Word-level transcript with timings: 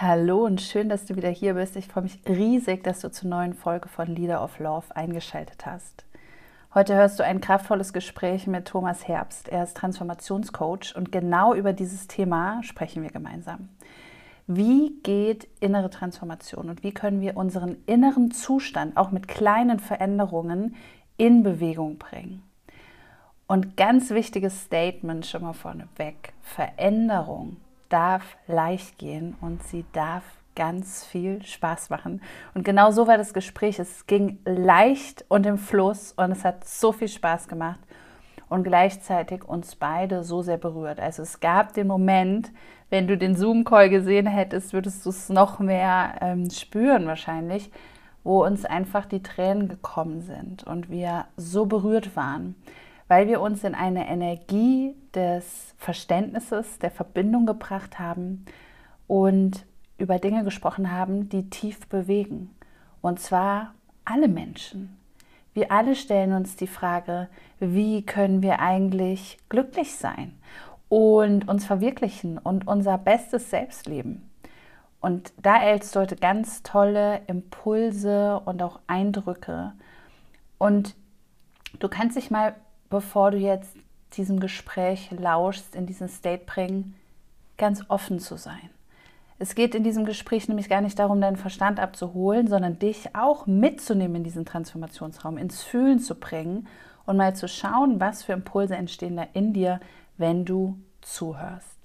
Hallo 0.00 0.44
und 0.44 0.60
schön, 0.60 0.88
dass 0.88 1.06
du 1.06 1.16
wieder 1.16 1.28
hier 1.28 1.54
bist. 1.54 1.74
Ich 1.74 1.88
freue 1.88 2.04
mich 2.04 2.20
riesig, 2.28 2.84
dass 2.84 3.00
du 3.00 3.10
zur 3.10 3.28
neuen 3.30 3.52
Folge 3.52 3.88
von 3.88 4.06
Leader 4.06 4.44
of 4.44 4.60
Love 4.60 4.94
eingeschaltet 4.94 5.66
hast. 5.66 6.04
Heute 6.72 6.94
hörst 6.94 7.18
du 7.18 7.24
ein 7.24 7.40
kraftvolles 7.40 7.92
Gespräch 7.92 8.46
mit 8.46 8.68
Thomas 8.68 9.08
Herbst. 9.08 9.48
Er 9.48 9.64
ist 9.64 9.76
Transformationscoach 9.76 10.94
und 10.94 11.10
genau 11.10 11.52
über 11.52 11.72
dieses 11.72 12.06
Thema 12.06 12.62
sprechen 12.62 13.02
wir 13.02 13.10
gemeinsam. 13.10 13.70
Wie 14.46 15.00
geht 15.02 15.48
innere 15.58 15.90
Transformation 15.90 16.70
und 16.70 16.84
wie 16.84 16.92
können 16.92 17.20
wir 17.20 17.36
unseren 17.36 17.78
inneren 17.86 18.30
Zustand 18.30 18.96
auch 18.96 19.10
mit 19.10 19.26
kleinen 19.26 19.80
Veränderungen 19.80 20.76
in 21.16 21.42
Bewegung 21.42 21.98
bringen? 21.98 22.44
Und 23.48 23.76
ganz 23.76 24.10
wichtiges 24.10 24.60
Statement 24.60 25.26
schon 25.26 25.42
mal 25.42 25.54
vorneweg. 25.54 26.34
Veränderung 26.40 27.56
darf 27.88 28.36
leicht 28.46 28.98
gehen 28.98 29.36
und 29.40 29.62
sie 29.62 29.84
darf 29.92 30.22
ganz 30.54 31.04
viel 31.04 31.42
Spaß 31.44 31.88
machen. 31.88 32.20
Und 32.52 32.64
genau 32.64 32.90
so 32.90 33.06
war 33.06 33.16
das 33.16 33.32
Gespräch. 33.32 33.78
Es 33.78 34.06
ging 34.06 34.38
leicht 34.44 35.24
und 35.28 35.46
im 35.46 35.56
Fluss 35.56 36.12
und 36.12 36.32
es 36.32 36.44
hat 36.44 36.66
so 36.66 36.90
viel 36.92 37.08
Spaß 37.08 37.46
gemacht 37.46 37.78
und 38.48 38.64
gleichzeitig 38.64 39.44
uns 39.44 39.76
beide 39.76 40.24
so 40.24 40.42
sehr 40.42 40.56
berührt. 40.56 41.00
Also 41.00 41.22
es 41.22 41.40
gab 41.40 41.74
den 41.74 41.86
Moment, 41.86 42.50
wenn 42.90 43.06
du 43.06 43.16
den 43.16 43.36
Zoom-Call 43.36 43.88
gesehen 43.88 44.26
hättest, 44.26 44.72
würdest 44.72 45.04
du 45.06 45.10
es 45.10 45.28
noch 45.28 45.60
mehr 45.60 46.14
ähm, 46.20 46.50
spüren 46.50 47.06
wahrscheinlich, 47.06 47.70
wo 48.24 48.44
uns 48.44 48.64
einfach 48.64 49.06
die 49.06 49.22
Tränen 49.22 49.68
gekommen 49.68 50.22
sind 50.22 50.64
und 50.64 50.90
wir 50.90 51.26
so 51.36 51.66
berührt 51.66 52.16
waren 52.16 52.56
weil 53.08 53.26
wir 53.26 53.40
uns 53.40 53.64
in 53.64 53.74
eine 53.74 54.06
Energie 54.08 54.94
des 55.14 55.74
Verständnisses, 55.78 56.78
der 56.78 56.90
Verbindung 56.90 57.46
gebracht 57.46 57.98
haben 57.98 58.44
und 59.06 59.66
über 59.96 60.18
Dinge 60.18 60.44
gesprochen 60.44 60.92
haben, 60.92 61.28
die 61.28 61.50
tief 61.50 61.88
bewegen. 61.88 62.54
Und 63.00 63.18
zwar 63.18 63.74
alle 64.04 64.28
Menschen. 64.28 64.96
Wir 65.54 65.72
alle 65.72 65.96
stellen 65.96 66.34
uns 66.34 66.54
die 66.56 66.66
Frage, 66.66 67.28
wie 67.58 68.04
können 68.06 68.42
wir 68.42 68.60
eigentlich 68.60 69.38
glücklich 69.48 69.96
sein 69.96 70.38
und 70.88 71.48
uns 71.48 71.66
verwirklichen 71.66 72.38
und 72.38 72.66
unser 72.66 72.96
bestes 72.96 73.50
Selbst 73.50 73.86
leben. 73.86 74.30
Und 75.00 75.32
da 75.40 75.54
erhältst 75.54 75.94
du 75.94 76.00
heute 76.00 76.16
ganz 76.16 76.62
tolle 76.62 77.22
Impulse 77.26 78.40
und 78.44 78.62
auch 78.62 78.80
Eindrücke. 78.86 79.72
Und 80.58 80.94
du 81.78 81.88
kannst 81.88 82.16
dich 82.16 82.30
mal 82.30 82.54
bevor 82.90 83.30
du 83.30 83.38
jetzt 83.38 83.76
diesem 84.14 84.40
Gespräch 84.40 85.10
lauschst, 85.10 85.74
in 85.74 85.86
diesen 85.86 86.08
State 86.08 86.44
bringen, 86.46 86.94
ganz 87.56 87.84
offen 87.88 88.20
zu 88.20 88.36
sein. 88.36 88.70
Es 89.40 89.54
geht 89.54 89.74
in 89.74 89.84
diesem 89.84 90.04
Gespräch 90.04 90.48
nämlich 90.48 90.68
gar 90.68 90.80
nicht 90.80 90.98
darum, 90.98 91.20
deinen 91.20 91.36
Verstand 91.36 91.78
abzuholen, 91.78 92.48
sondern 92.48 92.78
dich 92.78 93.14
auch 93.14 93.46
mitzunehmen 93.46 94.16
in 94.16 94.24
diesen 94.24 94.44
Transformationsraum, 94.44 95.38
ins 95.38 95.62
Fühlen 95.62 96.00
zu 96.00 96.16
bringen 96.16 96.66
und 97.06 97.16
mal 97.16 97.36
zu 97.36 97.46
schauen, 97.46 98.00
was 98.00 98.24
für 98.24 98.32
Impulse 98.32 98.74
entstehen 98.74 99.16
da 99.16 99.26
in 99.34 99.52
dir, 99.52 99.80
wenn 100.16 100.44
du 100.44 100.78
zuhörst. 101.02 101.78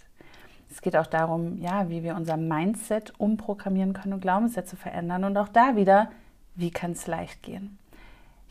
Es 0.71 0.81
geht 0.81 0.97
auch 0.97 1.05
darum, 1.05 1.59
ja, 1.59 1.89
wie 1.89 2.01
wir 2.01 2.15
unser 2.15 2.37
Mindset 2.37 3.13
umprogrammieren 3.19 3.93
können 3.93 4.13
und 4.13 4.21
Glaubenssätze 4.21 4.75
verändern 4.75 5.23
und 5.23 5.37
auch 5.37 5.49
da 5.49 5.75
wieder, 5.75 6.09
wie 6.55 6.71
kann 6.71 6.93
es 6.93 7.05
leicht 7.05 7.43
gehen. 7.43 7.77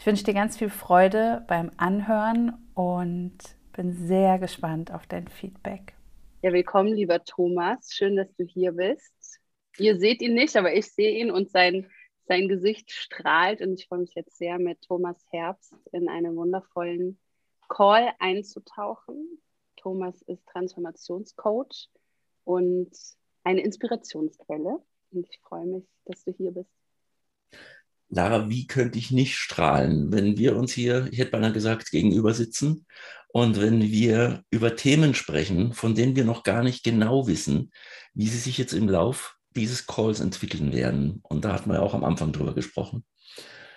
Ich 0.02 0.06
wünsche 0.06 0.24
dir 0.24 0.34
ganz 0.34 0.56
viel 0.56 0.68
Freude 0.68 1.44
beim 1.46 1.70
Anhören 1.76 2.54
und 2.74 3.38
bin 3.72 3.92
sehr 3.92 4.40
gespannt 4.40 4.92
auf 4.92 5.06
dein 5.06 5.28
Feedback. 5.28 5.94
Ja, 6.42 6.52
willkommen, 6.52 6.92
lieber 6.92 7.22
Thomas. 7.22 7.92
Schön, 7.94 8.16
dass 8.16 8.26
du 8.34 8.42
hier 8.42 8.72
bist. 8.72 9.38
Ihr 9.78 9.96
seht 10.00 10.20
ihn 10.20 10.34
nicht, 10.34 10.56
aber 10.56 10.74
ich 10.74 10.92
sehe 10.92 11.16
ihn 11.20 11.30
und 11.30 11.52
sein, 11.52 11.88
sein 12.26 12.48
Gesicht 12.48 12.90
strahlt. 12.90 13.60
Und 13.60 13.74
ich 13.74 13.86
freue 13.86 14.00
mich 14.00 14.12
jetzt 14.16 14.36
sehr, 14.36 14.58
mit 14.58 14.82
Thomas 14.82 15.24
Herbst 15.30 15.72
in 15.92 16.08
einen 16.08 16.34
wundervollen 16.34 17.20
Call 17.68 18.10
einzutauchen. 18.18 19.40
Thomas 19.76 20.20
ist 20.22 20.44
Transformationscoach 20.48 21.90
und 22.42 22.90
eine 23.44 23.60
Inspirationsquelle. 23.60 24.80
Und 25.12 25.28
ich 25.30 25.38
freue 25.42 25.66
mich, 25.66 25.84
dass 26.06 26.24
du 26.24 26.32
hier 26.32 26.50
bist. 26.50 26.72
Lara, 28.14 28.50
wie 28.50 28.66
könnte 28.66 28.98
ich 28.98 29.10
nicht 29.10 29.36
strahlen, 29.36 30.12
wenn 30.12 30.36
wir 30.36 30.54
uns 30.54 30.72
hier, 30.72 31.08
ich 31.10 31.18
hätte 31.18 31.30
beinahe 31.30 31.52
gesagt, 31.52 31.90
gegenüber 31.90 32.34
sitzen 32.34 32.84
und 33.28 33.58
wenn 33.58 33.80
wir 33.80 34.44
über 34.50 34.76
Themen 34.76 35.14
sprechen, 35.14 35.72
von 35.72 35.94
denen 35.94 36.14
wir 36.14 36.26
noch 36.26 36.42
gar 36.42 36.62
nicht 36.62 36.84
genau 36.84 37.26
wissen, 37.26 37.72
wie 38.12 38.28
sie 38.28 38.36
sich 38.36 38.58
jetzt 38.58 38.74
im 38.74 38.86
Lauf 38.86 39.36
dieses 39.56 39.86
Calls 39.86 40.20
entwickeln 40.20 40.74
werden. 40.74 41.20
Und 41.22 41.46
da 41.46 41.54
hatten 41.54 41.70
wir 41.70 41.76
ja 41.76 41.80
auch 41.80 41.94
am 41.94 42.04
Anfang 42.04 42.32
drüber 42.32 42.54
gesprochen. 42.54 43.04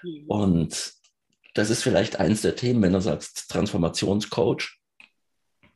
Mhm. 0.03 0.25
Und 0.27 0.93
das 1.53 1.69
ist 1.69 1.83
vielleicht 1.83 2.19
eins 2.19 2.41
der 2.41 2.57
Themen, 2.57 2.81
wenn 2.81 2.91
du 2.91 2.99
sagst 2.99 3.49
Transformationscoach. 3.49 4.79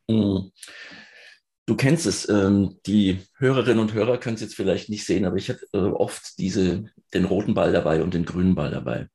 Mhm 0.09 0.51
Du 1.69 1.75
kennst 1.75 2.07
es, 2.07 2.27
ähm, 2.27 2.79
die 2.87 3.19
Hörerinnen 3.37 3.77
und 3.77 3.93
Hörer 3.93 4.17
können 4.17 4.33
es 4.33 4.41
jetzt 4.41 4.55
vielleicht 4.55 4.89
nicht 4.89 5.05
sehen, 5.05 5.23
aber 5.23 5.35
ich 5.35 5.49
habe 5.49 5.59
äh, 5.73 5.77
oft 5.77 6.39
diese, 6.39 6.85
den 7.13 7.25
roten 7.25 7.53
Ball 7.53 7.71
dabei 7.71 8.01
und 8.01 8.15
den 8.15 8.25
grünen 8.25 8.55
Ball 8.55 8.71
dabei. 8.71 9.07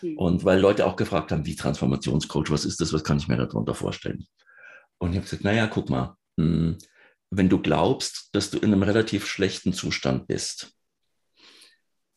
Mhm. 0.00 0.16
Und 0.16 0.44
weil 0.44 0.60
Leute 0.60 0.86
auch 0.86 0.94
gefragt 0.94 1.32
haben, 1.32 1.46
wie 1.46 1.56
Transformationscoach, 1.56 2.48
was 2.52 2.64
ist 2.64 2.80
das, 2.80 2.92
was 2.92 3.02
kann 3.02 3.18
ich 3.18 3.26
mir 3.26 3.38
darunter 3.38 3.74
vorstellen? 3.74 4.28
Und 4.98 5.10
ich 5.10 5.16
habe 5.16 5.24
gesagt, 5.24 5.42
naja, 5.42 5.66
guck 5.66 5.90
mal, 5.90 6.16
mh, 6.36 6.44
hm, 6.44 6.78
wenn 7.30 7.48
du 7.48 7.60
glaubst, 7.60 8.28
dass 8.34 8.50
du 8.50 8.58
in 8.58 8.72
einem 8.72 8.84
relativ 8.84 9.26
schlechten 9.26 9.72
Zustand 9.72 10.28
bist, 10.28 10.72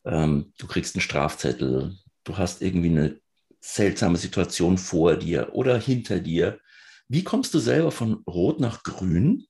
ähm, 0.06 0.54
du 0.60 0.68
kriegst 0.68 0.96
einen 0.96 1.02
Strafzettel, 1.02 1.98
du 2.26 2.38
hast 2.38 2.62
irgendwie 2.62 2.90
eine 2.90 3.20
seltsame 3.60 4.18
Situation 4.20 4.78
vor 4.78 5.16
dir 5.16 5.50
oder 5.54 5.80
hinter 5.80 6.20
dir, 6.20 6.60
wie 7.08 7.24
kommst 7.24 7.56
du 7.56 7.60
selber 7.60 7.90
von 7.90 8.22
rot 8.28 8.60
nach 8.60 8.84
grün? 8.84 9.48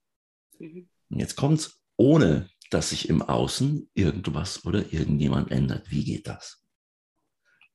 Mhm. 0.63 0.89
Und 1.09 1.19
jetzt 1.19 1.35
kommt 1.35 1.59
es, 1.59 1.79
ohne 1.97 2.49
dass 2.69 2.89
sich 2.89 3.09
im 3.09 3.21
Außen 3.21 3.89
irgendwas 3.93 4.65
oder 4.65 4.91
irgendjemand 4.91 5.51
ändert. 5.51 5.91
Wie 5.91 6.03
geht 6.03 6.27
das? 6.27 6.63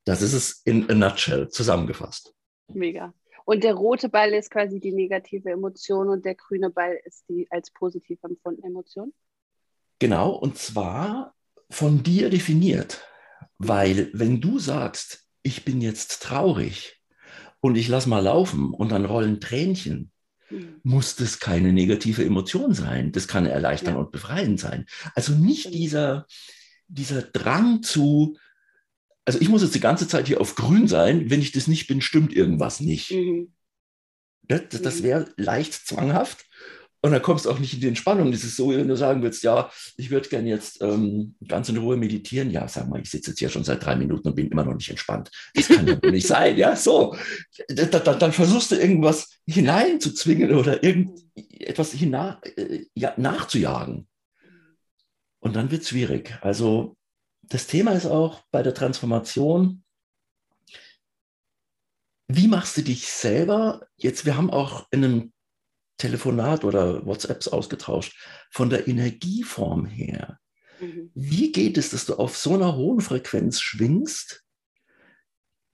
Das 0.04 0.22
ist 0.22 0.32
es 0.32 0.62
in 0.64 0.88
a 0.90 0.94
nutshell 0.94 1.48
zusammengefasst. 1.48 2.34
Mega. 2.68 3.14
Und 3.44 3.64
der 3.64 3.74
rote 3.74 4.08
Ball 4.08 4.32
ist 4.32 4.50
quasi 4.50 4.80
die 4.80 4.92
negative 4.92 5.50
Emotion 5.50 6.08
und 6.08 6.24
der 6.24 6.34
grüne 6.34 6.70
Ball 6.70 6.98
ist 7.04 7.28
die 7.28 7.46
als 7.50 7.70
positiv 7.70 8.18
empfundene 8.22 8.68
Emotion? 8.68 9.14
Genau, 9.98 10.32
und 10.32 10.58
zwar 10.58 11.34
von 11.70 12.02
dir 12.02 12.30
definiert. 12.30 13.06
Weil 13.58 14.10
wenn 14.12 14.40
du 14.40 14.58
sagst, 14.58 15.26
ich 15.42 15.64
bin 15.64 15.80
jetzt 15.80 16.22
traurig 16.22 17.00
und 17.60 17.76
ich 17.76 17.88
lass 17.88 18.06
mal 18.06 18.22
laufen 18.22 18.72
und 18.72 18.92
dann 18.92 19.04
rollen 19.04 19.40
Tränchen. 19.40 20.12
Muss 20.82 21.16
das 21.16 21.40
keine 21.40 21.72
negative 21.72 22.24
Emotion 22.24 22.74
sein. 22.74 23.12
Das 23.12 23.28
kann 23.28 23.46
erleichtern 23.46 23.94
ja. 23.94 24.00
und 24.00 24.12
befreiend 24.12 24.58
sein. 24.60 24.86
Also 25.14 25.32
nicht 25.32 25.74
dieser, 25.74 26.26
dieser 26.86 27.22
Drang 27.22 27.82
zu, 27.82 28.38
also 29.24 29.40
ich 29.40 29.48
muss 29.48 29.62
jetzt 29.62 29.74
die 29.74 29.80
ganze 29.80 30.08
Zeit 30.08 30.26
hier 30.26 30.40
auf 30.40 30.54
grün 30.54 30.88
sein, 30.88 31.30
wenn 31.30 31.40
ich 31.40 31.52
das 31.52 31.66
nicht 31.66 31.86
bin, 31.86 32.00
stimmt 32.00 32.32
irgendwas 32.32 32.80
nicht. 32.80 33.10
Mhm. 33.10 33.52
Das, 34.42 34.62
das 34.70 35.00
mhm. 35.00 35.04
wäre 35.04 35.32
leicht 35.36 35.74
zwanghaft. 35.74 36.46
Und 37.00 37.12
dann 37.12 37.22
kommst 37.22 37.46
du 37.46 37.50
auch 37.50 37.58
nicht 37.60 37.74
in 37.74 37.80
die 37.80 37.88
Entspannung. 37.88 38.32
Das 38.32 38.42
ist 38.42 38.56
so, 38.56 38.70
wenn 38.70 38.88
du 38.88 38.96
sagen 38.96 39.22
willst, 39.22 39.44
ja, 39.44 39.70
ich 39.96 40.10
würde 40.10 40.28
gerne 40.28 40.48
jetzt 40.48 40.82
ähm, 40.82 41.36
ganz 41.46 41.68
in 41.68 41.76
Ruhe 41.76 41.96
meditieren. 41.96 42.50
Ja, 42.50 42.66
sag 42.66 42.88
mal, 42.88 43.00
ich 43.00 43.10
sitze 43.10 43.30
jetzt 43.30 43.38
hier 43.38 43.48
schon 43.48 43.62
seit 43.62 43.84
drei 43.84 43.94
Minuten 43.94 44.26
und 44.26 44.34
bin 44.34 44.48
immer 44.48 44.64
noch 44.64 44.74
nicht 44.74 44.90
entspannt. 44.90 45.30
Das 45.54 45.68
kann 45.68 45.86
ja 45.86 45.96
nicht 46.10 46.26
sein. 46.26 46.56
Ja, 46.56 46.74
so. 46.74 47.16
Da, 47.68 47.84
da, 47.84 48.14
dann 48.14 48.32
versuchst 48.32 48.72
du 48.72 48.76
irgendwas 48.76 49.28
hineinzuzwingen 49.46 50.54
oder 50.54 50.82
irgendetwas 50.82 51.92
hina, 51.92 52.40
äh, 52.56 52.84
ja, 52.94 53.14
nachzujagen. 53.16 54.08
Und 55.38 55.54
dann 55.54 55.70
wird 55.70 55.82
es 55.82 55.90
schwierig. 55.90 56.36
Also 56.40 56.96
das 57.42 57.68
Thema 57.68 57.92
ist 57.92 58.06
auch 58.06 58.42
bei 58.50 58.62
der 58.64 58.74
Transformation, 58.74 59.84
wie 62.26 62.48
machst 62.48 62.76
du 62.76 62.82
dich 62.82 63.06
selber? 63.06 63.86
Jetzt, 63.96 64.26
wir 64.26 64.36
haben 64.36 64.50
auch 64.50 64.86
in 64.90 65.04
einem 65.04 65.32
Telefonat 65.98 66.64
oder 66.64 67.04
WhatsApps 67.04 67.48
ausgetauscht, 67.48 68.16
von 68.50 68.70
der 68.70 68.88
Energieform 68.88 69.84
her. 69.84 70.38
Mhm. 70.80 71.10
Wie 71.14 71.52
geht 71.52 71.76
es, 71.76 71.90
dass 71.90 72.06
du 72.06 72.14
auf 72.14 72.36
so 72.36 72.54
einer 72.54 72.76
hohen 72.76 73.00
Frequenz 73.00 73.60
schwingst, 73.60 74.44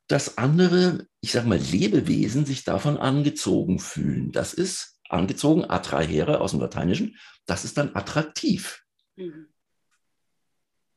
dass 0.08 0.38
andere, 0.38 1.06
ich 1.20 1.32
sage 1.32 1.48
mal, 1.48 1.58
Lebewesen 1.58 2.46
sich 2.46 2.64
davon 2.64 2.96
angezogen 2.96 3.78
fühlen? 3.78 4.32
Das 4.32 4.54
ist 4.54 4.98
angezogen, 5.08 5.64
attrahere 5.68 6.40
aus 6.40 6.52
dem 6.52 6.60
Lateinischen, 6.60 7.16
das 7.46 7.64
ist 7.64 7.76
dann 7.76 7.94
attraktiv. 7.94 8.82
Mhm. 9.16 9.48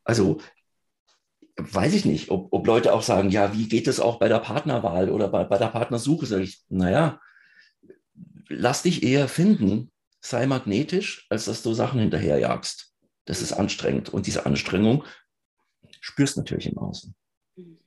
Also 0.04 0.40
weiß 1.58 1.94
ich 1.94 2.06
nicht, 2.06 2.30
ob, 2.30 2.54
ob, 2.54 2.66
Leute 2.66 2.94
auch 2.94 3.02
sagen, 3.02 3.30
ja, 3.30 3.54
wie 3.54 3.68
geht 3.68 3.88
es 3.88 4.00
auch 4.00 4.20
bei 4.20 4.30
der 4.30 4.40
Partnerwahl 4.40 5.10
oder 5.10 5.28
bei, 5.28 5.44
bei 5.44 5.58
der 5.58 5.68
Partnersuche? 5.68 6.26
Sage 6.26 6.44
ich, 6.44 6.64
naja, 6.70 7.20
lass 8.50 8.84
dich 8.84 9.04
eher 9.04 9.28
finden, 9.28 9.92
sei 10.20 10.46
magnetisch, 10.46 11.28
als 11.30 11.46
dass 11.46 11.64
du 11.64 11.74
Sachen 11.74 12.00
hinterherjagst. 12.00 12.94
Das 13.26 13.42
ist 13.42 13.54
anstrengend. 13.54 14.10
Und 14.10 14.28
diese 14.28 14.46
Anstrengung 14.46 15.04
spürst 16.00 16.38
du 16.38 16.42
natürlich 16.42 16.68
im 16.68 16.78
Außen. 16.78 17.16
Mhm. 17.56 17.80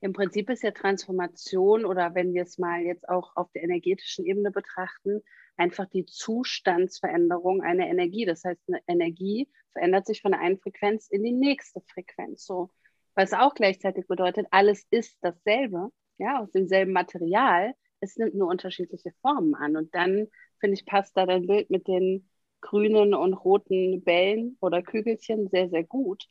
Im 0.00 0.12
Prinzip 0.12 0.48
ist 0.48 0.62
ja 0.62 0.70
Transformation 0.70 1.84
oder 1.84 2.14
wenn 2.14 2.32
wir 2.32 2.42
es 2.42 2.58
mal 2.58 2.82
jetzt 2.82 3.08
auch 3.08 3.34
auf 3.34 3.50
der 3.52 3.64
energetischen 3.64 4.24
Ebene 4.24 4.52
betrachten, 4.52 5.22
einfach 5.56 5.86
die 5.86 6.06
Zustandsveränderung 6.06 7.62
einer 7.62 7.88
Energie. 7.88 8.24
Das 8.24 8.44
heißt, 8.44 8.60
eine 8.68 8.80
Energie 8.86 9.48
verändert 9.72 10.06
sich 10.06 10.22
von 10.22 10.32
der 10.32 10.40
einen 10.40 10.58
Frequenz 10.58 11.08
in 11.08 11.24
die 11.24 11.32
nächste 11.32 11.80
Frequenz. 11.80 12.44
So, 12.44 12.70
was 13.14 13.32
auch 13.32 13.54
gleichzeitig 13.54 14.06
bedeutet, 14.06 14.46
alles 14.52 14.86
ist 14.90 15.18
dasselbe, 15.20 15.90
ja, 16.18 16.40
aus 16.40 16.52
demselben 16.52 16.92
Material. 16.92 17.74
Es 18.00 18.16
nimmt 18.16 18.34
nur 18.34 18.48
unterschiedliche 18.48 19.12
Formen 19.20 19.54
an. 19.54 19.76
Und 19.76 19.94
dann, 19.94 20.28
finde 20.60 20.74
ich, 20.74 20.86
passt 20.86 21.16
da 21.16 21.26
dein 21.26 21.46
Bild 21.46 21.70
mit 21.70 21.88
den 21.88 22.28
grünen 22.60 23.14
und 23.14 23.34
roten 23.34 24.02
Bällen 24.02 24.56
oder 24.60 24.82
Kügelchen 24.82 25.48
sehr, 25.48 25.68
sehr 25.68 25.84
gut, 25.84 26.28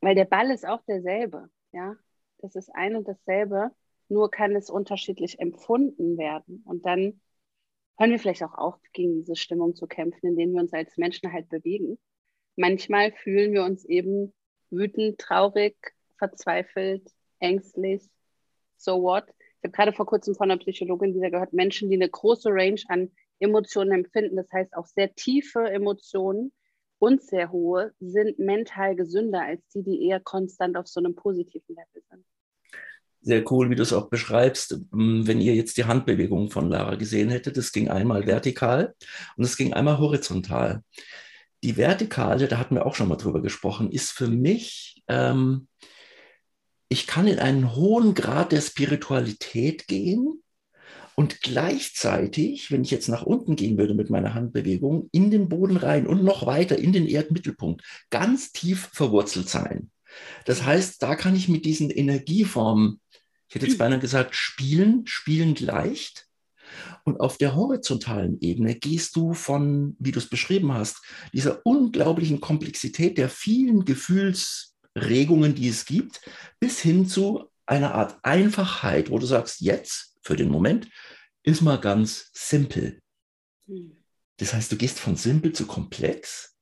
weil 0.00 0.14
der 0.14 0.24
Ball 0.24 0.50
ist 0.50 0.66
auch 0.66 0.82
derselbe, 0.86 1.50
ja. 1.72 1.96
Das 2.38 2.54
ist 2.54 2.70
ein 2.74 2.94
und 2.94 3.08
dasselbe, 3.08 3.72
nur 4.08 4.30
kann 4.30 4.54
es 4.54 4.70
unterschiedlich 4.70 5.40
empfunden 5.40 6.16
werden. 6.16 6.62
Und 6.64 6.86
dann 6.86 7.20
hören 7.98 8.10
wir 8.12 8.18
vielleicht 8.18 8.44
auch 8.44 8.54
auf, 8.54 8.76
gegen 8.92 9.16
diese 9.16 9.36
Stimmung 9.36 9.74
zu 9.74 9.86
kämpfen, 9.86 10.28
in 10.28 10.36
denen 10.36 10.54
wir 10.54 10.60
uns 10.60 10.72
als 10.72 10.96
Menschen 10.96 11.32
halt 11.32 11.48
bewegen. 11.48 11.98
Manchmal 12.56 13.12
fühlen 13.12 13.52
wir 13.52 13.64
uns 13.64 13.84
eben 13.84 14.32
wütend, 14.70 15.18
traurig, 15.18 15.76
verzweifelt, 16.16 17.10
ängstlich. 17.40 18.02
So 18.76 19.02
what? 19.02 19.24
Ich 19.60 19.68
habe 19.68 19.72
gerade 19.72 19.92
vor 19.92 20.06
kurzem 20.06 20.34
von 20.34 20.50
einer 20.50 20.60
Psychologin 20.60 21.14
wieder 21.14 21.30
gehört, 21.30 21.52
Menschen, 21.52 21.90
die 21.90 21.96
eine 21.96 22.08
große 22.08 22.48
Range 22.50 22.80
an 22.88 23.10
Emotionen 23.40 23.92
empfinden, 23.92 24.36
das 24.36 24.50
heißt 24.52 24.74
auch 24.76 24.86
sehr 24.86 25.14
tiefe 25.14 25.68
Emotionen 25.70 26.52
und 26.98 27.22
sehr 27.22 27.52
hohe, 27.52 27.92
sind 28.00 28.38
mental 28.38 28.96
gesünder 28.96 29.42
als 29.42 29.66
die, 29.68 29.82
die 29.82 30.06
eher 30.06 30.20
konstant 30.20 30.76
auf 30.76 30.88
so 30.88 31.00
einem 31.00 31.14
positiven 31.14 31.74
Level 31.74 32.02
sind 32.08 32.24
sehr 33.20 33.44
cool, 33.50 33.70
wie 33.70 33.74
du 33.74 33.82
es 33.82 33.92
auch 33.92 34.08
beschreibst. 34.08 34.72
Ähm, 34.92 35.26
wenn 35.26 35.40
ihr 35.40 35.54
jetzt 35.54 35.76
die 35.76 35.84
Handbewegung 35.84 36.50
von 36.50 36.68
Lara 36.70 36.94
gesehen 36.94 37.30
hättet, 37.30 37.56
das 37.56 37.72
ging 37.72 37.88
einmal 37.88 38.26
vertikal 38.26 38.94
und 39.36 39.44
es 39.44 39.56
ging 39.56 39.72
einmal 39.72 39.98
horizontal. 39.98 40.82
Die 41.62 41.76
vertikale, 41.76 42.46
da 42.46 42.58
hatten 42.58 42.76
wir 42.76 42.86
auch 42.86 42.94
schon 42.94 43.08
mal 43.08 43.16
drüber 43.16 43.42
gesprochen, 43.42 43.90
ist 43.90 44.12
für 44.12 44.28
mich, 44.28 45.02
ähm, 45.08 45.66
ich 46.88 47.06
kann 47.06 47.26
in 47.26 47.38
einen 47.38 47.74
hohen 47.74 48.14
Grad 48.14 48.52
der 48.52 48.60
Spiritualität 48.60 49.86
gehen 49.88 50.42
und 51.14 51.42
gleichzeitig, 51.42 52.70
wenn 52.70 52.82
ich 52.82 52.90
jetzt 52.90 53.08
nach 53.08 53.22
unten 53.22 53.56
gehen 53.56 53.76
würde 53.76 53.94
mit 53.94 54.10
meiner 54.10 54.34
Handbewegung, 54.34 55.08
in 55.12 55.30
den 55.30 55.48
Boden 55.48 55.76
rein 55.76 56.06
und 56.06 56.24
noch 56.24 56.46
weiter 56.46 56.78
in 56.78 56.92
den 56.92 57.06
Erdmittelpunkt, 57.06 57.82
ganz 58.10 58.52
tief 58.52 58.88
verwurzelt 58.92 59.48
sein. 59.48 59.90
Das 60.46 60.64
heißt, 60.64 61.02
da 61.02 61.16
kann 61.16 61.36
ich 61.36 61.48
mit 61.48 61.64
diesen 61.64 61.90
Energieformen 61.90 63.00
ich 63.48 63.54
hätte 63.54 63.66
jetzt 63.66 63.78
beinahe 63.78 63.98
gesagt, 63.98 64.34
spielen, 64.34 65.06
spielend 65.06 65.60
leicht. 65.60 66.26
Und 67.04 67.20
auf 67.20 67.38
der 67.38 67.54
horizontalen 67.54 68.38
Ebene 68.40 68.74
gehst 68.74 69.16
du 69.16 69.32
von, 69.32 69.96
wie 69.98 70.12
du 70.12 70.18
es 70.18 70.28
beschrieben 70.28 70.74
hast, 70.74 70.98
dieser 71.32 71.64
unglaublichen 71.64 72.42
Komplexität 72.42 73.16
der 73.16 73.30
vielen 73.30 73.86
Gefühlsregungen, 74.94 75.54
die 75.54 75.68
es 75.68 75.84
gibt, 75.84 76.20
bis 76.60 76.80
hin 76.80 77.06
zu 77.06 77.50
einer 77.66 77.94
Art 77.94 78.18
Einfachheit, 78.22 79.10
wo 79.10 79.18
du 79.18 79.26
sagst, 79.26 79.60
jetzt, 79.60 80.16
für 80.22 80.36
den 80.36 80.48
Moment, 80.48 80.88
ist 81.42 81.62
mal 81.62 81.78
ganz 81.78 82.30
simpel. 82.32 83.00
Das 84.38 84.54
heißt, 84.54 84.70
du 84.72 84.76
gehst 84.76 84.98
von 84.98 85.16
simpel 85.16 85.52
zu 85.52 85.66
komplex 85.66 86.56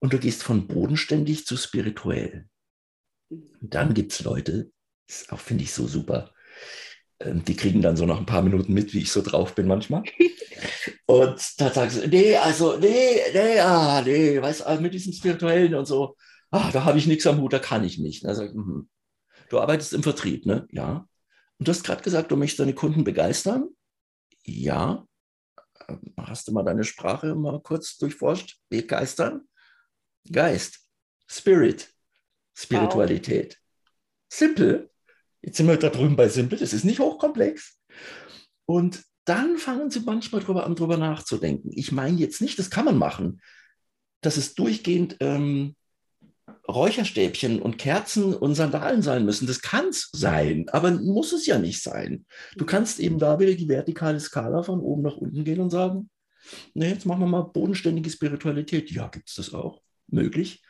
und 0.00 0.12
du 0.12 0.18
gehst 0.18 0.42
von 0.42 0.66
bodenständig 0.66 1.46
zu 1.46 1.56
spirituell. 1.56 2.48
Und 3.28 3.74
dann 3.74 3.94
gibt 3.94 4.12
es 4.12 4.22
Leute, 4.22 4.70
das 5.06 5.28
auch 5.30 5.40
finde 5.40 5.64
ich 5.64 5.72
so 5.72 5.86
super. 5.86 6.32
Ähm, 7.20 7.44
die 7.44 7.56
kriegen 7.56 7.82
dann 7.82 7.96
so 7.96 8.04
nach 8.04 8.18
ein 8.18 8.26
paar 8.26 8.42
Minuten 8.42 8.72
mit, 8.72 8.92
wie 8.92 9.00
ich 9.00 9.10
so 9.10 9.22
drauf 9.22 9.54
bin 9.54 9.66
manchmal. 9.66 10.04
Und 11.06 11.60
da 11.60 11.72
sagen 11.72 11.90
sie, 11.90 12.08
nee, 12.08 12.36
also, 12.36 12.76
nee, 12.78 13.20
nee, 13.32 13.60
ah, 13.60 14.02
nee, 14.02 14.40
weißt 14.40 14.66
du, 14.66 14.80
mit 14.80 14.94
diesem 14.94 15.12
Spirituellen 15.12 15.74
und 15.74 15.86
so, 15.86 16.16
ah, 16.56 16.70
da 16.72 16.84
habe 16.84 16.98
ich 16.98 17.06
nichts 17.06 17.26
am 17.26 17.40
Hut, 17.40 17.52
da 17.52 17.58
kann 17.58 17.84
ich 17.84 17.98
nicht. 17.98 18.26
Also, 18.26 18.44
mh. 18.44 18.84
Du 19.48 19.60
arbeitest 19.60 19.92
im 19.92 20.02
Vertrieb, 20.02 20.46
ne? 20.46 20.66
Ja. 20.70 21.08
Und 21.58 21.68
du 21.68 21.70
hast 21.70 21.84
gerade 21.84 22.02
gesagt, 22.02 22.30
du 22.30 22.36
möchtest 22.36 22.60
deine 22.60 22.74
Kunden 22.74 23.04
begeistern. 23.04 23.68
Ja. 24.44 25.06
Ähm, 25.88 26.14
hast 26.18 26.48
du 26.48 26.52
mal 26.52 26.64
deine 26.64 26.84
Sprache 26.84 27.34
mal 27.34 27.60
kurz 27.60 27.96
durchforscht? 27.98 28.58
Begeistern? 28.68 29.42
Geist, 30.30 30.80
Spirit, 31.28 31.92
Spiritualität. 32.54 33.54
Wow. 33.54 33.62
Simple. 34.28 34.90
Jetzt 35.42 35.58
sind 35.58 35.68
wir 35.68 35.76
da 35.76 35.90
drüben 35.90 36.16
bei 36.16 36.28
Simple, 36.28 36.58
das 36.58 36.72
ist 36.72 36.84
nicht 36.84 36.98
hochkomplex. 36.98 37.80
Und 38.64 39.04
dann 39.24 39.58
fangen 39.58 39.90
sie 39.90 40.00
manchmal 40.00 40.40
drüber 40.40 40.66
an, 40.66 40.74
drüber 40.74 40.96
nachzudenken. 40.96 41.70
Ich 41.72 41.92
meine 41.92 42.18
jetzt 42.18 42.40
nicht, 42.40 42.58
das 42.58 42.70
kann 42.70 42.84
man 42.84 42.98
machen, 42.98 43.40
dass 44.22 44.36
es 44.36 44.54
durchgehend 44.54 45.16
ähm, 45.20 45.76
Räucherstäbchen 46.68 47.60
und 47.62 47.78
Kerzen 47.78 48.34
und 48.34 48.54
Sandalen 48.54 49.02
sein 49.02 49.24
müssen. 49.24 49.46
Das 49.46 49.62
kann 49.62 49.88
es 49.88 50.10
sein, 50.12 50.68
aber 50.70 50.90
muss 50.90 51.32
es 51.32 51.46
ja 51.46 51.58
nicht 51.58 51.82
sein. 51.82 52.26
Du 52.56 52.66
kannst 52.66 52.98
eben 52.98 53.18
da 53.18 53.38
wieder 53.38 53.54
die 53.54 53.68
vertikale 53.68 54.18
Skala 54.18 54.62
von 54.62 54.80
oben 54.80 55.02
nach 55.02 55.16
unten 55.16 55.44
gehen 55.44 55.60
und 55.60 55.70
sagen, 55.70 56.10
nee, 56.74 56.88
jetzt 56.88 57.06
machen 57.06 57.20
wir 57.20 57.26
mal 57.26 57.42
bodenständige 57.42 58.10
Spiritualität. 58.10 58.90
Ja, 58.90 59.08
gibt 59.08 59.28
es 59.28 59.36
das 59.36 59.54
auch? 59.54 59.80
Möglich. 60.08 60.62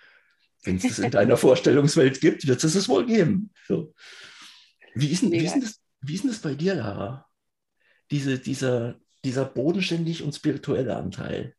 Wenn 0.63 0.77
es 0.77 0.83
das 0.83 0.99
in 0.99 1.11
deiner 1.11 1.37
Vorstellungswelt 1.37 2.21
gibt, 2.21 2.47
wird 2.47 2.63
es 2.63 2.75
es 2.75 2.89
wohl 2.89 3.07
geben. 3.07 3.53
So. 3.67 3.95
Wie 4.95 5.09
ist, 5.09 5.23
denn, 5.23 5.33
wie, 5.33 5.45
ist 5.45 5.57
das, 5.57 5.81
wie 6.01 6.15
ist 6.15 6.25
denn 6.25 6.31
das 6.31 6.41
bei 6.41 6.55
dir, 6.55 6.75
Lara? 6.75 7.27
Diese, 8.11 8.39
dieser, 8.39 8.99
dieser 9.25 9.45
bodenständig 9.45 10.23
und 10.23 10.35
spirituelle 10.35 10.97
Anteil? 10.97 11.55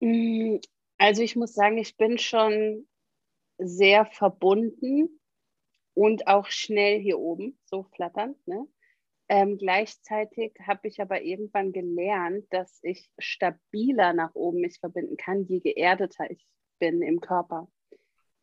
Mm, 0.00 0.56
also 0.98 1.22
ich 1.22 1.36
muss 1.36 1.54
sagen, 1.54 1.78
ich 1.78 1.96
bin 1.96 2.18
schon 2.18 2.86
sehr 3.58 4.06
verbunden 4.06 5.20
und 5.94 6.26
auch 6.26 6.46
schnell 6.46 7.00
hier 7.00 7.18
oben, 7.18 7.58
so 7.64 7.84
flatternd. 7.94 8.36
Ne? 8.46 8.66
Ähm, 9.28 9.58
gleichzeitig 9.58 10.54
habe 10.66 10.88
ich 10.88 11.00
aber 11.00 11.22
irgendwann 11.22 11.72
gelernt, 11.72 12.46
dass 12.50 12.80
ich 12.82 13.10
stabiler 13.18 14.12
nach 14.12 14.34
oben 14.34 14.60
mich 14.60 14.78
verbinden 14.78 15.16
kann, 15.16 15.44
je 15.44 15.60
geerdeter 15.60 16.30
ich 16.30 16.46
bin 16.78 17.02
im 17.02 17.20
Körper. 17.20 17.68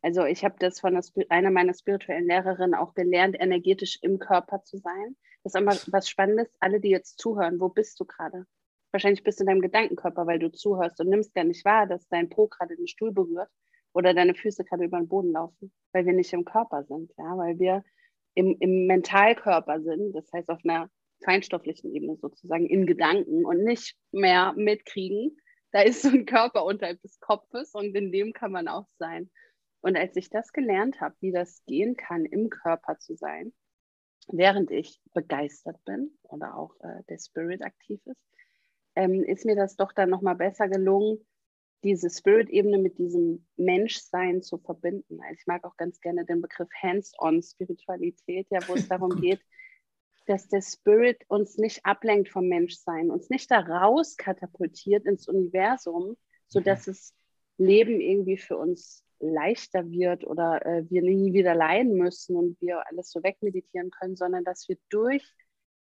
Also 0.02 0.24
ich 0.24 0.44
habe 0.44 0.56
das 0.58 0.80
von 0.80 0.98
einer 1.28 1.50
meiner 1.50 1.74
spirituellen 1.74 2.26
Lehrerinnen 2.26 2.74
auch 2.74 2.94
gelernt, 2.94 3.36
energetisch 3.38 3.98
im 4.02 4.18
Körper 4.18 4.64
zu 4.64 4.78
sein. 4.78 5.16
Das 5.42 5.54
ist 5.54 5.60
aber 5.60 5.76
was 5.92 6.08
Spannendes. 6.08 6.48
Alle, 6.58 6.80
die 6.80 6.88
jetzt 6.88 7.18
zuhören, 7.18 7.60
wo 7.60 7.68
bist 7.68 8.00
du 8.00 8.06
gerade? 8.06 8.46
Wahrscheinlich 8.92 9.22
bist 9.22 9.38
du 9.38 9.44
in 9.44 9.48
deinem 9.48 9.60
Gedankenkörper, 9.60 10.26
weil 10.26 10.38
du 10.38 10.50
zuhörst 10.50 11.00
und 11.00 11.08
nimmst 11.08 11.34
gar 11.34 11.44
nicht 11.44 11.64
wahr, 11.64 11.86
dass 11.86 12.08
dein 12.08 12.28
Po 12.30 12.48
gerade 12.48 12.76
den 12.76 12.88
Stuhl 12.88 13.12
berührt 13.12 13.50
oder 13.92 14.14
deine 14.14 14.34
Füße 14.34 14.64
gerade 14.64 14.84
über 14.84 14.98
den 14.98 15.08
Boden 15.08 15.32
laufen, 15.32 15.72
weil 15.92 16.06
wir 16.06 16.12
nicht 16.12 16.32
im 16.32 16.44
Körper 16.44 16.84
sind, 16.84 17.12
ja, 17.18 17.36
weil 17.36 17.58
wir 17.58 17.84
im, 18.34 18.56
im 18.60 18.86
Mentalkörper 18.86 19.80
sind, 19.80 20.12
das 20.14 20.32
heißt 20.32 20.48
auf 20.48 20.60
einer 20.64 20.88
feinstofflichen 21.24 21.92
Ebene 21.94 22.16
sozusagen 22.16 22.66
in 22.66 22.86
Gedanken 22.86 23.44
und 23.44 23.62
nicht 23.64 23.96
mehr 24.12 24.54
mitkriegen. 24.56 25.36
Da 25.72 25.82
ist 25.82 26.02
so 26.02 26.08
ein 26.08 26.26
Körper 26.26 26.64
unterhalb 26.64 27.00
des 27.02 27.20
Kopfes 27.20 27.74
und 27.74 27.94
in 27.94 28.10
dem 28.10 28.32
kann 28.32 28.52
man 28.52 28.68
auch 28.68 28.88
sein. 28.98 29.30
Und 29.82 29.96
als 29.96 30.16
ich 30.16 30.30
das 30.30 30.52
gelernt 30.52 31.00
habe, 31.00 31.14
wie 31.20 31.32
das 31.32 31.64
gehen 31.64 31.96
kann, 31.96 32.24
im 32.24 32.50
Körper 32.50 32.98
zu 32.98 33.14
sein, 33.16 33.52
während 34.28 34.70
ich 34.70 35.00
begeistert 35.14 35.82
bin 35.84 36.18
oder 36.22 36.56
auch 36.56 36.74
äh, 36.80 37.02
der 37.08 37.18
Spirit 37.18 37.62
aktiv 37.62 38.00
ist, 38.04 38.20
ähm, 38.94 39.22
ist 39.22 39.46
mir 39.46 39.56
das 39.56 39.76
doch 39.76 39.92
dann 39.92 40.10
nochmal 40.10 40.36
besser 40.36 40.68
gelungen, 40.68 41.24
diese 41.82 42.10
Spirit-Ebene 42.10 42.78
mit 42.78 42.98
diesem 42.98 43.46
Menschsein 43.56 44.42
zu 44.42 44.58
verbinden. 44.58 45.20
Also 45.22 45.34
ich 45.38 45.46
mag 45.46 45.64
auch 45.64 45.76
ganz 45.76 46.00
gerne 46.00 46.24
den 46.24 46.40
Begriff 46.40 46.68
Hands-on-Spiritualität, 46.82 48.46
ja, 48.50 48.60
wo 48.68 48.74
es 48.74 48.88
darum 48.88 49.20
geht, 49.20 49.40
dass 50.26 50.48
der 50.48 50.62
Spirit 50.62 51.24
uns 51.28 51.56
nicht 51.56 51.84
ablenkt 51.84 52.28
vom 52.28 52.46
Menschsein, 52.46 53.10
uns 53.10 53.30
nicht 53.30 53.50
da 53.50 53.60
raus 53.60 54.16
katapultiert 54.16 55.06
ins 55.06 55.26
Universum, 55.26 56.16
sodass 56.46 56.86
mhm. 56.86 56.92
es 56.92 57.14
Leben 57.56 58.00
irgendwie 58.00 58.36
für 58.36 58.56
uns 58.56 59.04
leichter 59.18 59.90
wird 59.90 60.24
oder 60.24 60.64
äh, 60.64 60.88
wir 60.88 61.02
nie 61.02 61.32
wieder 61.32 61.54
leiden 61.54 61.94
müssen 61.94 62.36
und 62.36 62.60
wir 62.60 62.86
alles 62.86 63.10
so 63.10 63.22
wegmeditieren 63.22 63.90
können, 63.90 64.16
sondern 64.16 64.44
dass 64.44 64.68
wir 64.68 64.76
durch 64.88 65.34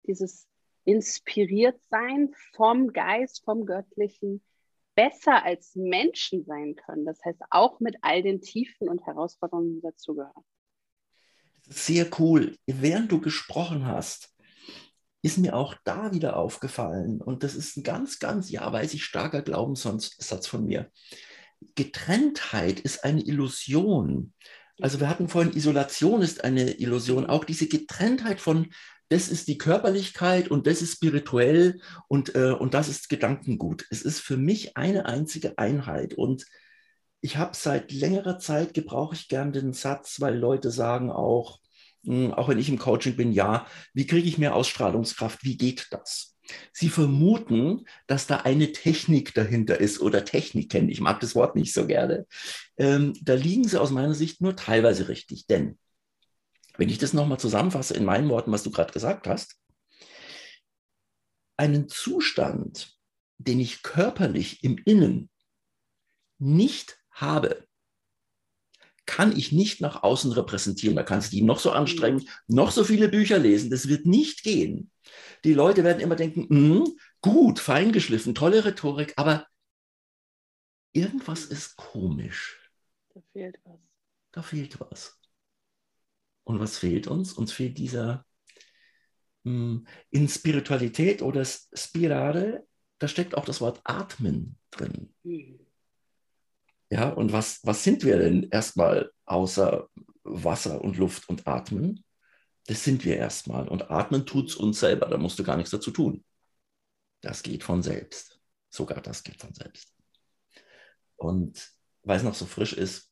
dieses 0.06 0.46
inspiriert 0.84 1.80
sein 1.88 2.32
vom 2.52 2.92
Geist, 2.92 3.44
vom 3.44 3.66
Göttlichen 3.66 4.42
besser 4.94 5.44
als 5.44 5.74
Menschen 5.74 6.44
sein 6.44 6.76
können. 6.76 7.04
Das 7.04 7.24
heißt, 7.24 7.40
auch 7.50 7.80
mit 7.80 7.96
all 8.02 8.22
den 8.22 8.40
Tiefen 8.40 8.88
und 8.88 9.04
Herausforderungen, 9.06 9.74
die 9.74 9.80
dazugehören. 9.80 10.44
Sehr 11.62 12.08
cool. 12.18 12.56
Während 12.66 13.10
du 13.10 13.20
gesprochen 13.20 13.86
hast, 13.86 14.34
ist 15.22 15.38
mir 15.38 15.56
auch 15.56 15.74
da 15.84 16.12
wieder 16.12 16.36
aufgefallen, 16.36 17.22
und 17.22 17.42
das 17.42 17.54
ist 17.54 17.78
ein 17.78 17.82
ganz, 17.82 18.18
ganz, 18.18 18.50
ja, 18.50 18.70
weiß 18.70 18.92
ich, 18.92 19.04
starker 19.04 19.40
Glaubenssatz 19.40 20.46
von 20.46 20.66
mir 20.66 20.90
Getrenntheit 21.74 22.80
ist 22.80 23.04
eine 23.04 23.22
Illusion. 23.22 24.32
Also 24.80 25.00
wir 25.00 25.08
hatten 25.08 25.28
vorhin, 25.28 25.56
Isolation 25.56 26.22
ist 26.22 26.44
eine 26.44 26.72
Illusion. 26.72 27.26
Auch 27.26 27.44
diese 27.44 27.68
Getrenntheit 27.68 28.40
von, 28.40 28.72
das 29.08 29.28
ist 29.28 29.48
die 29.48 29.58
Körperlichkeit 29.58 30.48
und 30.48 30.66
das 30.66 30.82
ist 30.82 30.94
spirituell 30.94 31.80
und, 32.08 32.34
äh, 32.34 32.52
und 32.52 32.74
das 32.74 32.88
ist 32.88 33.08
Gedankengut. 33.08 33.86
Es 33.90 34.02
ist 34.02 34.20
für 34.20 34.36
mich 34.36 34.76
eine 34.76 35.06
einzige 35.06 35.58
Einheit. 35.58 36.14
Und 36.14 36.46
ich 37.20 37.36
habe 37.36 37.52
seit 37.54 37.92
längerer 37.92 38.38
Zeit, 38.38 38.74
gebrauche 38.74 39.14
ich 39.14 39.28
gern 39.28 39.52
den 39.52 39.72
Satz, 39.72 40.20
weil 40.20 40.36
Leute 40.36 40.70
sagen 40.70 41.10
auch, 41.10 41.60
hm, 42.04 42.32
auch 42.34 42.48
wenn 42.48 42.58
ich 42.58 42.68
im 42.68 42.78
Coaching 42.78 43.16
bin, 43.16 43.32
ja, 43.32 43.66
wie 43.92 44.06
kriege 44.06 44.28
ich 44.28 44.38
mehr 44.38 44.54
Ausstrahlungskraft? 44.54 45.44
Wie 45.44 45.56
geht 45.56 45.88
das? 45.90 46.36
Sie 46.72 46.90
vermuten, 46.90 47.86
dass 48.06 48.26
da 48.26 48.38
eine 48.38 48.72
Technik 48.72 49.32
dahinter 49.34 49.80
ist 49.80 50.00
oder 50.00 50.24
Techniken. 50.24 50.88
Ich 50.88 51.00
mag 51.00 51.20
das 51.20 51.34
Wort 51.34 51.56
nicht 51.56 51.72
so 51.72 51.86
gerne. 51.86 52.26
Ähm, 52.76 53.14
da 53.22 53.34
liegen 53.34 53.66
Sie 53.66 53.80
aus 53.80 53.90
meiner 53.90 54.14
Sicht 54.14 54.40
nur 54.42 54.54
teilweise 54.56 55.08
richtig. 55.08 55.46
Denn, 55.46 55.78
wenn 56.76 56.88
ich 56.88 56.98
das 56.98 57.12
nochmal 57.12 57.38
zusammenfasse 57.38 57.94
in 57.94 58.04
meinen 58.04 58.28
Worten, 58.28 58.52
was 58.52 58.62
du 58.62 58.70
gerade 58.70 58.92
gesagt 58.92 59.26
hast, 59.26 59.60
einen 61.56 61.88
Zustand, 61.88 62.98
den 63.38 63.60
ich 63.60 63.82
körperlich 63.82 64.64
im 64.64 64.78
Innen 64.78 65.30
nicht 66.38 66.98
habe, 67.10 67.66
kann 69.06 69.36
ich 69.36 69.52
nicht 69.52 69.80
nach 69.80 70.02
außen 70.02 70.32
repräsentieren. 70.32 70.96
Da 70.96 71.02
kannst 71.02 71.32
du 71.32 71.36
die 71.36 71.42
noch 71.42 71.58
so 71.58 71.70
anstrengen, 71.70 72.28
noch 72.48 72.70
so 72.70 72.84
viele 72.84 73.08
Bücher 73.08 73.38
lesen. 73.38 73.70
Das 73.70 73.88
wird 73.88 74.06
nicht 74.06 74.42
gehen. 74.42 74.90
Die 75.44 75.52
Leute 75.52 75.84
werden 75.84 76.00
immer 76.00 76.16
denken, 76.16 76.46
mm, 76.48 76.96
gut, 77.20 77.60
feingeschliffen, 77.60 78.34
tolle 78.34 78.64
Rhetorik, 78.64 79.12
aber 79.16 79.46
irgendwas 80.92 81.44
ist 81.44 81.76
komisch. 81.76 82.58
Da 83.14 83.20
fehlt 83.32 83.60
was. 83.64 83.78
Da 84.32 84.42
fehlt 84.42 84.80
was. 84.80 85.20
Und 86.44 86.60
was 86.60 86.78
fehlt 86.78 87.06
uns? 87.06 87.32
Uns 87.32 87.52
fehlt 87.52 87.78
dieser 87.78 88.24
mh, 89.44 89.52
hm, 89.52 89.86
in 90.10 90.28
Spiritualität 90.28 91.22
oder 91.22 91.44
Spirale, 91.44 92.66
da 92.98 93.08
steckt 93.08 93.36
auch 93.36 93.44
das 93.44 93.60
Wort 93.60 93.80
Atmen 93.84 94.58
drin. 94.70 95.14
Mhm. 95.22 95.60
Ja, 96.90 97.08
und 97.08 97.32
was, 97.32 97.60
was 97.64 97.82
sind 97.82 98.04
wir 98.04 98.18
denn 98.18 98.48
erstmal 98.50 99.10
außer 99.24 99.88
Wasser 100.22 100.80
und 100.80 100.96
Luft 100.96 101.28
und 101.28 101.46
Atmen? 101.46 102.04
Das 102.66 102.84
sind 102.84 103.04
wir 103.04 103.16
erstmal. 103.16 103.68
Und 103.68 103.90
atmen 103.90 104.26
tut 104.26 104.50
es 104.50 104.56
uns 104.56 104.80
selber, 104.80 105.06
da 105.06 105.18
musst 105.18 105.38
du 105.38 105.44
gar 105.44 105.56
nichts 105.56 105.70
dazu 105.70 105.90
tun. 105.90 106.24
Das 107.20 107.42
geht 107.42 107.64
von 107.64 107.82
selbst. 107.82 108.40
Sogar 108.70 109.00
das 109.00 109.22
geht 109.22 109.40
von 109.40 109.52
selbst. 109.52 109.94
Und 111.16 111.70
weil 112.02 112.18
es 112.18 112.22
noch 112.22 112.34
so 112.34 112.46
frisch 112.46 112.74
ist, 112.74 113.10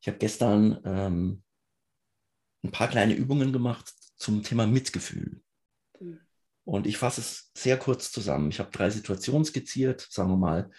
ich 0.00 0.08
habe 0.08 0.18
gestern 0.18 0.80
ähm, 0.84 1.42
ein 2.62 2.70
paar 2.70 2.88
kleine 2.88 3.14
Übungen 3.14 3.52
gemacht 3.52 3.92
zum 4.16 4.42
Thema 4.42 4.66
Mitgefühl. 4.66 5.42
Mhm. 6.00 6.20
Und 6.64 6.86
ich 6.86 6.96
fasse 6.96 7.20
es 7.20 7.50
sehr 7.54 7.76
kurz 7.76 8.12
zusammen. 8.12 8.50
Ich 8.50 8.60
habe 8.60 8.70
drei 8.70 8.90
Situationen 8.90 9.44
skizziert, 9.44 10.06
sagen 10.10 10.30
wir 10.30 10.36
mal, 10.36 10.70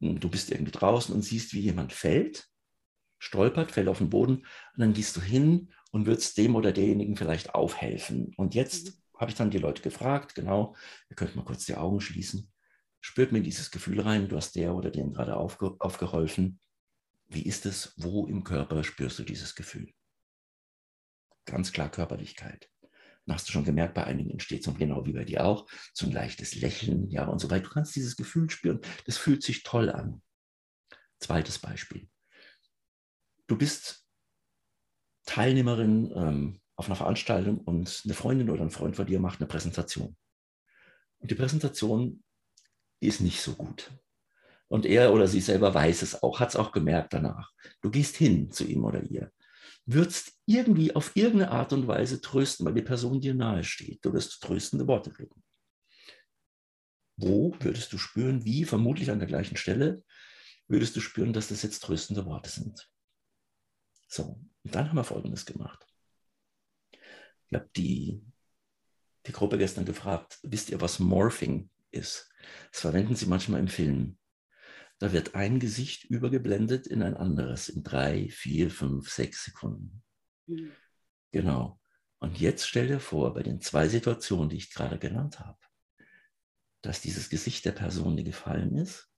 du 0.00 0.30
bist 0.30 0.50
irgendwie 0.50 0.72
draußen 0.72 1.14
und 1.14 1.22
siehst, 1.22 1.52
wie 1.52 1.60
jemand 1.60 1.92
fällt, 1.92 2.48
stolpert, 3.18 3.70
fällt 3.70 3.88
auf 3.88 3.98
den 3.98 4.08
Boden 4.08 4.36
und 4.36 4.78
dann 4.78 4.94
gehst 4.94 5.16
du 5.16 5.20
hin 5.20 5.72
und 5.90 6.06
würdest 6.06 6.38
dem 6.38 6.56
oder 6.56 6.72
derjenigen 6.72 7.16
vielleicht 7.16 7.54
aufhelfen. 7.54 8.32
Und 8.36 8.54
jetzt 8.54 8.86
mhm. 8.86 9.18
habe 9.18 9.30
ich 9.30 9.36
dann 9.36 9.50
die 9.50 9.58
Leute 9.58 9.82
gefragt, 9.82 10.34
genau, 10.34 10.74
ihr 11.10 11.16
könnt 11.16 11.36
mal 11.36 11.44
kurz 11.44 11.66
die 11.66 11.74
Augen 11.74 12.00
schließen, 12.00 12.50
spürt 13.00 13.32
mir 13.32 13.42
dieses 13.42 13.70
Gefühl 13.70 14.00
rein, 14.00 14.28
du 14.28 14.36
hast 14.36 14.56
der 14.56 14.74
oder 14.74 14.90
dem 14.90 15.12
gerade 15.12 15.36
aufge 15.36 15.76
aufgeholfen. 15.78 16.60
Wie 17.28 17.42
ist 17.42 17.66
es, 17.66 17.92
wo 17.96 18.26
im 18.26 18.42
Körper 18.42 18.82
spürst 18.82 19.18
du 19.18 19.22
dieses 19.22 19.54
Gefühl? 19.54 19.92
Ganz 21.50 21.72
klar 21.72 21.90
Körperlichkeit. 21.90 22.70
Und 23.26 23.34
hast 23.34 23.48
du 23.48 23.52
schon 23.52 23.64
gemerkt, 23.64 23.94
bei 23.94 24.04
einigen 24.04 24.30
entsteht 24.30 24.62
so 24.62 24.72
genau 24.72 25.04
wie 25.04 25.12
bei 25.12 25.24
dir 25.24 25.44
auch, 25.44 25.66
so 25.92 26.06
ein 26.06 26.12
leichtes 26.12 26.54
Lächeln, 26.54 27.10
ja, 27.10 27.26
und 27.26 27.40
so 27.40 27.50
weiter. 27.50 27.64
Du 27.64 27.70
kannst 27.70 27.96
dieses 27.96 28.16
Gefühl 28.16 28.48
spüren. 28.50 28.80
Das 29.06 29.18
fühlt 29.18 29.42
sich 29.42 29.64
toll 29.64 29.90
an. 29.90 30.22
Zweites 31.18 31.58
Beispiel. 31.58 32.08
Du 33.48 33.58
bist 33.58 34.06
Teilnehmerin 35.26 36.12
ähm, 36.14 36.60
auf 36.76 36.86
einer 36.86 36.96
Veranstaltung 36.96 37.58
und 37.58 38.02
eine 38.04 38.14
Freundin 38.14 38.48
oder 38.48 38.62
ein 38.62 38.70
Freund 38.70 38.96
von 38.96 39.06
dir 39.06 39.18
macht 39.18 39.40
eine 39.40 39.48
Präsentation. 39.48 40.16
Und 41.18 41.30
die 41.30 41.34
Präsentation 41.34 42.22
ist 43.00 43.20
nicht 43.20 43.40
so 43.40 43.54
gut. 43.54 43.90
Und 44.68 44.86
er 44.86 45.12
oder 45.12 45.26
sie 45.26 45.40
selber 45.40 45.74
weiß 45.74 46.02
es 46.02 46.22
auch, 46.22 46.38
hat 46.38 46.50
es 46.50 46.56
auch 46.56 46.70
gemerkt 46.70 47.12
danach. 47.12 47.52
Du 47.80 47.90
gehst 47.90 48.16
hin 48.16 48.52
zu 48.52 48.64
ihm 48.64 48.84
oder 48.84 49.02
ihr 49.02 49.32
würdest 49.86 50.32
irgendwie 50.46 50.94
auf 50.94 51.16
irgendeine 51.16 51.50
Art 51.50 51.72
und 51.72 51.86
Weise 51.86 52.20
trösten, 52.20 52.66
weil 52.66 52.74
die 52.74 52.82
Person 52.82 53.20
dir 53.20 53.34
nahe 53.34 53.64
steht. 53.64 54.04
Du 54.04 54.12
wirst 54.12 54.42
tröstende 54.42 54.86
Worte 54.86 55.18
reden. 55.18 55.42
Wo 57.16 57.54
würdest 57.60 57.92
du 57.92 57.98
spüren, 57.98 58.44
wie, 58.44 58.64
vermutlich 58.64 59.10
an 59.10 59.18
der 59.18 59.28
gleichen 59.28 59.56
Stelle, 59.56 60.02
würdest 60.68 60.94
du 60.96 61.00
spüren, 61.00 61.32
dass 61.32 61.48
das 61.48 61.62
jetzt 61.62 61.80
tröstende 61.80 62.24
Worte 62.24 62.48
sind. 62.48 62.88
So, 64.08 64.40
und 64.62 64.74
dann 64.74 64.88
haben 64.88 64.96
wir 64.96 65.04
Folgendes 65.04 65.44
gemacht. 65.44 65.86
Ich 67.48 67.54
habe 67.54 67.68
die, 67.76 68.22
die 69.26 69.32
Gruppe 69.32 69.58
gestern 69.58 69.84
gefragt, 69.84 70.38
wisst 70.42 70.70
ihr, 70.70 70.80
was 70.80 71.00
Morphing 71.00 71.68
ist? 71.90 72.30
Das 72.70 72.80
verwenden 72.80 73.16
sie 73.16 73.26
manchmal 73.26 73.60
im 73.60 73.68
Film. 73.68 74.19
Da 75.00 75.12
wird 75.12 75.34
ein 75.34 75.60
Gesicht 75.60 76.04
übergeblendet 76.04 76.86
in 76.86 77.02
ein 77.02 77.16
anderes 77.16 77.70
in 77.70 77.82
drei, 77.82 78.28
vier, 78.28 78.70
fünf, 78.70 79.08
sechs 79.08 79.46
Sekunden. 79.46 80.04
Genau. 81.32 81.80
Und 82.18 82.38
jetzt 82.38 82.68
stell 82.68 82.86
dir 82.86 83.00
vor, 83.00 83.32
bei 83.32 83.42
den 83.42 83.62
zwei 83.62 83.88
Situationen, 83.88 84.50
die 84.50 84.58
ich 84.58 84.70
gerade 84.70 84.98
genannt 84.98 85.40
habe, 85.40 85.58
dass 86.82 87.00
dieses 87.00 87.30
Gesicht 87.30 87.64
der 87.64 87.72
Person, 87.72 88.14
die 88.14 88.24
gefallen 88.24 88.76
ist 88.76 89.10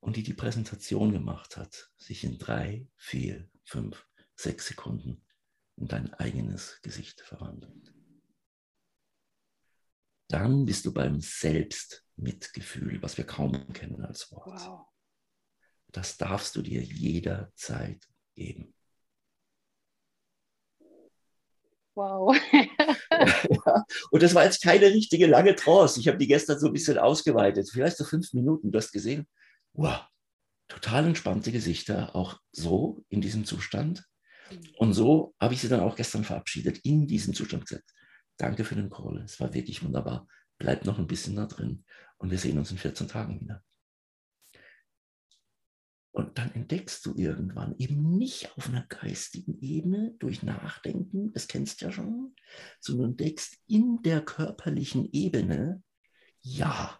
und 0.00 0.16
die 0.16 0.22
die 0.22 0.34
Präsentation 0.34 1.12
gemacht 1.12 1.56
hat, 1.56 1.90
sich 1.96 2.22
in 2.22 2.38
drei, 2.38 2.86
vier, 2.96 3.48
fünf, 3.64 4.06
sechs 4.36 4.66
Sekunden 4.66 5.24
in 5.76 5.88
dein 5.88 6.12
eigenes 6.12 6.78
Gesicht 6.82 7.22
verwandelt. 7.22 7.94
Dann 10.28 10.66
bist 10.66 10.84
du 10.84 10.92
beim 10.92 11.22
Selbstmitgefühl, 11.22 13.00
was 13.00 13.16
wir 13.16 13.24
kaum 13.24 13.72
kennen 13.72 14.04
als 14.04 14.30
Wort. 14.30 14.60
Wow. 14.60 14.89
Das 15.92 16.16
darfst 16.16 16.56
du 16.56 16.62
dir 16.62 16.82
jederzeit 16.82 18.06
geben. 18.34 18.74
Wow. 21.94 22.34
ja, 22.52 23.84
und 24.10 24.22
das 24.22 24.34
war 24.34 24.44
jetzt 24.44 24.62
keine 24.62 24.86
richtige 24.86 25.26
lange 25.26 25.54
Trance. 25.54 26.00
Ich 26.00 26.08
habe 26.08 26.18
die 26.18 26.28
gestern 26.28 26.58
so 26.58 26.68
ein 26.68 26.72
bisschen 26.72 26.98
ausgeweitet. 26.98 27.68
Vielleicht 27.70 27.96
so 27.96 28.04
fünf 28.04 28.32
Minuten. 28.32 28.70
Du 28.70 28.78
hast 28.78 28.92
gesehen, 28.92 29.26
wow, 29.74 30.00
total 30.68 31.06
entspannte 31.06 31.52
Gesichter, 31.52 32.14
auch 32.14 32.40
so 32.52 33.04
in 33.08 33.20
diesem 33.20 33.44
Zustand. 33.44 34.04
Und 34.78 34.94
so 34.94 35.34
habe 35.40 35.54
ich 35.54 35.60
sie 35.60 35.68
dann 35.68 35.80
auch 35.80 35.96
gestern 35.96 36.24
verabschiedet, 36.24 36.78
in 36.84 37.06
diesem 37.06 37.34
Zustand 37.34 37.66
gesagt. 37.66 37.92
Danke 38.36 38.64
für 38.64 38.76
den 38.76 38.90
Call. 38.90 39.22
Es 39.24 39.38
war 39.38 39.52
wirklich 39.52 39.84
wunderbar. 39.84 40.26
Bleib 40.58 40.84
noch 40.84 40.98
ein 40.98 41.06
bisschen 41.06 41.36
da 41.36 41.46
drin. 41.46 41.84
Und 42.18 42.30
wir 42.30 42.38
sehen 42.38 42.58
uns 42.58 42.70
in 42.70 42.78
14 42.78 43.08
Tagen 43.08 43.40
wieder. 43.40 43.62
Und 46.12 46.38
dann 46.38 46.52
entdeckst 46.52 47.06
du 47.06 47.14
irgendwann 47.14 47.76
eben 47.78 48.16
nicht 48.16 48.56
auf 48.56 48.68
einer 48.68 48.84
geistigen 48.86 49.60
Ebene 49.60 50.14
durch 50.18 50.42
Nachdenken, 50.42 51.32
das 51.32 51.46
kennst 51.46 51.80
du 51.80 51.86
ja 51.86 51.92
schon, 51.92 52.34
sondern 52.80 53.10
entdeckst 53.10 53.58
in 53.68 54.02
der 54.02 54.20
körperlichen 54.20 55.08
Ebene, 55.12 55.82
ja, 56.40 56.98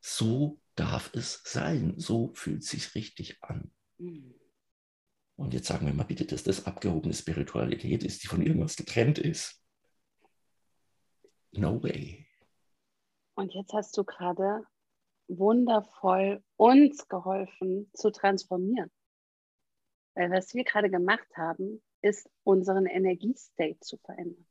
so 0.00 0.60
darf 0.74 1.10
es 1.14 1.42
sein, 1.44 1.94
so 1.96 2.32
fühlt 2.34 2.62
es 2.62 2.70
sich 2.70 2.94
richtig 2.94 3.42
an. 3.42 3.72
Mhm. 3.98 4.34
Und 5.36 5.54
jetzt 5.54 5.68
sagen 5.68 5.86
wir 5.86 5.94
mal 5.94 6.04
bitte, 6.04 6.26
dass 6.26 6.42
das 6.42 6.66
abgehobene 6.66 7.14
Spiritualität 7.14 8.04
ist, 8.04 8.22
die 8.22 8.26
von 8.26 8.42
irgendwas 8.42 8.76
getrennt 8.76 9.18
ist. 9.18 9.64
No 11.52 11.82
way. 11.82 12.26
Und 13.36 13.54
jetzt 13.54 13.72
hast 13.72 13.96
du 13.96 14.04
gerade 14.04 14.66
wundervoll 15.38 16.42
uns 16.56 17.08
geholfen 17.08 17.90
zu 17.94 18.10
transformieren. 18.10 18.90
Weil 20.14 20.30
was 20.30 20.54
wir 20.54 20.64
gerade 20.64 20.90
gemacht 20.90 21.28
haben, 21.36 21.82
ist 22.02 22.28
unseren 22.42 22.86
Energiestate 22.86 23.78
zu 23.80 23.96
verändern. 23.98 24.46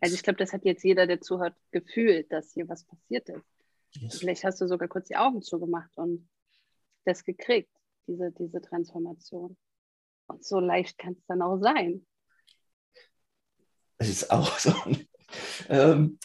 Also 0.00 0.14
ich 0.14 0.22
glaube, 0.22 0.38
das 0.38 0.52
hat 0.52 0.64
jetzt 0.64 0.84
jeder, 0.84 1.06
der 1.06 1.20
zuhört, 1.20 1.54
gefühlt, 1.70 2.32
dass 2.32 2.52
hier 2.52 2.68
was 2.68 2.84
passiert 2.84 3.28
ist. 3.28 3.44
Yes. 3.92 4.18
Vielleicht 4.18 4.44
hast 4.44 4.60
du 4.60 4.66
sogar 4.66 4.88
kurz 4.88 5.08
die 5.08 5.16
Augen 5.16 5.42
zugemacht 5.42 5.90
und 5.96 6.28
das 7.04 7.24
gekriegt, 7.24 7.70
diese, 8.06 8.32
diese 8.32 8.62
Transformation. 8.62 9.56
Und 10.28 10.44
so 10.44 10.60
leicht 10.60 10.96
kann 10.98 11.12
es 11.12 11.26
dann 11.26 11.42
auch 11.42 11.58
sein. 11.58 12.06
Es 13.98 14.08
ist 14.08 14.30
auch 14.30 14.58
so. 14.58 14.74
Ähm, 15.68 16.18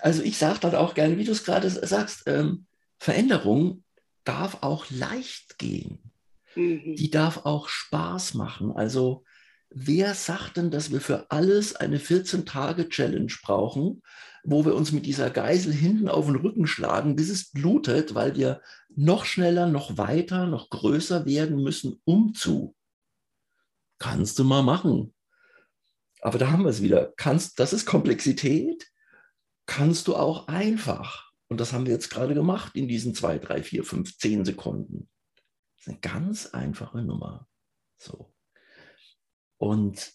also 0.00 0.22
ich 0.22 0.38
sage 0.38 0.60
dann 0.60 0.74
auch 0.74 0.94
gerne, 0.94 1.18
wie 1.18 1.24
du 1.24 1.32
es 1.32 1.44
gerade 1.44 1.68
sagst, 1.68 2.22
ähm, 2.26 2.66
Veränderung 3.00 3.82
darf 4.24 4.58
auch 4.60 4.90
leicht 4.90 5.58
gehen. 5.58 6.12
Mhm. 6.54 6.94
Die 6.96 7.10
darf 7.10 7.46
auch 7.46 7.68
Spaß 7.68 8.34
machen. 8.34 8.72
Also 8.72 9.24
wer 9.70 10.14
sagt 10.14 10.58
denn, 10.58 10.70
dass 10.70 10.92
wir 10.92 11.00
für 11.00 11.30
alles 11.30 11.74
eine 11.74 11.98
14-Tage-Challenge 11.98 13.32
brauchen, 13.42 14.02
wo 14.44 14.66
wir 14.66 14.74
uns 14.74 14.92
mit 14.92 15.06
dieser 15.06 15.30
Geisel 15.30 15.72
hinten 15.72 16.08
auf 16.08 16.26
den 16.26 16.36
Rücken 16.36 16.66
schlagen, 16.66 17.16
bis 17.16 17.30
es 17.30 17.50
blutet, 17.50 18.14
weil 18.14 18.36
wir 18.36 18.60
noch 18.94 19.24
schneller, 19.24 19.66
noch 19.66 19.96
weiter, 19.96 20.46
noch 20.46 20.68
größer 20.68 21.24
werden 21.24 21.62
müssen, 21.62 22.00
um 22.04 22.34
zu. 22.34 22.76
Kannst 23.98 24.38
du 24.38 24.44
mal 24.44 24.62
machen. 24.62 25.14
Aber 26.20 26.38
da 26.38 26.50
haben 26.50 26.64
wir 26.64 26.70
es 26.70 26.82
wieder. 26.82 27.14
Kannst, 27.16 27.58
das 27.60 27.72
ist 27.72 27.86
Komplexität. 27.86 28.90
Kannst 29.64 30.06
du 30.06 30.16
auch 30.16 30.48
einfach. 30.48 31.29
Und 31.50 31.60
das 31.60 31.72
haben 31.72 31.84
wir 31.84 31.92
jetzt 31.92 32.10
gerade 32.10 32.34
gemacht 32.34 32.76
in 32.76 32.86
diesen 32.86 33.14
zwei, 33.14 33.38
drei, 33.38 33.62
vier, 33.62 33.84
fünf, 33.84 34.16
zehn 34.18 34.44
Sekunden. 34.44 35.10
Das 35.76 35.86
ist 35.86 35.88
eine 35.88 36.00
ganz 36.00 36.46
einfache 36.46 37.02
Nummer. 37.02 37.48
So. 37.98 38.32
Und 39.58 40.12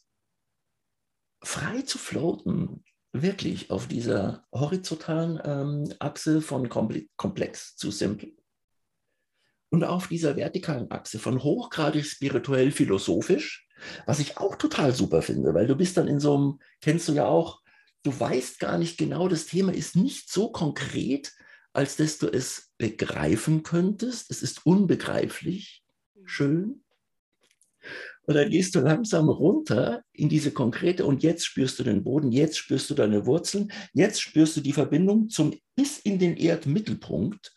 frei 1.43 1.81
zu 1.81 1.97
floaten, 1.97 2.83
wirklich 3.11 3.69
auf 3.69 3.87
dieser 3.87 4.45
horizontalen 4.51 5.39
ähm, 5.43 5.93
Achse 5.99 6.41
von 6.41 6.69
komplex 6.69 7.75
zu 7.75 7.91
simpel 7.91 8.35
und 9.69 9.83
auf 9.83 10.07
dieser 10.07 10.35
vertikalen 10.35 10.89
Achse 10.91 11.19
von 11.19 11.43
hochgradig 11.43 12.05
spirituell 12.05 12.71
philosophisch, 12.71 13.67
was 14.05 14.19
ich 14.19 14.37
auch 14.37 14.55
total 14.55 14.93
super 14.93 15.21
finde, 15.21 15.53
weil 15.53 15.67
du 15.67 15.75
bist 15.75 15.97
dann 15.97 16.07
in 16.07 16.19
so 16.19 16.35
einem, 16.35 16.59
kennst 16.81 17.07
du 17.09 17.13
ja 17.13 17.25
auch, 17.25 17.61
du 18.05 18.17
weißt 18.17 18.59
gar 18.59 18.77
nicht 18.77 18.97
genau, 18.97 19.27
das 19.27 19.47
Thema 19.47 19.73
ist 19.73 19.95
nicht 19.95 20.31
so 20.31 20.51
konkret, 20.51 21.33
als 21.73 21.97
dass 21.97 22.17
du 22.17 22.27
es 22.27 22.71
begreifen 22.77 23.63
könntest. 23.63 24.31
Es 24.31 24.41
ist 24.41 24.65
unbegreiflich 24.65 25.83
schön. 26.23 26.83
Und 28.23 28.33
dann 28.35 28.49
gehst 28.49 28.73
du 28.73 28.79
langsam 28.79 29.29
runter 29.29 30.03
in 30.11 30.29
diese 30.29 30.51
konkrete 30.51 31.05
und 31.05 31.21
jetzt 31.21 31.45
spürst 31.45 31.77
du 31.77 31.83
den 31.83 32.03
Boden, 32.03 32.31
jetzt 32.31 32.57
spürst 32.57 32.89
du 32.89 32.95
deine 32.95 33.25
Wurzeln, 33.25 33.71
jetzt 33.93 34.21
spürst 34.21 34.57
du 34.57 34.61
die 34.61 34.73
Verbindung 34.73 35.29
zum 35.29 35.53
bis 35.75 35.99
in 35.99 36.17
den 36.17 36.35
Erdmittelpunkt 36.35 37.53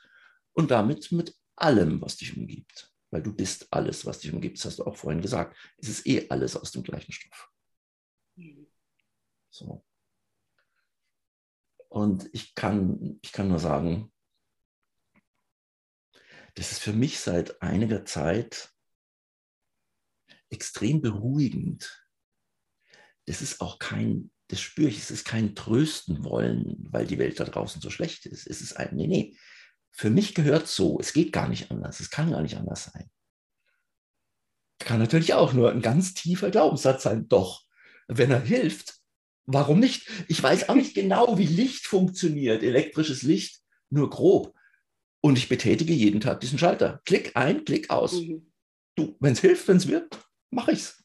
und 0.53 0.71
damit 0.71 1.11
mit 1.13 1.35
allem, 1.57 2.03
was 2.03 2.17
dich 2.17 2.37
umgibt. 2.37 2.93
Weil 3.11 3.23
du 3.23 3.33
bist 3.33 3.69
alles, 3.71 4.05
was 4.05 4.19
dich 4.19 4.33
umgibt, 4.33 4.59
das 4.59 4.67
hast 4.67 4.79
du 4.81 4.85
auch 4.85 4.97
vorhin 4.97 5.23
gesagt. 5.23 5.57
Es 5.79 5.89
ist 5.89 6.07
eh 6.07 6.27
alles 6.29 6.57
aus 6.57 6.73
dem 6.73 6.83
gleichen 6.83 7.13
Stoff. 7.13 7.49
So. 9.49 9.83
Und 11.89 12.29
ich 12.33 12.55
kann, 12.55 13.19
ich 13.23 13.33
kann 13.33 13.49
nur 13.49 13.59
sagen, 13.59 14.13
das 16.55 16.73
ist 16.73 16.81
für 16.81 16.93
mich 16.93 17.21
seit 17.21 17.63
einiger 17.63 18.05
Zeit 18.05 18.73
extrem 20.51 21.01
beruhigend. 21.01 22.05
Das 23.27 23.43
ist 23.43 23.61
auch 23.61 23.79
kein, 23.79 24.31
das 24.49 24.61
spüre 24.61 24.89
ich, 24.89 24.99
es 24.99 25.11
ist 25.11 25.25
kein 25.25 25.55
Trösten 25.55 26.25
wollen, 26.25 26.87
weil 26.91 27.07
die 27.07 27.19
Welt 27.19 27.39
da 27.39 27.45
draußen 27.45 27.81
so 27.81 27.91
schlecht 27.91 28.27
ist. 28.27 28.47
Es 28.47 28.61
ist 28.61 28.77
ein, 28.77 28.97
nee, 28.97 29.07
nee, 29.07 29.37
für 29.93 30.11
mich 30.11 30.35
gehört 30.35 30.69
so, 30.69 30.99
es 31.01 31.13
geht 31.13 31.33
gar 31.33 31.49
nicht 31.49 31.71
anders, 31.71 32.01
es 32.01 32.11
kann 32.11 32.31
gar 32.31 32.43
nicht 32.43 32.57
anders 32.57 32.85
sein. 32.85 33.11
Kann 34.79 35.01
natürlich 35.01 35.35
auch 35.35 35.53
nur 35.53 35.71
ein 35.71 35.83
ganz 35.83 36.15
tiefer 36.15 36.51
Glaubenssatz 36.51 37.03
sein, 37.03 37.29
doch, 37.29 37.65
wenn 38.07 38.31
er 38.31 38.41
hilft, 38.41 38.98
warum 39.49 39.81
nicht? 39.81 40.09
Ich 40.29 40.43
weiß 40.43 40.69
auch 40.69 40.75
nicht 40.75 40.95
genau, 40.95 41.39
wie 41.39 41.47
Licht 41.47 41.87
funktioniert, 41.87 42.63
elektrisches 42.63 43.23
Licht, 43.23 43.63
nur 43.91 44.11
grob. 44.11 44.55
Und 45.21 45.39
ich 45.39 45.49
betätige 45.49 45.93
jeden 45.93 46.21
Tag 46.21 46.41
diesen 46.41 46.59
Schalter. 46.59 47.01
Klick 47.05 47.33
ein, 47.35 47.65
Klick 47.65 47.91
aus. 47.91 48.21
Mhm. 48.21 48.53
Du, 48.95 49.17
wenn 49.21 49.33
es 49.33 49.41
hilft, 49.41 49.67
wenn 49.67 49.79
es 49.79 49.89
wirkt, 49.89 50.19
mache 50.51 50.73
ich 50.73 50.81
es. 50.81 51.05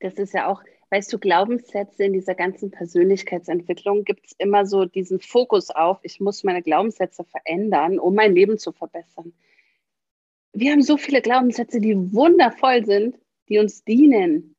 Das 0.00 0.14
ist 0.14 0.34
ja 0.34 0.46
auch, 0.46 0.62
weißt 0.90 1.12
du, 1.12 1.18
Glaubenssätze 1.18 2.04
in 2.04 2.14
dieser 2.14 2.34
ganzen 2.34 2.70
Persönlichkeitsentwicklung 2.70 4.04
gibt 4.04 4.26
es 4.26 4.32
immer 4.38 4.66
so 4.66 4.86
diesen 4.86 5.20
Fokus 5.20 5.70
auf, 5.70 5.98
ich 6.02 6.20
muss 6.20 6.42
meine 6.42 6.62
Glaubenssätze 6.62 7.24
verändern, 7.24 7.98
um 7.98 8.14
mein 8.14 8.34
Leben 8.34 8.58
zu 8.58 8.72
verbessern. 8.72 9.32
Wir 10.52 10.72
haben 10.72 10.82
so 10.82 10.96
viele 10.96 11.20
Glaubenssätze, 11.20 11.80
die 11.80 11.94
wundervoll 12.14 12.86
sind, 12.86 13.18
die 13.48 13.58
uns 13.58 13.84
dienen. 13.84 14.55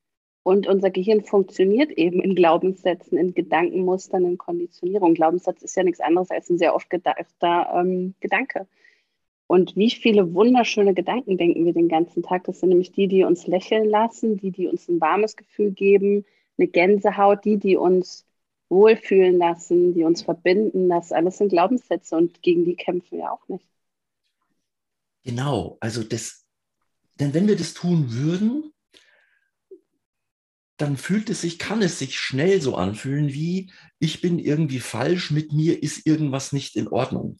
Und 0.47 0.65
unser 0.65 0.91
Gehirn 0.91 1.25
funktioniert 1.25 1.91
eben 1.91 2.21
in 2.21 2.33
Glaubenssätzen, 2.33 3.17
in 3.17 3.33
Gedankenmustern, 3.33 4.23
in 4.23 4.37
Konditionierung. 4.37 5.13
Glaubenssatz 5.13 5.61
ist 5.61 5.75
ja 5.75 5.83
nichts 5.83 5.99
anderes 5.99 6.31
als 6.31 6.49
ein 6.49 6.57
sehr 6.57 6.73
oft 6.73 6.89
gedachter 6.89 7.69
ähm, 7.75 8.13
Gedanke. 8.21 8.65
Und 9.47 9.75
wie 9.75 9.91
viele 9.91 10.33
wunderschöne 10.33 10.93
Gedanken 10.93 11.37
denken 11.37 11.65
wir 11.65 11.73
den 11.73 11.89
ganzen 11.89 12.23
Tag? 12.23 12.45
Das 12.45 12.61
sind 12.61 12.69
nämlich 12.69 12.93
die, 12.93 13.09
die 13.09 13.25
uns 13.25 13.45
lächeln 13.45 13.89
lassen, 13.89 14.37
die, 14.37 14.51
die 14.51 14.67
uns 14.67 14.87
ein 14.87 15.01
warmes 15.01 15.35
Gefühl 15.35 15.71
geben, 15.71 16.23
eine 16.57 16.69
Gänsehaut, 16.69 17.43
die, 17.43 17.57
die 17.57 17.75
uns 17.75 18.25
wohlfühlen 18.69 19.37
lassen, 19.37 19.95
die 19.95 20.05
uns 20.05 20.21
verbinden. 20.21 20.87
Das 20.87 21.11
alles 21.11 21.39
sind 21.39 21.49
Glaubenssätze 21.49 22.15
und 22.15 22.41
gegen 22.41 22.63
die 22.63 22.77
kämpfen 22.77 23.17
wir 23.17 23.33
auch 23.33 23.45
nicht. 23.49 23.67
Genau, 25.25 25.75
also 25.81 26.03
das, 26.03 26.45
denn 27.19 27.33
wenn 27.33 27.49
wir 27.49 27.57
das 27.57 27.73
tun 27.73 28.13
würden, 28.13 28.71
dann 30.77 30.97
fühlt 30.97 31.29
es 31.29 31.41
sich, 31.41 31.59
kann 31.59 31.81
es 31.81 31.99
sich 31.99 32.19
schnell 32.19 32.61
so 32.61 32.75
anfühlen 32.75 33.29
wie, 33.33 33.71
ich 33.99 34.21
bin 34.21 34.39
irgendwie 34.39 34.79
falsch, 34.79 35.31
mit 35.31 35.51
mir 35.51 35.81
ist 35.81 36.05
irgendwas 36.05 36.53
nicht 36.53 36.75
in 36.75 36.87
Ordnung 36.87 37.39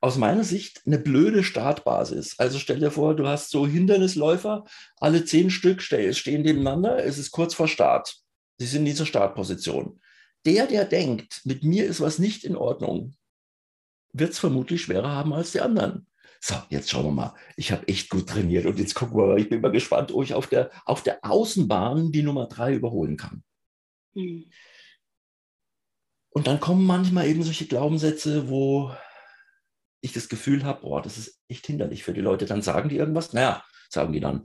aus 0.00 0.16
meiner 0.16 0.44
Sicht 0.44 0.82
eine 0.86 0.98
blöde 0.98 1.42
Startbasis. 1.42 2.38
Also 2.38 2.58
stell 2.58 2.78
dir 2.78 2.90
vor, 2.90 3.16
du 3.16 3.26
hast 3.26 3.50
so 3.50 3.66
Hindernisläufer, 3.66 4.64
alle 4.96 5.24
zehn 5.24 5.50
Stück 5.50 5.82
stehen 5.82 6.42
nebeneinander, 6.42 7.04
es 7.04 7.18
ist 7.18 7.30
kurz 7.32 7.54
vor 7.54 7.68
Start. 7.68 8.16
Sie 8.58 8.66
sind 8.66 8.80
in 8.80 8.86
dieser 8.86 9.06
Startposition. 9.06 10.00
Der, 10.46 10.66
der 10.66 10.84
denkt, 10.84 11.40
mit 11.44 11.64
mir 11.64 11.86
ist 11.86 12.00
was 12.00 12.18
nicht 12.18 12.44
in 12.44 12.56
Ordnung, 12.56 13.14
wird 14.12 14.32
es 14.32 14.38
vermutlich 14.38 14.82
schwerer 14.82 15.10
haben 15.10 15.32
als 15.32 15.52
die 15.52 15.60
anderen. 15.60 16.06
So, 16.40 16.54
jetzt 16.68 16.90
schauen 16.90 17.04
wir 17.04 17.12
mal. 17.12 17.34
Ich 17.56 17.72
habe 17.72 17.86
echt 17.88 18.10
gut 18.10 18.28
trainiert 18.28 18.66
und 18.66 18.78
jetzt 18.78 18.94
gucken 18.94 19.16
wir 19.16 19.26
mal. 19.26 19.40
Ich 19.40 19.48
bin 19.48 19.60
mal 19.60 19.72
gespannt, 19.72 20.12
ob 20.12 20.22
ich 20.22 20.34
auf 20.34 20.46
der, 20.46 20.70
auf 20.84 21.02
der 21.02 21.24
Außenbahn 21.24 22.12
die 22.12 22.22
Nummer 22.22 22.46
drei 22.46 22.74
überholen 22.74 23.16
kann. 23.16 23.42
Mhm. 24.14 24.50
Und 26.30 26.46
dann 26.46 26.60
kommen 26.60 26.86
manchmal 26.86 27.26
eben 27.26 27.42
solche 27.42 27.66
Glaubenssätze, 27.66 28.48
wo 28.48 28.94
ich 30.00 30.12
das 30.12 30.28
Gefühl 30.28 30.64
habe, 30.64 30.82
boah, 30.82 31.02
das 31.02 31.18
ist 31.18 31.40
echt 31.48 31.66
hinderlich 31.66 32.04
für 32.04 32.12
die 32.12 32.20
Leute, 32.20 32.46
dann 32.46 32.62
sagen 32.62 32.88
die 32.88 32.96
irgendwas. 32.96 33.32
Naja, 33.32 33.64
sagen 33.88 34.12
die 34.12 34.20
dann. 34.20 34.44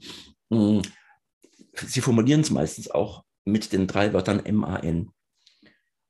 Hm, 0.51 0.81
sie 1.75 2.01
formulieren 2.01 2.41
es 2.41 2.49
meistens 2.49 2.89
auch 2.89 3.23
mit 3.45 3.71
den 3.73 3.85
drei 3.87 4.13
Wörtern 4.13 4.41
MAN. 4.51 5.11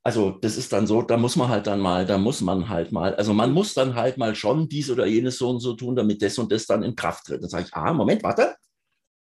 Also 0.05 0.31
das 0.31 0.57
ist 0.57 0.73
dann 0.73 0.85
so, 0.85 1.01
da 1.01 1.15
muss 1.15 1.37
man 1.37 1.47
halt 1.47 1.65
dann 1.65 1.79
mal, 1.79 2.05
da 2.05 2.17
muss 2.17 2.41
man 2.41 2.67
halt 2.67 2.91
mal, 2.91 3.15
also 3.15 3.33
man 3.33 3.53
muss 3.53 3.73
dann 3.73 3.95
halt 3.95 4.17
mal 4.17 4.35
schon 4.35 4.67
dies 4.67 4.89
oder 4.89 5.05
jenes 5.05 5.37
so 5.37 5.49
und 5.49 5.61
so 5.61 5.73
tun, 5.73 5.95
damit 5.95 6.21
das 6.21 6.37
und 6.37 6.51
das 6.51 6.65
dann 6.65 6.83
in 6.83 6.95
Kraft 6.95 7.25
tritt. 7.25 7.41
Dann 7.41 7.49
sage 7.49 7.65
ich, 7.67 7.73
ah, 7.73 7.93
Moment, 7.93 8.21
warte. 8.21 8.55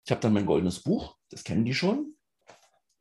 Ich 0.05 0.11
habe 0.11 0.21
dann 0.21 0.33
mein 0.33 0.45
goldenes 0.45 0.79
Buch, 0.79 1.17
das 1.29 1.43
kennen 1.43 1.65
die 1.65 1.73
schon. 1.73 2.15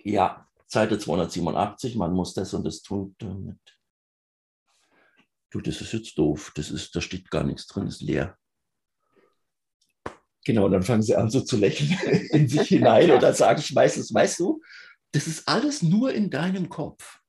Ja, 0.02 0.48
Seite 0.66 0.98
287, 0.98 1.94
man 1.94 2.12
muss 2.12 2.34
das 2.34 2.52
und 2.52 2.64
das 2.64 2.82
tun, 2.82 3.14
damit 3.18 3.58
du, 5.50 5.60
das 5.60 5.80
ist 5.80 5.92
jetzt 5.92 6.18
doof, 6.18 6.52
das 6.54 6.70
ist, 6.70 6.94
da 6.94 7.00
steht 7.00 7.30
gar 7.30 7.44
nichts 7.44 7.66
drin, 7.66 7.86
ist 7.86 8.02
leer. 8.02 8.36
Genau, 10.44 10.68
dann 10.68 10.82
fangen 10.82 11.02
sie 11.02 11.14
an 11.14 11.30
so 11.30 11.40
zu 11.40 11.56
lächeln 11.56 11.96
in 12.30 12.48
sich 12.48 12.68
hinein 12.68 13.10
und 13.12 13.22
dann 13.22 13.34
sage 13.34 13.60
ich 13.60 13.72
meistens, 13.72 14.12
weißt 14.12 14.40
du, 14.40 14.60
das 15.12 15.26
ist 15.26 15.48
alles 15.48 15.82
nur 15.82 16.12
in 16.12 16.30
deinem 16.30 16.68
Kopf. 16.68 17.20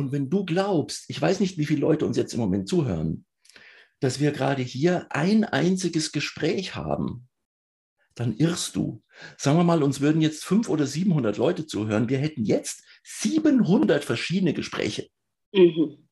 Und 0.00 0.12
wenn 0.12 0.30
du 0.30 0.46
glaubst, 0.46 1.04
ich 1.08 1.20
weiß 1.20 1.40
nicht, 1.40 1.58
wie 1.58 1.66
viele 1.66 1.82
Leute 1.82 2.06
uns 2.06 2.16
jetzt 2.16 2.32
im 2.32 2.40
Moment 2.40 2.66
zuhören, 2.66 3.26
dass 4.00 4.18
wir 4.18 4.32
gerade 4.32 4.62
hier 4.62 5.06
ein 5.10 5.44
einziges 5.44 6.10
Gespräch 6.10 6.74
haben, 6.74 7.28
dann 8.14 8.34
irrst 8.34 8.76
du. 8.76 9.02
Sagen 9.36 9.58
wir 9.58 9.64
mal, 9.64 9.82
uns 9.82 10.00
würden 10.00 10.22
jetzt 10.22 10.42
500 10.44 10.70
oder 10.70 10.86
700 10.86 11.36
Leute 11.36 11.66
zuhören. 11.66 12.08
Wir 12.08 12.16
hätten 12.16 12.46
jetzt 12.46 12.82
700 13.04 14.02
verschiedene 14.02 14.54
Gespräche. 14.54 15.10
Mhm. 15.52 16.08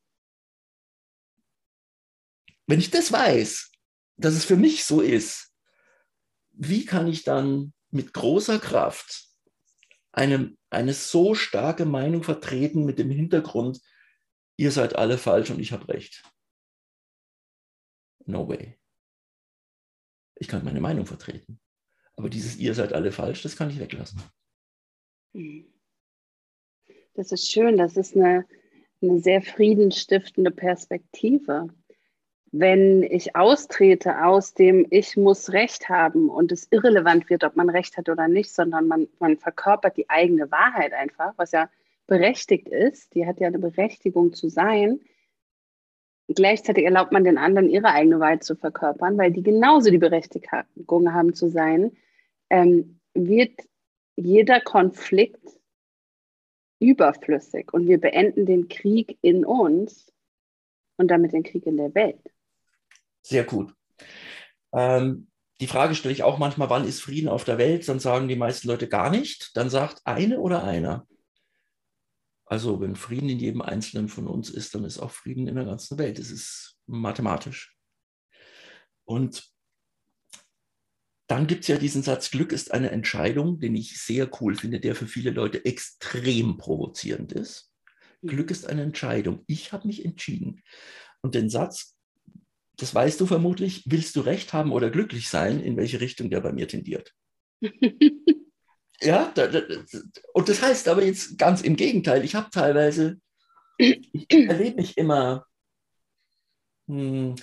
Wenn 2.67 2.79
ich 2.79 2.91
das 2.91 3.11
weiß, 3.11 3.73
dass 4.19 4.35
es 4.35 4.45
für 4.45 4.57
mich 4.57 4.85
so 4.85 5.01
ist, 5.01 5.51
wie 6.53 6.85
kann 6.85 7.07
ich 7.07 7.25
dann 7.25 7.73
mit 7.91 8.13
großer 8.13 8.59
Kraft 8.59 9.28
eine, 10.13 10.57
eine 10.71 10.93
so 10.93 11.35
starke 11.35 11.85
Meinung 11.85 12.23
vertreten 12.23 12.85
mit 12.85 12.99
dem 12.99 13.11
Hintergrund, 13.11 13.81
ihr 14.57 14.73
seid 14.73 14.97
alle 14.97 15.19
falsch 15.19 15.51
und 15.51 15.61
ich 15.61 15.73
habe 15.73 15.89
recht? 15.89 16.25
No 18.27 18.49
way. 18.49 18.79
Ich 20.37 20.49
kann 20.49 20.65
meine 20.65 20.81
Meinung 20.81 21.07
vertreten. 21.07 21.61
Aber 22.17 22.29
dieses 22.29 22.57
ihr 22.57 22.75
seid 22.75 22.93
alle 22.93 23.13
falsch, 23.13 23.43
das 23.43 23.57
kann 23.57 23.71
ich 23.71 23.79
weglassen. 23.79 24.21
Das 27.15 27.33
ist 27.33 27.51
schön, 27.51 27.77
das 27.77 27.97
ist 27.97 28.17
eine, 28.17 28.47
eine 29.01 29.21
sehr 29.21 29.43
friedenstiftende 29.43 30.51
Perspektive 30.51 31.69
wenn 32.51 33.03
ich 33.03 33.37
austrete 33.37 34.25
aus 34.25 34.55
dem 34.55 34.87
Ich 34.91 35.17
muss 35.17 35.53
Recht 35.53 35.89
haben 35.89 36.31
und 36.31 36.51
es 36.51 36.69
irrelevant 36.71 37.29
wird, 37.29 37.45
ob 37.45 37.57
man 37.57 37.69
Recht 37.69 37.97
hat 37.97 38.09
oder 38.09 38.29
nicht, 38.29 38.53
sondern 38.53 38.87
man, 38.87 39.09
man 39.19 39.37
verkörpert 39.37 39.97
die 39.97 40.09
eigene 40.09 40.51
Wahrheit 40.51 40.93
einfach, 40.93 41.35
was 41.37 41.53
ja 41.53 41.69
berechtigt 42.07 42.69
ist, 42.69 43.15
die 43.15 43.27
hat 43.27 43.39
ja 43.39 43.49
eine 43.49 43.59
Berechtigung 43.59 44.33
zu 44.33 44.49
sein. 44.49 45.01
Gleichzeitig 46.29 46.85
erlaubt 46.85 47.13
man 47.13 47.25
den 47.25 47.39
anderen 47.39 47.69
ihre 47.69 47.89
eigene 47.89 48.19
Wahrheit 48.21 48.45
zu 48.45 48.57
verkörpern, 48.57 49.19
weil 49.19 49.31
die 49.31 49.43
genauso 49.43 49.91
die 49.91 49.99
Berechtigung 49.99 51.13
haben 51.13 51.35
zu 51.35 51.49
sein, 51.49 51.97
ähm, 52.51 52.99
wird 53.15 53.53
jeder 54.17 54.61
Konflikt 54.61 55.43
überflüssig 56.81 57.73
und 57.73 57.87
wir 57.87 58.01
beenden 58.01 58.47
den 58.47 58.69
Krieg 58.69 59.19
in 59.21 59.45
uns 59.45 60.13
und 60.97 61.11
damit 61.11 61.33
den 61.33 61.43
Krieg 61.43 61.67
in 61.67 61.77
der 61.77 61.95
Welt. 61.95 62.21
Sehr 63.29 63.45
gut. 63.45 63.75
Ähm, 64.73 65.29
die 65.61 65.67
Frage 65.67 65.95
stelle 65.95 66.15
ich 66.15 66.23
auch 66.23 66.39
manchmal, 66.39 66.71
wann 66.71 66.89
ist 66.89 67.03
Frieden 67.03 67.29
auf 67.29 67.45
der 67.45 67.59
Welt? 67.59 67.87
Dann 67.87 68.01
sagen 68.01 68.27
die 68.27 68.37
meisten 68.37 68.69
Leute 68.69 68.89
gar 68.89 69.11
nicht. 69.11 69.51
Dann 69.55 69.69
sagt 69.69 70.01
eine 70.07 70.41
oder 70.41 70.65
einer. 70.65 71.07
Also 72.47 72.81
wenn 72.81 72.97
Frieden 72.97 73.29
in 73.29 73.39
jedem 73.39 73.61
Einzelnen 73.61 74.09
von 74.09 74.27
uns 74.27 74.49
ist, 74.49 74.75
dann 74.75 74.85
ist 74.85 74.99
auch 74.99 75.11
Frieden 75.11 75.47
in 75.47 75.57
der 75.57 75.67
ganzen 75.67 75.99
Welt. 75.99 76.19
Das 76.19 76.31
ist 76.31 76.79
mathematisch. 76.87 77.77
Und 79.05 79.53
dann 81.27 81.47
gibt 81.47 81.63
es 81.63 81.69
ja 81.69 81.77
diesen 81.77 82.03
Satz, 82.03 82.31
Glück 82.31 82.53
ist 82.53 82.73
eine 82.73 82.91
Entscheidung, 82.91 83.61
den 83.61 83.75
ich 83.75 84.01
sehr 84.01 84.31
cool 84.41 84.55
finde, 84.55 84.81
der 84.81 84.95
für 84.95 85.07
viele 85.07 85.33
Leute 85.33 85.67
extrem 85.67 86.57
provozierend 86.57 87.33
ist. 87.33 87.71
Glück 88.23 88.51
ist 88.51 88.67
eine 88.67 88.83
Entscheidung. 88.83 89.45
Ich 89.47 89.73
habe 89.73 89.87
mich 89.87 90.07
entschieden. 90.07 90.63
Und 91.21 91.35
den 91.35 91.51
Satz 91.51 91.98
das 92.79 92.95
weißt 92.95 93.21
du 93.21 93.27
vermutlich, 93.27 93.83
willst 93.87 94.17
du 94.17 94.21
recht 94.21 94.53
haben 94.53 94.73
oder 94.73 94.91
glücklich 94.91 95.29
sein, 95.29 95.61
in 95.61 95.77
welche 95.77 96.01
Richtung 96.01 96.31
der 96.31 96.41
bei 96.41 96.53
mir 96.53 96.69
tendiert. 96.69 97.13
ja, 99.01 99.33
da, 99.35 99.49
da, 99.49 99.63
und 100.33 100.49
das 100.49 100.63
heißt 100.63 100.89
aber 100.89 101.05
jetzt 101.05 101.39
ganz 101.39 101.61
im 101.61 101.77
Gegenteil, 101.77 102.25
ich 102.25 102.37
habe 102.37 102.51
teilweise, 102.51 103.21
ich 103.79 104.31
erlebe 104.31 104.77
mich 104.77 104.97
immer, 104.97 105.47
hm, 106.87 107.35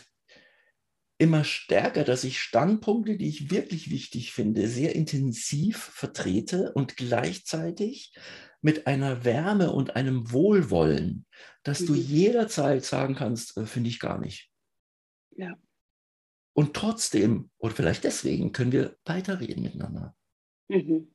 immer 1.18 1.44
stärker, 1.44 2.06
dass 2.06 2.24
ich 2.24 2.40
Standpunkte, 2.40 3.18
die 3.18 3.28
ich 3.28 3.52
wirklich 3.52 3.90
wichtig 3.90 4.32
finde, 4.32 4.68
sehr 4.68 4.96
intensiv 4.96 5.78
vertrete 5.78 6.72
und 6.74 6.96
gleichzeitig 6.96 8.14
mit 8.62 8.88
einer 8.88 9.26
Wärme 9.26 9.72
und 9.72 9.98
einem 9.98 10.32
Wohlwollen, 10.32 11.26
dass 11.64 11.82
mhm. 11.82 11.88
du 11.88 11.96
jederzeit 11.96 12.86
sagen 12.86 13.16
kannst, 13.16 13.58
äh, 13.58 13.66
finde 13.66 13.90
ich 13.90 14.00
gar 14.00 14.18
nicht. 14.18 14.50
Ja. 15.36 15.58
Und 16.54 16.74
trotzdem, 16.74 17.50
oder 17.58 17.76
vielleicht 17.76 18.04
deswegen, 18.04 18.52
können 18.52 18.72
wir 18.72 18.98
weiterreden 19.06 19.64
miteinander. 19.64 20.16
Mhm. 20.70 21.14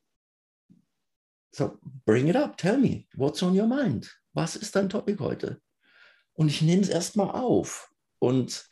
So, 1.53 1.77
bring 2.05 2.27
it 2.27 2.35
up, 2.35 2.57
tell 2.57 2.77
me, 2.77 3.07
what's 3.13 3.43
on 3.43 3.59
your 3.59 3.67
mind? 3.67 4.17
Was 4.33 4.55
ist 4.55 4.75
dein 4.75 4.87
Topic 4.87 5.19
heute? 5.19 5.61
Und 6.33 6.47
ich 6.47 6.61
nehme 6.61 6.81
es 6.81 6.89
erstmal 6.89 7.31
auf 7.31 7.91
und, 8.19 8.69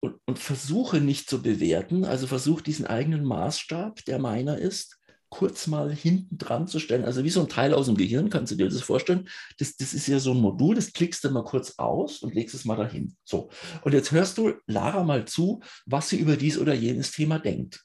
und, 0.00 0.18
und 0.26 0.38
versuche 0.38 1.00
nicht 1.00 1.28
zu 1.30 1.42
bewerten, 1.42 2.04
also 2.04 2.26
versuche 2.26 2.64
diesen 2.64 2.86
eigenen 2.86 3.24
Maßstab, 3.24 4.04
der 4.06 4.18
meiner 4.18 4.58
ist, 4.58 4.99
kurz 5.30 5.66
mal 5.68 5.92
hinten 5.92 6.36
dran 6.36 6.66
zu 6.66 6.78
stellen. 6.80 7.04
Also 7.04 7.24
wie 7.24 7.30
so 7.30 7.40
ein 7.40 7.48
Teil 7.48 7.72
aus 7.72 7.86
dem 7.86 7.96
Gehirn, 7.96 8.28
kannst 8.28 8.52
du 8.52 8.56
dir 8.56 8.68
das 8.68 8.82
vorstellen? 8.82 9.28
Das, 9.58 9.76
das 9.76 9.94
ist 9.94 10.06
ja 10.08 10.18
so 10.18 10.32
ein 10.32 10.40
Modul, 10.40 10.74
das 10.74 10.92
klickst 10.92 11.24
du 11.24 11.30
mal 11.30 11.44
kurz 11.44 11.74
aus 11.78 12.18
und 12.18 12.34
legst 12.34 12.54
es 12.54 12.64
mal 12.64 12.76
dahin. 12.76 13.16
So. 13.24 13.50
Und 13.82 13.94
jetzt 13.94 14.12
hörst 14.12 14.38
du 14.38 14.52
Lara 14.66 15.04
mal 15.04 15.24
zu, 15.24 15.62
was 15.86 16.08
sie 16.08 16.18
über 16.18 16.36
dies 16.36 16.58
oder 16.58 16.74
jenes 16.74 17.12
Thema 17.12 17.38
denkt. 17.38 17.84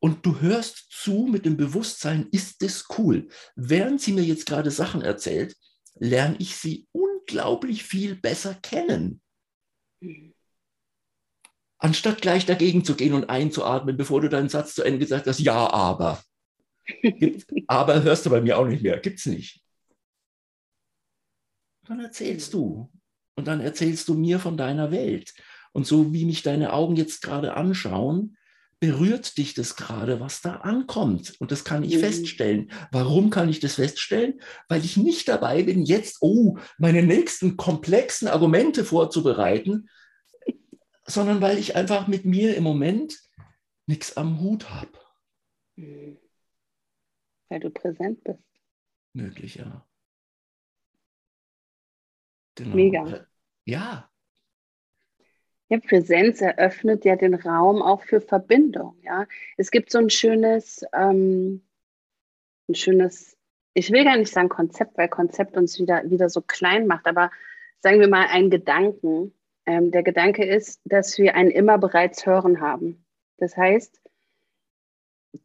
Und 0.00 0.26
du 0.26 0.40
hörst 0.40 0.88
zu 0.90 1.28
mit 1.30 1.46
dem 1.46 1.56
Bewusstsein, 1.56 2.26
ist 2.32 2.62
das 2.62 2.86
cool? 2.98 3.28
Während 3.54 4.00
sie 4.00 4.12
mir 4.12 4.24
jetzt 4.24 4.46
gerade 4.46 4.70
Sachen 4.70 5.02
erzählt, 5.02 5.54
lerne 5.94 6.36
ich 6.38 6.56
sie 6.56 6.88
unglaublich 6.92 7.84
viel 7.84 8.16
besser 8.16 8.54
kennen. 8.54 9.20
Anstatt 11.78 12.22
gleich 12.22 12.46
dagegen 12.46 12.84
zu 12.84 12.94
gehen 12.94 13.12
und 13.12 13.28
einzuatmen, 13.28 13.96
bevor 13.96 14.20
du 14.20 14.28
deinen 14.28 14.48
Satz 14.48 14.74
zu 14.74 14.82
Ende 14.82 14.98
gesagt 14.98 15.26
hast, 15.26 15.40
ja, 15.40 15.70
aber. 15.70 16.22
Gibt, 17.02 17.46
aber 17.66 18.02
hörst 18.02 18.26
du 18.26 18.30
bei 18.30 18.40
mir 18.40 18.58
auch 18.58 18.66
nicht 18.66 18.82
mehr. 18.82 18.98
Gibt 18.98 19.18
es 19.18 19.26
nicht. 19.26 19.62
Dann 21.86 22.00
erzählst 22.00 22.54
du. 22.54 22.90
Und 23.34 23.46
dann 23.46 23.60
erzählst 23.60 24.08
du 24.08 24.14
mir 24.14 24.38
von 24.38 24.56
deiner 24.56 24.90
Welt. 24.90 25.34
Und 25.72 25.86
so 25.86 26.12
wie 26.12 26.24
mich 26.24 26.42
deine 26.42 26.72
Augen 26.72 26.96
jetzt 26.96 27.22
gerade 27.22 27.54
anschauen, 27.54 28.36
berührt 28.78 29.38
dich 29.38 29.54
das 29.54 29.76
gerade, 29.76 30.20
was 30.20 30.42
da 30.42 30.56
ankommt. 30.56 31.34
Und 31.38 31.52
das 31.52 31.64
kann 31.64 31.84
ich 31.84 31.96
mhm. 31.96 32.00
feststellen. 32.00 32.72
Warum 32.90 33.30
kann 33.30 33.48
ich 33.48 33.60
das 33.60 33.76
feststellen? 33.76 34.40
Weil 34.68 34.84
ich 34.84 34.96
nicht 34.96 35.28
dabei 35.28 35.62
bin, 35.62 35.84
jetzt, 35.84 36.18
oh, 36.20 36.58
meine 36.78 37.02
nächsten 37.02 37.56
komplexen 37.56 38.28
Argumente 38.28 38.84
vorzubereiten, 38.84 39.88
sondern 41.06 41.40
weil 41.40 41.58
ich 41.58 41.76
einfach 41.76 42.06
mit 42.06 42.24
mir 42.24 42.56
im 42.56 42.64
Moment 42.64 43.18
nichts 43.86 44.16
am 44.16 44.40
Hut 44.40 44.70
habe. 44.70 44.98
Mhm 45.76 46.21
weil 47.52 47.60
du 47.60 47.68
präsent 47.68 48.24
bist. 48.24 48.42
Möglich, 49.12 49.56
ja. 49.56 49.84
Genau. 52.54 52.74
Mega. 52.74 53.26
Ja. 53.66 54.08
Ja, 55.68 55.78
Präsenz 55.78 56.40
eröffnet 56.40 57.04
ja 57.04 57.16
den 57.16 57.34
Raum 57.34 57.82
auch 57.82 58.02
für 58.02 58.22
Verbindung. 58.22 58.96
Ja, 59.02 59.26
es 59.58 59.70
gibt 59.70 59.90
so 59.90 59.98
ein 59.98 60.08
schönes, 60.08 60.82
ähm, 60.94 61.62
ein 62.68 62.74
schönes, 62.74 63.36
ich 63.74 63.90
will 63.90 64.04
gar 64.04 64.16
nicht 64.16 64.32
sagen 64.32 64.48
Konzept, 64.48 64.96
weil 64.96 65.08
Konzept 65.08 65.56
uns 65.58 65.78
wieder, 65.78 66.08
wieder 66.10 66.30
so 66.30 66.40
klein 66.40 66.86
macht, 66.86 67.06
aber 67.06 67.30
sagen 67.80 68.00
wir 68.00 68.08
mal 68.08 68.28
einen 68.28 68.48
Gedanken. 68.48 69.34
Ähm, 69.66 69.90
der 69.90 70.02
Gedanke 70.02 70.44
ist, 70.44 70.80
dass 70.84 71.18
wir 71.18 71.34
ein 71.34 71.50
immer 71.50 71.76
bereits 71.76 72.24
Hören 72.24 72.60
haben. 72.62 73.04
Das 73.36 73.56
heißt, 73.58 74.00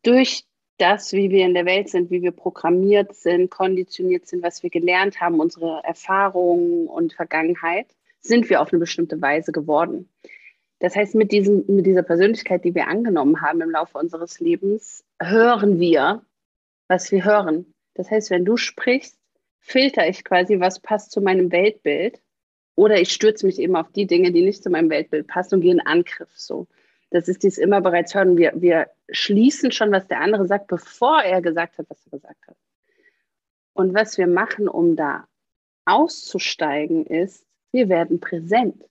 durch 0.03 0.47
das, 0.77 1.13
wie 1.13 1.29
wir 1.29 1.45
in 1.45 1.53
der 1.53 1.65
Welt 1.65 1.89
sind, 1.89 2.11
wie 2.11 2.21
wir 2.21 2.31
programmiert 2.31 3.15
sind, 3.15 3.49
konditioniert 3.49 4.27
sind, 4.27 4.43
was 4.43 4.63
wir 4.63 4.69
gelernt 4.69 5.19
haben, 5.19 5.39
unsere 5.39 5.81
Erfahrungen 5.83 6.87
und 6.87 7.13
Vergangenheit, 7.13 7.87
sind 8.19 8.49
wir 8.49 8.61
auf 8.61 8.71
eine 8.71 8.79
bestimmte 8.79 9.21
Weise 9.21 9.51
geworden. 9.51 10.09
Das 10.79 10.95
heißt, 10.95 11.15
mit, 11.15 11.31
diesem, 11.31 11.65
mit 11.67 11.85
dieser 11.85 12.03
Persönlichkeit, 12.03 12.63
die 12.63 12.75
wir 12.75 12.87
angenommen 12.87 13.41
haben 13.41 13.61
im 13.61 13.71
Laufe 13.71 13.97
unseres 13.97 14.39
Lebens, 14.39 15.03
hören 15.19 15.79
wir, 15.79 16.23
was 16.87 17.11
wir 17.11 17.25
hören. 17.25 17.73
Das 17.95 18.11
heißt, 18.11 18.29
wenn 18.29 18.45
du 18.45 18.57
sprichst, 18.57 19.17
filter 19.59 20.07
ich 20.07 20.23
quasi, 20.23 20.59
was 20.59 20.79
passt 20.79 21.11
zu 21.11 21.21
meinem 21.21 21.51
Weltbild. 21.51 22.21
Oder 22.75 23.01
ich 23.01 23.11
stürze 23.11 23.45
mich 23.47 23.57
eben 23.57 23.75
auf 23.75 23.91
die 23.91 24.05
Dinge, 24.05 24.31
die 24.31 24.43
nicht 24.43 24.61
zu 24.61 24.69
meinem 24.69 24.91
Weltbild 24.91 25.27
passen 25.27 25.55
und 25.55 25.61
gehe 25.61 25.71
in 25.71 25.79
Angriff 25.79 26.29
so. 26.35 26.67
Das 27.09 27.27
ist 27.27 27.43
dies 27.43 27.57
immer 27.57 27.81
bereits 27.81 28.13
hören. 28.13 28.37
Wir, 28.37 28.51
wir 28.55 28.89
schließen 29.09 29.71
schon, 29.71 29.91
was 29.91 30.07
der 30.07 30.21
andere 30.21 30.45
sagt, 30.45 30.67
bevor 30.67 31.21
er 31.21 31.41
gesagt 31.41 31.77
hat, 31.77 31.85
was 31.89 32.05
er 32.05 32.11
gesagt 32.11 32.47
hat. 32.47 32.57
Und 33.73 33.93
was 33.93 34.17
wir 34.17 34.27
machen, 34.27 34.67
um 34.67 34.95
da 34.95 35.27
auszusteigen, 35.85 37.05
ist, 37.05 37.45
wir 37.71 37.89
werden 37.89 38.19
präsent. 38.19 38.83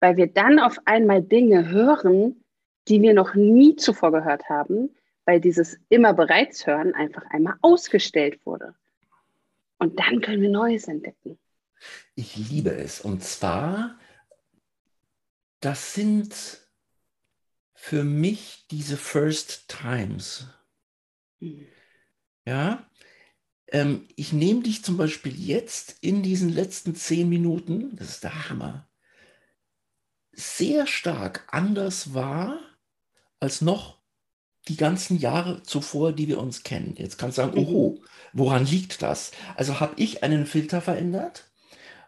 Weil 0.00 0.16
wir 0.16 0.28
dann 0.28 0.60
auf 0.60 0.78
einmal 0.84 1.22
Dinge 1.22 1.68
hören, 1.70 2.44
die 2.86 3.02
wir 3.02 3.14
noch 3.14 3.34
nie 3.34 3.76
zuvor 3.76 4.12
gehört 4.12 4.48
haben, 4.48 4.94
weil 5.24 5.40
dieses 5.40 5.78
immer 5.88 6.14
bereits 6.14 6.66
hören 6.66 6.94
einfach 6.94 7.24
einmal 7.30 7.56
ausgestellt 7.62 8.44
wurde. 8.46 8.74
Und 9.78 9.98
dann 9.98 10.20
können 10.20 10.42
wir 10.42 10.50
Neues 10.50 10.88
entdecken. 10.88 11.38
Ich 12.14 12.36
liebe 12.36 12.70
es. 12.70 13.00
Und 13.00 13.22
zwar, 13.22 13.98
das 15.60 15.94
sind 15.94 16.67
für 17.80 18.02
mich 18.02 18.66
diese 18.72 18.96
First 18.96 19.68
Times. 19.68 20.48
Mhm. 21.38 21.68
Ja, 22.44 22.90
ähm, 23.68 24.08
ich 24.16 24.32
nehme 24.32 24.62
dich 24.62 24.82
zum 24.82 24.96
Beispiel 24.96 25.32
jetzt 25.38 25.96
in 26.00 26.22
diesen 26.22 26.48
letzten 26.48 26.96
zehn 26.96 27.28
Minuten, 27.28 27.94
das 27.96 28.08
ist 28.10 28.24
der 28.24 28.48
Hammer, 28.50 28.88
sehr 30.32 30.86
stark 30.86 31.46
anders 31.48 32.14
wahr 32.14 32.58
als 33.38 33.60
noch 33.60 34.02
die 34.66 34.76
ganzen 34.76 35.16
Jahre 35.16 35.62
zuvor, 35.62 36.12
die 36.12 36.26
wir 36.26 36.40
uns 36.40 36.64
kennen. 36.64 36.94
Jetzt 36.96 37.16
kannst 37.16 37.38
du 37.38 37.42
sagen, 37.42 37.60
mhm. 37.60 37.68
oh, 37.68 38.04
woran 38.32 38.66
liegt 38.66 39.02
das? 39.02 39.30
Also 39.54 39.78
habe 39.78 39.94
ich 39.96 40.24
einen 40.24 40.46
Filter 40.46 40.82
verändert 40.82 41.50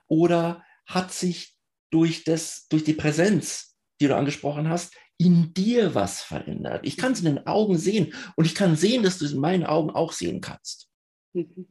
oder 0.09 0.65
hat 0.85 1.13
sich 1.13 1.57
durch, 1.91 2.25
das, 2.25 2.67
durch 2.69 2.83
die 2.83 2.95
Präsenz, 2.95 3.77
die 4.01 4.09
du 4.09 4.17
angesprochen 4.17 4.69
hast, 4.69 4.95
in 5.21 5.53
dir 5.53 5.95
was 5.95 6.23
verändert. 6.23 6.81
Ich 6.87 6.97
kann 6.97 7.13
es 7.13 7.19
in 7.19 7.27
den 7.27 7.47
Augen 7.47 7.77
sehen 7.77 8.15
und 8.37 8.47
ich 8.47 8.55
kann 8.55 8.75
sehen, 8.75 9.03
dass 9.03 9.19
du 9.19 9.27
es 9.27 9.33
in 9.33 9.41
meinen 9.41 9.67
Augen 9.67 9.91
auch 9.91 10.13
sehen 10.13 10.41
kannst. 10.41 10.89
Mhm. 11.35 11.69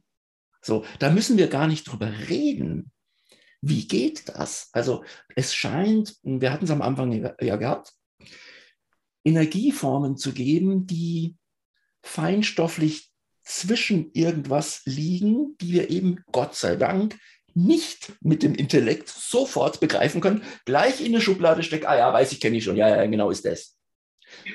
So, 0.62 0.84
da 1.00 1.10
müssen 1.10 1.36
wir 1.36 1.48
gar 1.48 1.66
nicht 1.66 1.84
drüber 1.84 2.12
reden. 2.28 2.92
wie 3.60 3.88
geht 3.88 4.28
das? 4.28 4.70
Also 4.72 5.04
es 5.34 5.52
scheint, 5.52 6.16
wir 6.22 6.52
hatten 6.52 6.64
es 6.64 6.70
am 6.70 6.80
Anfang 6.80 7.34
ja 7.40 7.56
gehabt, 7.56 7.92
Energieformen 9.24 10.16
zu 10.16 10.32
geben, 10.32 10.86
die 10.86 11.36
feinstofflich 12.02 13.10
zwischen 13.42 14.12
irgendwas 14.12 14.82
liegen, 14.84 15.56
die 15.60 15.72
wir 15.72 15.90
eben 15.90 16.22
Gott 16.30 16.54
sei 16.54 16.76
Dank 16.76 17.18
nicht 17.54 18.12
mit 18.20 18.42
dem 18.42 18.54
Intellekt 18.54 19.08
sofort 19.08 19.80
begreifen 19.80 20.20
können, 20.20 20.42
gleich 20.64 21.00
in 21.00 21.08
eine 21.08 21.20
Schublade 21.20 21.62
stecken, 21.62 21.86
ah 21.86 21.96
ja, 21.96 22.12
weiß 22.12 22.32
ich, 22.32 22.40
kenne 22.40 22.56
ich 22.56 22.64
schon, 22.64 22.76
ja, 22.76 22.88
ja, 22.88 23.06
genau 23.06 23.30
ist 23.30 23.44
das. 23.44 23.76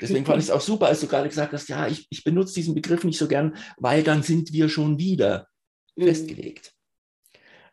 Deswegen 0.01 0.25
fand 0.25 0.39
ich 0.39 0.45
es 0.45 0.51
auch 0.51 0.61
super, 0.61 0.87
als 0.87 1.01
du 1.01 1.07
gerade 1.07 1.27
gesagt 1.27 1.53
hast, 1.53 1.67
ja, 1.67 1.87
ich, 1.87 2.07
ich 2.09 2.23
benutze 2.23 2.53
diesen 2.53 2.75
Begriff 2.75 3.03
nicht 3.03 3.17
so 3.17 3.27
gern, 3.27 3.57
weil 3.77 4.03
dann 4.03 4.23
sind 4.23 4.53
wir 4.53 4.69
schon 4.69 4.97
wieder 4.97 5.47
mhm. 5.95 6.05
festgelegt. 6.05 6.73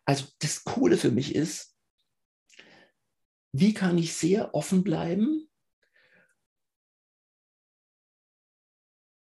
Also 0.05 0.25
das 0.41 0.65
Coole 0.65 0.97
für 0.97 1.11
mich 1.11 1.35
ist, 1.35 1.77
wie 3.53 3.75
kann 3.75 3.99
ich 3.99 4.15
sehr 4.15 4.55
offen 4.55 4.83
bleiben 4.83 5.49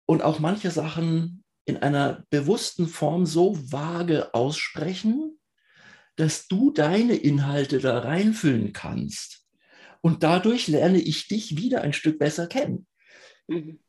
und 0.05 0.21
auch 0.21 0.39
manche 0.39 0.69
Sachen 0.69 1.43
in 1.65 1.77
einer 1.77 2.25
bewussten 2.29 2.87
Form 2.87 3.25
so 3.25 3.57
vage 3.71 4.33
aussprechen, 4.33 5.36
dass 6.17 6.47
du 6.47 6.71
deine 6.71 7.15
Inhalte 7.15 7.79
da 7.79 7.99
reinfüllen 7.99 8.73
kannst. 8.73 9.45
Und 10.01 10.23
dadurch 10.23 10.67
lerne 10.67 10.99
ich 10.99 11.27
dich 11.27 11.57
wieder 11.57 11.81
ein 11.81 11.93
Stück 11.93 12.19
besser 12.19 12.47
kennen. 12.47 12.87
Mhm. 13.47 13.79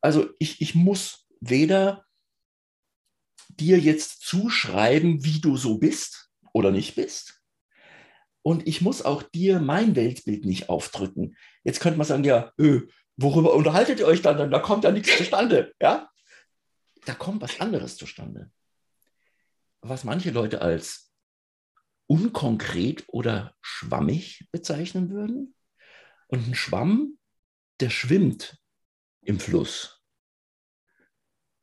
Also 0.00 0.30
ich, 0.38 0.60
ich 0.60 0.74
muss 0.74 1.26
weder 1.40 2.04
dir 3.48 3.78
jetzt 3.78 4.22
zuschreiben, 4.22 5.24
wie 5.24 5.40
du 5.40 5.56
so 5.56 5.78
bist 5.78 6.30
oder 6.52 6.70
nicht 6.70 6.94
bist. 6.94 7.40
Und 8.42 8.66
ich 8.66 8.80
muss 8.80 9.02
auch 9.02 9.22
dir 9.22 9.60
mein 9.60 9.94
Weltbild 9.94 10.44
nicht 10.44 10.68
aufdrücken. 10.68 11.36
Jetzt 11.62 11.80
könnte 11.80 11.98
man 11.98 12.06
sagen, 12.06 12.24
ja, 12.24 12.52
öh, 12.58 12.88
worüber 13.16 13.54
unterhaltet 13.54 14.00
ihr 14.00 14.06
euch 14.06 14.20
dann? 14.20 14.50
Da 14.50 14.58
kommt 14.58 14.84
ja 14.84 14.90
nichts 14.90 15.16
zustande. 15.16 15.72
Ja? 15.80 16.10
Da 17.04 17.14
kommt 17.14 17.40
was 17.40 17.60
anderes 17.60 17.96
zustande. 17.96 18.50
Was 19.80 20.04
manche 20.04 20.30
Leute 20.30 20.60
als 20.60 21.11
unkonkret 22.06 23.04
oder 23.08 23.54
schwammig 23.60 24.48
bezeichnen 24.52 25.10
würden. 25.10 25.54
Und 26.28 26.48
ein 26.48 26.54
Schwamm, 26.54 27.18
der 27.80 27.90
schwimmt 27.90 28.58
im 29.22 29.38
Fluss. 29.38 30.02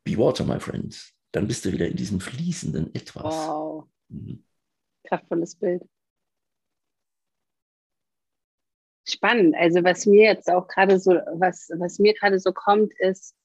Be 0.04 0.18
water, 0.18 0.46
my 0.46 0.60
friends. 0.60 1.14
Dann 1.32 1.48
bist 1.48 1.66
du 1.66 1.72
wieder 1.72 1.88
in 1.88 1.96
diesem 1.96 2.20
fließenden 2.20 2.94
Etwas. 2.96 3.24
Wow. 3.24 3.90
Mhm. 4.10 4.44
Kraftvolles 5.04 5.56
Bild. 5.56 5.84
spannend. 9.12 9.56
Also 9.56 9.84
was 9.84 10.06
mir 10.06 10.24
jetzt 10.24 10.50
auch 10.50 10.68
gerade 10.68 11.00
so, 11.00 11.12
was, 11.12 11.70
was 11.76 12.00
mir 12.00 12.14
gerade 12.14 12.40
so 12.40 12.52
kommt, 12.52 12.94
ist, 13.00 13.36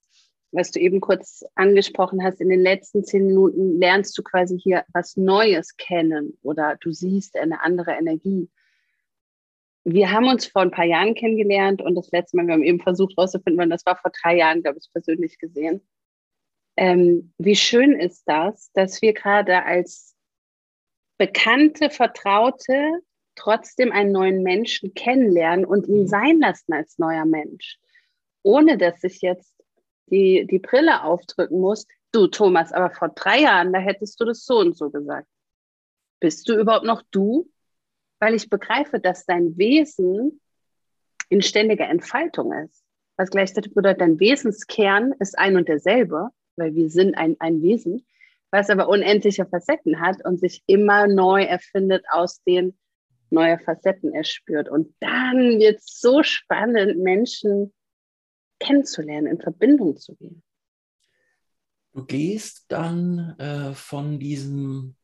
was 0.55 0.71
du 0.71 0.81
eben 0.81 1.01
kurz 1.01 1.45
angesprochen 1.57 2.23
hast, 2.23 2.41
in 2.41 2.49
den 2.49 2.61
letzten 2.61 3.05
zehn 3.05 3.27
Minuten 3.27 3.79
lernst 3.81 4.17
du 4.17 4.23
quasi 4.23 4.59
hier 4.59 4.85
was 4.93 5.17
Neues 5.17 5.77
kennen 5.77 6.39
oder 6.43 6.77
du 6.81 6.93
siehst 6.93 7.37
eine 7.37 7.61
andere 7.63 7.93
Energie. 7.93 8.49
Wir 9.85 10.13
haben 10.13 10.29
uns 10.29 10.47
vor 10.47 10.63
ein 10.63 10.71
paar 10.71 10.85
Jahren 10.85 11.15
kennengelernt 11.15 11.83
und 11.83 11.97
das 11.97 12.11
letzte 12.13 12.37
Mal, 12.37 12.47
wir 12.47 12.55
haben 12.55 12.63
eben 12.63 12.81
versucht 12.81 13.17
herauszufinden, 13.17 13.59
wann 13.59 13.71
das 13.71 13.85
war 13.85 13.97
vor 13.97 14.13
drei 14.23 14.37
Jahren, 14.37 14.63
glaube 14.63 14.79
ich, 14.81 14.91
persönlich 14.93 15.39
gesehen. 15.39 15.83
Ähm, 16.77 17.33
wie 17.39 17.57
schön 17.57 17.93
ist 17.93 18.23
das, 18.27 18.71
dass 18.73 19.03
wir 19.03 19.13
gerade 19.13 19.65
als 19.65 20.17
bekannte, 21.19 21.91
vertraute 21.91 23.01
trotzdem 23.35 23.93
einen 23.93 24.13
neuen 24.13 24.43
Menschen 24.43 24.95
kennenlernen 24.95 25.65
und 25.65 25.87
ihn 25.89 26.03
mhm. 26.03 26.07
sein 26.07 26.39
lassen 26.39 26.73
als 26.73 26.99
neuer 26.99 27.25
Mensch, 27.25 27.79
ohne 28.43 28.79
dass 28.79 29.03
ich 29.03 29.21
jetzt 29.21 29.54
die, 30.07 30.47
die 30.47 30.59
Brille 30.59 31.03
aufdrücken 31.03 31.61
muss. 31.61 31.87
Du, 32.13 32.27
Thomas, 32.27 32.73
aber 32.73 32.91
vor 32.91 33.09
drei 33.09 33.41
Jahren, 33.41 33.73
da 33.73 33.79
hättest 33.79 34.21
du 34.21 34.25
das 34.25 34.45
so 34.45 34.59
und 34.59 34.77
so 34.77 34.91
gesagt. 34.91 35.27
Bist 36.21 36.49
du 36.49 36.59
überhaupt 36.59 36.87
noch 36.87 37.03
du? 37.11 37.51
Weil 38.21 38.35
ich 38.35 38.49
begreife, 38.49 39.01
dass 39.01 39.27
dein 39.27 39.57
Wesen 39.59 40.41
in 41.29 41.43
ständiger 41.43 41.89
Entfaltung 41.89 42.53
ist. 42.53 42.85
Was 43.17 43.31
gleichzeitig 43.31 43.75
bedeutet, 43.75 44.01
dein 44.01 44.19
Wesenskern 44.19 45.13
ist 45.19 45.39
ein 45.39 45.57
und 45.57 45.69
derselbe, 45.69 46.31
weil 46.57 46.75
wir 46.75 46.91
sind 46.91 47.17
ein, 47.17 47.37
ein 47.41 47.63
Wesen, 47.63 48.07
was 48.51 48.71
aber 48.71 48.89
unendliche 48.89 49.47
Facetten 49.47 50.01
hat 50.01 50.25
und 50.25 50.39
sich 50.39 50.63
immer 50.67 51.07
neu 51.07 51.43
erfindet 51.43 52.05
aus 52.11 52.43
den 52.45 52.77
neue 53.31 53.59
Facetten 53.59 54.15
erspürt. 54.15 54.69
Und 54.69 54.95
dann 55.01 55.59
wird 55.59 55.79
es 55.79 56.01
so 56.01 56.23
spannend, 56.23 56.99
Menschen 56.99 57.73
kennenzulernen, 58.59 59.27
in 59.27 59.41
Verbindung 59.41 59.97
zu 59.97 60.15
gehen. 60.17 60.43
Du 61.93 62.05
gehst 62.05 62.65
dann 62.69 63.39
äh, 63.39 63.73
von 63.75 64.19
diesem 64.19 64.97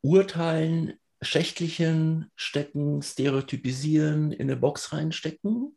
Urteilen, 0.00 0.94
Schächtlichen, 1.22 2.30
Stecken, 2.34 3.02
Stereotypisieren, 3.02 4.32
in 4.32 4.50
eine 4.50 4.56
Box 4.56 4.94
reinstecken, 4.94 5.76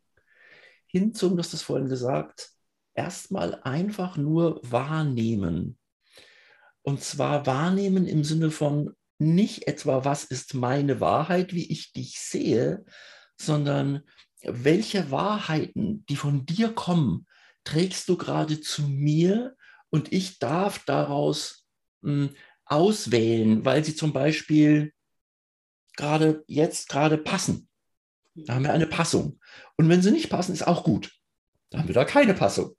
hin 0.87 1.13
zum, 1.13 1.33
du 1.33 1.39
hast 1.39 1.53
es 1.53 1.63
vorhin 1.63 1.89
gesagt, 1.89 2.51
erstmal 2.93 3.59
einfach 3.63 4.15
nur 4.15 4.61
wahrnehmen. 4.63 5.77
Und 6.81 7.01
zwar 7.01 7.45
wahrnehmen 7.45 8.05
im 8.05 8.23
Sinne 8.23 8.51
von 8.51 8.95
nicht 9.17 9.67
etwa, 9.67 10.05
was 10.05 10.23
ist 10.23 10.53
meine 10.53 10.99
Wahrheit, 10.99 11.53
wie 11.53 11.69
ich 11.71 11.93
dich 11.93 12.19
sehe, 12.19 12.85
sondern 13.37 14.03
welche 14.45 15.11
Wahrheiten, 15.11 16.05
die 16.07 16.15
von 16.15 16.45
dir 16.45 16.73
kommen, 16.73 17.27
trägst 17.63 18.09
du 18.09 18.17
gerade 18.17 18.59
zu 18.59 18.83
mir 18.83 19.55
und 19.89 20.11
ich 20.11 20.39
darf 20.39 20.83
daraus 20.85 21.65
mh, 22.01 22.11
hm, 22.11 22.35
auswählen, 22.65 23.65
weil 23.65 23.83
sie 23.83 23.95
zum 23.95 24.13
Beispiel 24.13 24.93
gerade 25.95 26.43
jetzt 26.47 26.89
gerade 26.89 27.17
passen. 27.17 27.69
Da 28.35 28.55
haben 28.55 28.63
wir 28.63 28.73
eine 28.73 28.87
Passung. 28.87 29.39
Und 29.77 29.89
wenn 29.89 30.01
sie 30.01 30.11
nicht 30.11 30.29
passen, 30.29 30.53
ist 30.53 30.65
auch 30.65 30.83
gut. 30.83 31.11
Da 31.69 31.79
haben 31.79 31.87
wir 31.87 31.93
da 31.95 32.05
keine 32.05 32.33
Passung. 32.33 32.75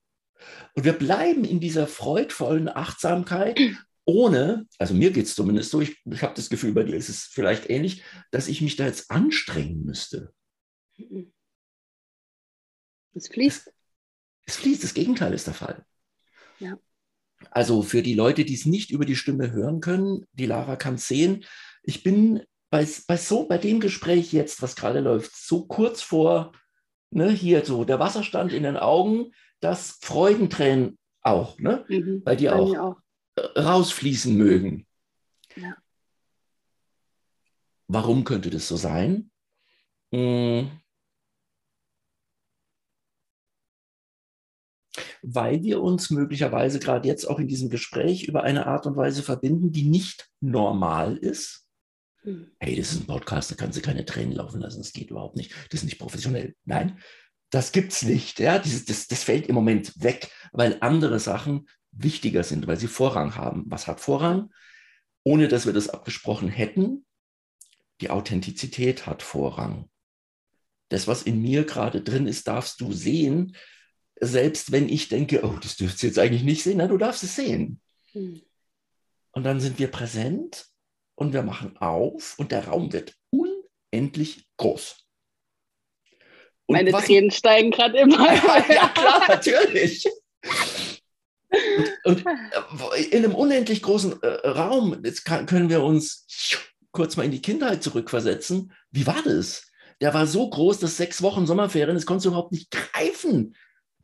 Und 0.75 0.85
wir 0.85 0.95
bleiben 0.95 1.45
in 1.45 1.61
dieser 1.61 1.87
freudvollen 1.87 2.69
Achtsamkeit 2.69 3.61
ohne, 4.05 4.67
also 4.79 4.95
mir 4.95 5.11
geht 5.13 5.27
es 5.27 5.35
zumindest 5.35 5.71
so, 5.71 5.81
ich, 5.81 5.97
ich 6.05 6.23
habe 6.23 6.35
das 6.35 6.51
Gefühl, 6.51 6.73
bei 6.73 6.83
dir 6.83 6.95
ist 6.95 7.09
es 7.09 7.23
vielleicht 7.23 7.71
ähnlich, 7.71 8.03
dass 8.31 8.49
ich 8.49 8.61
mich 8.61 8.77
da 8.77 8.87
jetzt 8.87 9.11
anstrengen 9.11 9.85
müsste. 9.85 10.33
Es 13.15 13.29
fließt. 13.29 13.67
Es, 13.67 13.73
es 14.47 14.57
fließt, 14.57 14.85
das 14.85 14.95
Gegenteil 14.95 15.33
ist 15.33 15.47
der 15.47 15.55
Fall. 15.55 15.85
Ja. 16.59 16.79
Also 17.51 17.83
für 17.83 18.03
die 18.03 18.15
Leute, 18.15 18.45
die 18.45 18.55
es 18.55 18.67
nicht 18.67 18.91
über 18.91 19.05
die 19.05 19.17
Stimme 19.17 19.53
hören 19.53 19.81
können, 19.81 20.27
die 20.33 20.47
Lara 20.47 20.77
kann 20.77 20.95
es 20.95 21.09
sehen. 21.09 21.45
Ich 21.83 22.03
bin 22.03 22.43
bei, 22.71 22.87
bei, 23.07 23.17
so, 23.17 23.47
bei 23.47 23.59
dem 23.59 23.81
Gespräch 23.81 24.33
jetzt, 24.33 24.63
was 24.63 24.77
gerade 24.77 25.01
läuft, 25.01 25.37
so 25.37 25.67
kurz 25.67 26.03
vor, 26.03 26.53
ne, 27.11 27.31
hier 27.31 27.65
so 27.65 27.85
der 27.85 27.99
Wasserstand 28.01 28.53
in 28.53 28.63
den 28.63 28.77
Augen, 28.77 29.33
das 29.61 29.99
Freudentränen 30.03 30.99
auch, 31.21 31.59
ne? 31.59 31.85
Mhm, 31.89 32.23
bei 32.25 32.37
dir 32.37 32.51
bei 32.51 32.57
auch. 32.57 32.77
auch 32.77 32.97
rausfließen 33.57 34.37
mögen. 34.37 34.87
Ja. 35.57 35.77
Warum 37.87 38.25
könnte 38.25 38.51
das 38.51 38.69
so 38.69 38.77
sein? 38.77 39.31
Hm. 40.13 40.71
Weil 45.27 45.63
wir 45.63 45.81
uns 45.81 46.11
möglicherweise 46.11 46.79
gerade 46.79 47.09
jetzt 47.09 47.25
auch 47.25 47.39
in 47.39 47.49
diesem 47.49 47.71
Gespräch 47.71 48.25
über 48.25 48.43
eine 48.43 48.67
Art 48.67 48.87
und 48.87 48.97
Weise 48.97 49.23
verbinden, 49.23 49.73
die 49.73 49.89
nicht 49.89 50.29
normal 50.41 51.17
ist. 51.17 51.67
Hm. 52.23 52.51
Hey, 52.61 52.77
das 52.77 52.93
ist 52.93 53.01
ein 53.01 53.07
Podcast, 53.07 53.51
da 53.51 53.55
kannst 53.55 53.79
du 53.79 53.83
keine 53.83 54.05
Tränen 54.05 54.33
laufen 54.33 54.61
lassen, 54.61 54.79
das 54.79 54.93
geht 54.93 55.11
überhaupt 55.11 55.37
nicht. 55.37 55.53
Das 55.71 55.81
ist 55.81 55.85
nicht 55.85 55.99
professionell. 55.99 56.55
Nein, 56.65 56.99
das 57.51 57.73
gibt 57.73 57.93
es 57.93 58.03
nicht. 58.03 58.41
Ja? 58.41 58.59
Dieses, 58.59 58.85
das, 58.85 59.07
das 59.07 59.23
fällt 59.23 59.47
im 59.47 59.55
Moment 59.55 59.93
weg, 60.03 60.31
weil 60.53 60.79
andere 60.81 61.21
Sachen 61.21 61.69
wichtiger 61.93 62.43
sind, 62.43 62.67
weil 62.67 62.79
sie 62.79 62.89
Vorrang 62.89 63.37
haben. 63.37 63.65
Was 63.67 63.87
hat 63.87 64.01
Vorrang? 64.01 64.51
Ohne 65.23 65.49
dass 65.49 65.65
wir 65.65 65.73
das 65.73 65.89
abgesprochen 65.89 66.49
hätten, 66.49 67.07
die 68.01 68.11
Authentizität 68.11 69.07
hat 69.07 69.23
Vorrang. 69.23 69.89
Das, 70.89 71.07
was 71.09 71.23
in 71.23 71.41
mir 71.41 71.65
gerade 71.65 72.03
drin 72.03 72.27
ist, 72.27 72.49
darfst 72.49 72.81
du 72.81 72.93
sehen, 72.93 73.57
selbst 74.21 74.73
wenn 74.73 74.89
ich 74.89 75.09
denke, 75.09 75.45
oh, 75.45 75.59
das 75.61 75.77
dürftest 75.77 76.03
du 76.03 76.07
jetzt 76.09 76.19
eigentlich 76.19 76.45
nicht 76.45 76.63
sehen, 76.63 76.79
na, 76.79 76.87
du 76.87 76.99
darfst 76.99 77.23
es 77.23 77.37
sehen. 77.37 77.81
Hm. 78.13 78.41
Und 79.33 79.45
dann 79.45 79.61
sind 79.61 79.79
wir 79.79 79.89
präsent 79.89 80.67
und 81.17 81.33
wir 81.33 81.43
machen 81.43 81.77
auf 81.79 82.39
und 82.39 82.53
der 82.53 82.69
Raum 82.69 82.93
wird 82.93 83.15
unendlich 83.31 84.47
groß. 84.57 85.05
Und 86.67 86.77
Meine 86.77 86.93
Tränen 86.93 87.31
steigen 87.31 87.71
gerade 87.71 87.99
immer. 87.99 88.33
ja, 88.69 88.89
klar, 88.89 89.25
natürlich. 89.29 90.07
Und, 92.05 92.25
und, 92.25 92.27
äh, 92.97 93.03
in 93.11 93.25
einem 93.25 93.35
unendlich 93.35 93.83
großen 93.83 94.23
äh, 94.23 94.49
Raum 94.49 95.01
jetzt 95.05 95.25
kann, 95.25 95.47
können 95.47 95.69
wir 95.69 95.83
uns 95.83 96.27
kurz 96.91 97.17
mal 97.17 97.25
in 97.25 97.31
die 97.31 97.43
Kindheit 97.43 97.83
zurückversetzen. 97.83 98.73
Wie 98.91 99.07
war 99.07 99.23
das? 99.25 99.67
Der 100.01 100.15
war 100.15 100.27
so 100.27 100.49
groß, 100.49 100.79
dass 100.81 100.97
sechs 100.97 101.23
Wochen 101.23 101.47
Sommerferien, 101.47 101.95
das 101.95 102.07
konntest 102.07 102.27
du 102.27 102.31
überhaupt 102.31 102.53
nicht 102.53 102.71
greifen. 102.71 103.55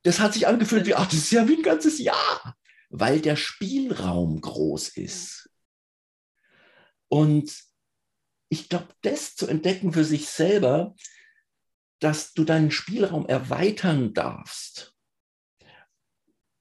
Das 0.03 0.21
hat 0.21 0.35
sich 0.35 0.47
angefühlt 0.47 0.87
wie, 0.87 0.95
ach, 0.95 1.07
das 1.07 1.15
ist 1.15 1.33
ja 1.33 1.47
wie 1.49 1.57
ein 1.57 1.63
ganzes 1.63 1.99
Jahr, 1.99 2.57
weil 2.89 3.21
der 3.21 3.37
Spielraum 3.37 4.41
groß 4.41 4.97
ist. 4.97 5.51
Und 7.09 7.53
ich 8.49 8.69
glaube, 8.69 8.89
das 9.03 9.35
zu 9.37 9.47
entdecken 9.47 9.93
für 9.93 10.05
sich 10.05 10.29
selber, 10.29 10.95
dass 12.01 12.33
du 12.33 12.45
deinen 12.45 12.71
Spielraum 12.71 13.27
erweitern 13.27 14.15
darfst, 14.15 14.95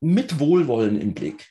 mit 0.02 0.40
Wohlwollen 0.40 1.00
im 1.00 1.14
Blick, 1.14 1.50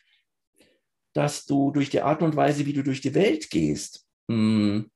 dass 1.14 1.46
du 1.46 1.70
durch 1.70 1.90
die 1.90 2.03
Art 2.03 2.22
und 2.22 2.37
Weise, 2.37 2.66
wie 2.66 2.72
du 2.72 2.83
durch 2.83 3.01
die 3.01 3.14
Welt 3.14 3.51
gehst, 3.51 4.07
hm, 4.31 4.90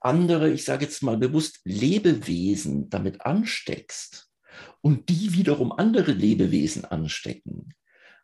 andere, 0.00 0.50
ich 0.50 0.64
sage 0.64 0.84
jetzt 0.84 1.02
mal 1.02 1.16
bewusst, 1.16 1.60
Lebewesen 1.64 2.90
damit 2.90 3.22
ansteckst 3.22 4.30
und 4.84 5.08
die 5.08 5.32
wiederum 5.32 5.72
andere 5.72 6.12
Lebewesen 6.12 6.84
anstecken. 6.84 7.72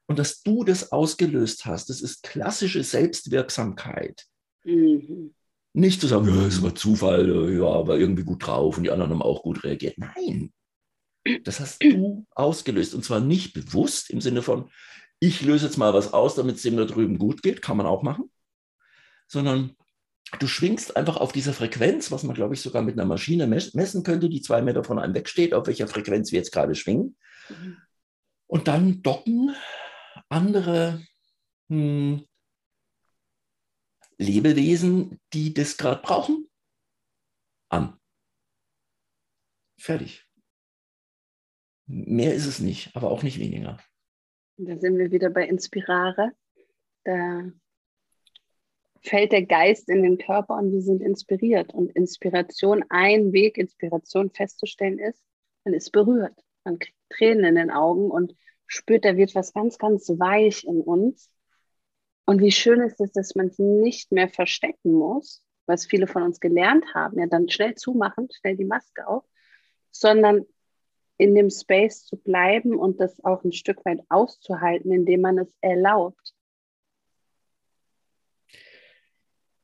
Und 0.06 0.18
dass 0.18 0.42
du 0.42 0.62
das 0.62 0.92
ausgelöst 0.92 1.64
hast, 1.64 1.88
das 1.88 2.02
ist 2.02 2.22
klassische 2.22 2.84
Selbstwirksamkeit. 2.84 4.26
Mhm. 4.64 5.34
Nicht 5.72 6.02
zu 6.02 6.06
sagen, 6.06 6.28
ja, 6.28 6.46
es 6.46 6.60
war 6.60 6.74
Zufall, 6.74 7.50
ja, 7.56 7.64
aber 7.64 7.98
irgendwie 7.98 8.24
gut 8.24 8.46
drauf 8.46 8.76
und 8.76 8.82
die 8.82 8.90
anderen 8.90 9.10
haben 9.10 9.22
auch 9.22 9.42
gut 9.42 9.64
reagiert. 9.64 9.96
Nein, 9.96 10.52
das 11.44 11.60
hast 11.60 11.82
du 11.82 12.26
ausgelöst 12.32 12.94
und 12.94 13.06
zwar 13.06 13.20
nicht 13.20 13.54
bewusst 13.54 14.10
im 14.10 14.20
Sinne 14.20 14.42
von, 14.42 14.70
ich 15.18 15.40
löse 15.40 15.64
jetzt 15.64 15.78
mal 15.78 15.94
was 15.94 16.12
aus, 16.12 16.34
damit 16.34 16.56
es 16.56 16.62
dem 16.62 16.76
da 16.76 16.84
drüben 16.84 17.16
gut 17.16 17.42
geht, 17.42 17.62
kann 17.62 17.78
man 17.78 17.86
auch 17.86 18.02
machen, 18.02 18.30
sondern 19.28 19.76
du 20.38 20.46
schwingst 20.46 20.96
einfach 20.96 21.16
auf 21.16 21.32
dieser 21.32 21.52
Frequenz, 21.52 22.10
was 22.10 22.22
man, 22.22 22.34
glaube 22.34 22.54
ich, 22.54 22.60
sogar 22.60 22.82
mit 22.82 22.94
einer 22.94 23.06
Maschine 23.06 23.46
messen 23.46 24.02
könnte, 24.02 24.28
die 24.28 24.42
zwei 24.42 24.62
Meter 24.62 24.84
von 24.84 24.98
einem 24.98 25.14
wegsteht, 25.14 25.54
auf 25.54 25.66
welcher 25.66 25.88
Frequenz 25.88 26.30
wir 26.32 26.38
jetzt 26.38 26.52
gerade 26.52 26.74
schwingen. 26.74 27.16
Mhm. 27.48 27.76
Und 28.46 28.68
dann 28.68 29.02
docken 29.02 29.54
andere 30.28 31.04
hm, 31.68 32.26
Lebewesen, 34.18 35.20
die 35.32 35.54
das 35.54 35.76
gerade 35.76 36.02
brauchen, 36.02 36.48
an. 37.70 37.98
Fertig. 39.78 40.26
Mehr 41.86 42.34
ist 42.34 42.46
es 42.46 42.60
nicht, 42.60 42.94
aber 42.94 43.10
auch 43.10 43.22
nicht 43.22 43.38
weniger. 43.38 43.78
Da 44.58 44.78
sind 44.78 44.98
wir 44.98 45.10
wieder 45.10 45.30
bei 45.30 45.46
Inspirare. 45.46 46.32
Da 47.04 47.50
fällt 49.02 49.32
der 49.32 49.46
Geist 49.46 49.88
in 49.88 50.02
den 50.02 50.18
Körper 50.18 50.56
und 50.56 50.72
wir 50.72 50.82
sind 50.82 51.02
inspiriert. 51.02 51.72
Und 51.72 51.90
Inspiration, 51.92 52.84
ein 52.88 53.32
Weg, 53.32 53.58
Inspiration 53.58 54.30
festzustellen 54.30 54.98
ist, 54.98 55.22
man 55.64 55.74
ist 55.74 55.90
berührt. 55.90 56.38
Man 56.64 56.78
kriegt 56.78 56.96
Tränen 57.08 57.44
in 57.44 57.54
den 57.54 57.70
Augen 57.70 58.10
und 58.10 58.34
spürt, 58.66 59.04
da 59.04 59.16
wird 59.16 59.34
was 59.34 59.52
ganz, 59.52 59.78
ganz 59.78 60.08
weich 60.08 60.64
in 60.64 60.80
uns. 60.80 61.30
Und 62.26 62.40
wie 62.40 62.52
schön 62.52 62.80
ist 62.80 63.00
es, 63.00 63.12
dass 63.12 63.34
man 63.34 63.46
es 63.46 63.58
nicht 63.58 64.12
mehr 64.12 64.28
verstecken 64.28 64.92
muss, 64.92 65.42
was 65.66 65.86
viele 65.86 66.06
von 66.06 66.22
uns 66.22 66.38
gelernt 66.38 66.94
haben, 66.94 67.18
ja 67.18 67.26
dann 67.26 67.48
schnell 67.48 67.74
zumachen, 67.74 68.28
schnell 68.30 68.56
die 68.56 68.64
Maske 68.64 69.06
auf, 69.08 69.24
sondern 69.90 70.46
in 71.16 71.34
dem 71.34 71.50
Space 71.50 72.06
zu 72.06 72.16
bleiben 72.16 72.78
und 72.78 73.00
das 73.00 73.22
auch 73.24 73.44
ein 73.44 73.52
Stück 73.52 73.84
weit 73.84 74.00
auszuhalten, 74.08 74.92
indem 74.92 75.22
man 75.22 75.38
es 75.38 75.52
erlaubt. 75.60 76.34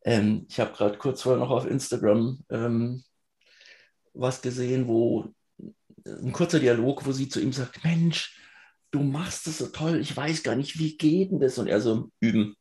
Ähm, 0.06 0.46
ich 0.48 0.60
habe 0.60 0.72
gerade 0.72 0.96
kurz 0.98 1.22
vorher 1.22 1.40
noch 1.40 1.50
auf 1.50 1.66
Instagram 1.66 2.38
ähm, 2.48 3.02
was 4.14 4.40
gesehen, 4.40 4.86
wo 4.86 5.26
ein 6.06 6.32
kurzer 6.32 6.60
Dialog, 6.60 7.04
wo 7.04 7.12
sie 7.12 7.28
zu 7.28 7.40
ihm 7.40 7.52
sagt, 7.52 7.82
Mensch, 7.84 8.40
du 8.92 9.00
machst 9.00 9.48
das 9.48 9.58
so 9.58 9.66
toll, 9.66 9.98
ich 10.00 10.16
weiß 10.16 10.44
gar 10.44 10.54
nicht, 10.54 10.78
wie 10.78 10.96
geht 10.96 11.32
denn 11.32 11.40
das? 11.40 11.58
Und 11.58 11.66
er 11.66 11.80
so, 11.80 12.10
üben. 12.20 12.56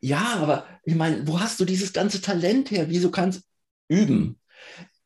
Ja, 0.00 0.38
aber 0.40 0.66
ich 0.84 0.94
meine, 0.94 1.28
wo 1.28 1.38
hast 1.38 1.60
du 1.60 1.66
dieses 1.66 1.92
ganze 1.92 2.22
Talent 2.22 2.70
her? 2.70 2.88
Wieso 2.88 3.10
kannst 3.10 3.42
du 3.88 3.96
üben? 3.96 4.40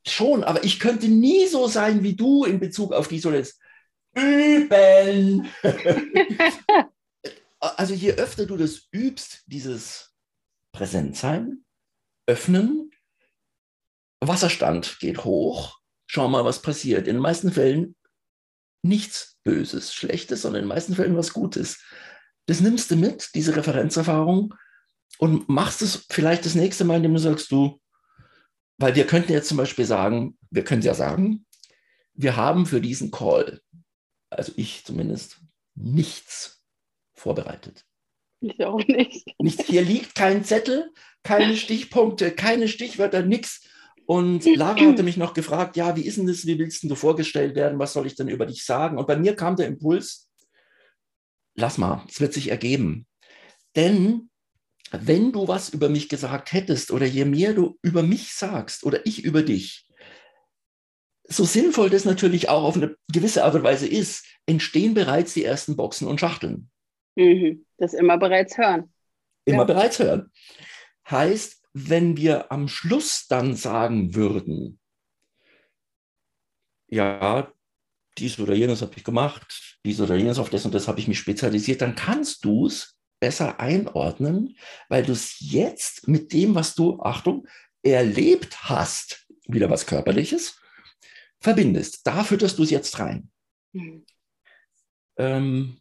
Schon, 0.07 0.44
aber 0.44 0.62
ich 0.62 0.79
könnte 0.79 1.09
nie 1.09 1.46
so 1.48 1.66
sein 1.66 2.05
wie 2.05 2.14
du 2.14 2.44
in 2.44 2.61
Bezug 2.61 2.92
auf 2.92 3.09
die 3.09 3.18
Solis. 3.18 3.59
Üben! 4.14 5.48
also 7.59 7.92
je 7.92 8.12
öfter 8.12 8.46
du 8.46 8.57
das 8.57 8.87
übst, 8.92 9.42
dieses 9.46 10.15
präsent 10.77 11.17
sein, 11.17 11.65
öffnen, 12.27 12.91
Wasserstand 14.21 14.99
geht 15.01 15.25
hoch, 15.25 15.79
schau 16.07 16.29
mal, 16.29 16.45
was 16.45 16.61
passiert. 16.61 17.09
In 17.09 17.15
den 17.15 17.23
meisten 17.23 17.51
Fällen 17.51 17.97
nichts 18.83 19.39
Böses, 19.43 19.95
Schlechtes, 19.95 20.43
sondern 20.43 20.62
in 20.62 20.69
den 20.69 20.75
meisten 20.75 20.95
Fällen 20.95 21.17
was 21.17 21.33
Gutes. 21.33 21.83
Das 22.47 22.61
nimmst 22.61 22.91
du 22.91 22.97
mit, 22.97 23.31
diese 23.35 23.57
Referenzerfahrung, 23.57 24.55
und 25.19 25.49
machst 25.49 25.81
es 25.81 26.07
vielleicht 26.11 26.45
das 26.45 26.55
nächste 26.55 26.85
Mal, 26.85 26.97
indem 26.97 27.15
du 27.15 27.21
sagst, 27.21 27.51
du, 27.51 27.81
weil 28.77 28.95
wir 28.95 29.07
könnten 29.07 29.33
jetzt 29.33 29.49
zum 29.49 29.57
Beispiel 29.57 29.87
sagen, 29.87 30.37
wir 30.51 30.62
können 30.62 30.83
ja 30.83 30.93
sagen, 30.93 31.47
wir 32.12 32.37
haben 32.37 32.67
für 32.67 32.83
diesen 32.83 33.11
Call, 33.11 33.62
also 34.29 34.53
ich 34.57 34.85
zumindest, 34.85 35.41
nichts 35.75 36.62
vorbereitet. 37.15 37.86
Ich 38.40 38.64
auch 38.64 38.85
nicht. 38.87 39.27
Nichts. 39.38 39.64
Hier 39.64 39.83
liegt 39.83 40.14
kein 40.14 40.44
Zettel, 40.44 40.92
keine 41.22 41.57
Stichpunkte, 41.57 42.31
keine 42.33 42.68
Stichwörter, 42.68 43.22
nichts. 43.22 43.66
Und 44.07 44.44
Lara 44.57 44.79
hatte 44.79 45.03
mich 45.03 45.16
noch 45.16 45.35
gefragt, 45.35 45.77
ja, 45.77 45.96
wie 45.96 46.07
ist 46.07 46.16
denn 46.18 46.29
das, 46.29 46.46
wie 46.46 46.59
willst 46.59 46.85
du 46.85 46.94
vorgestellt 46.94 47.57
werden, 47.57 47.79
was 47.79 47.92
soll 47.92 48.07
ich 48.07 48.14
denn 48.14 48.29
über 48.29 48.46
dich 48.46 48.64
sagen? 48.64 48.99
Und 48.99 49.07
bei 49.09 49.16
mir 49.16 49.35
kam 49.35 49.57
der 49.57 49.66
Impuls, 49.66 50.29
lass 51.57 51.77
mal, 51.79 52.05
es 52.09 52.20
wird 52.20 52.33
sich 52.33 52.51
ergeben. 52.51 53.07
Denn 53.75 54.31
wenn 54.92 55.33
du 55.33 55.49
was 55.49 55.70
über 55.70 55.88
mich 55.88 56.09
gesagt 56.09 56.53
hättest 56.53 56.92
oder 56.92 57.07
je 57.07 57.25
mehr 57.25 57.53
du 57.53 57.79
über 57.83 58.05
mich 58.05 58.33
sagst 58.33 58.85
oder 58.85 59.05
ich 59.05 59.25
über 59.25 59.42
dich, 59.42 59.88
so 61.29 61.44
sinnvoll 61.44 61.90
das 61.90 62.05
natürlich 62.05 62.49
auch 62.49 62.62
auf 62.62 62.77
eine 62.77 62.94
gewisse 63.12 63.44
Art 63.44 63.57
und 63.57 63.64
Weise 63.64 63.88
ist, 63.88 64.25
entstehen 64.46 64.94
bereits 64.94 65.35
die 65.35 65.42
ersten 65.42 65.75
Boxen 65.75 66.07
und 66.07 66.20
Schachteln. 66.20 66.70
Mhm. 67.16 67.66
Das 67.79 67.94
immer 67.94 68.18
bereits 68.18 68.57
hören. 68.57 68.92
Immer 69.44 69.59
ja. 69.59 69.64
bereits 69.64 69.98
hören. 69.98 70.31
Heißt, 71.11 71.62
wenn 71.72 72.16
wir 72.16 72.50
am 72.50 72.68
Schluss 72.68 73.26
dann 73.29 73.55
sagen 73.55 74.14
würden, 74.14 74.81
ja, 76.88 77.52
dies 78.18 78.38
oder 78.38 78.55
jenes 78.55 78.83
habe 78.83 78.94
ich 78.96 79.05
gemacht, 79.05 79.79
dies 79.85 80.00
oder 80.00 80.16
jenes 80.16 80.38
auf 80.38 80.50
das 80.50 80.64
und 80.64 80.74
das 80.74 80.88
habe 80.88 81.00
ich 81.00 81.09
mich 81.09 81.18
spezialisiert, 81.18 81.83
dann 81.83 81.94
kannst 81.94 82.44
du 82.44 82.66
es 82.66 82.96
besser 83.20 83.61
einordnen, 83.61 84.57
weil 84.88 85.05
du 85.05 85.12
es 85.12 85.37
jetzt 85.40 86.09
mit 86.09 86.33
dem, 86.33 86.55
was 86.55 86.74
du, 86.74 87.00
Achtung, 87.00 87.46
erlebt 87.83 88.68
hast, 88.68 89.26
wieder 89.46 89.70
was 89.70 89.87
Körperliches, 89.87 90.61
verbindest. 91.40 92.07
Da 92.07 92.24
fütterst 92.24 92.59
du 92.59 92.62
es 92.62 92.70
jetzt 92.70 92.98
rein. 92.98 93.31
Mhm. 93.72 94.05
Ähm, 95.18 95.81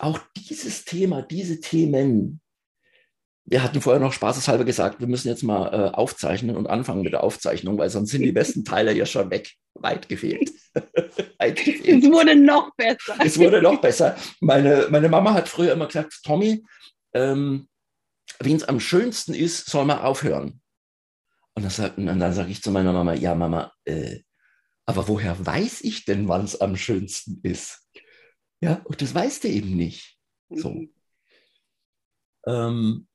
auch 0.00 0.18
dieses 0.36 0.84
Thema, 0.84 1.22
diese 1.22 1.60
Themen, 1.60 2.40
wir 3.46 3.62
hatten 3.62 3.80
vorher 3.80 4.00
noch 4.00 4.12
spaßeshalber 4.12 4.64
gesagt, 4.64 5.00
wir 5.00 5.06
müssen 5.06 5.28
jetzt 5.28 5.42
mal 5.42 5.68
äh, 5.68 5.94
aufzeichnen 5.94 6.56
und 6.56 6.66
anfangen 6.66 7.02
mit 7.02 7.12
der 7.12 7.22
Aufzeichnung, 7.22 7.76
weil 7.76 7.90
sonst 7.90 8.10
sind 8.10 8.22
die 8.22 8.32
besten 8.32 8.64
Teile 8.64 8.92
ja 8.94 9.06
schon 9.06 9.30
weg. 9.30 9.52
Weit 9.74 10.08
gefehlt. 10.08 10.50
Weit 11.38 11.56
gefehlt. 11.56 12.04
Es 12.04 12.10
wurde 12.10 12.36
noch 12.36 12.74
besser. 12.76 13.16
Es 13.18 13.38
wurde 13.38 13.60
noch 13.60 13.80
besser. 13.80 14.16
Meine, 14.40 14.86
meine 14.90 15.08
Mama 15.08 15.34
hat 15.34 15.48
früher 15.48 15.72
immer 15.72 15.86
gesagt, 15.86 16.20
Tommy, 16.24 16.64
ähm, 17.12 17.68
wenn 18.38 18.56
es 18.56 18.64
am 18.64 18.80
schönsten 18.80 19.34
ist, 19.34 19.66
soll 19.66 19.84
man 19.84 19.98
aufhören. 19.98 20.60
Und 21.54 21.78
dann, 21.78 22.18
dann 22.18 22.32
sage 22.32 22.50
ich 22.50 22.62
zu 22.62 22.70
meiner 22.70 22.92
Mama, 22.92 23.14
ja 23.14 23.34
Mama, 23.34 23.72
äh, 23.84 24.20
aber 24.86 25.06
woher 25.08 25.44
weiß 25.44 25.82
ich 25.82 26.04
denn, 26.04 26.28
wann 26.28 26.44
es 26.44 26.60
am 26.60 26.76
schönsten 26.76 27.40
ist? 27.42 27.83
Ja, 28.60 28.80
und 28.84 29.02
das 29.02 29.14
weißt 29.14 29.44
du 29.44 29.48
eben 29.48 29.76
nicht. 29.76 30.18
So. 30.50 30.70
Mhm. 30.70 30.94
Ähm, 32.46 33.08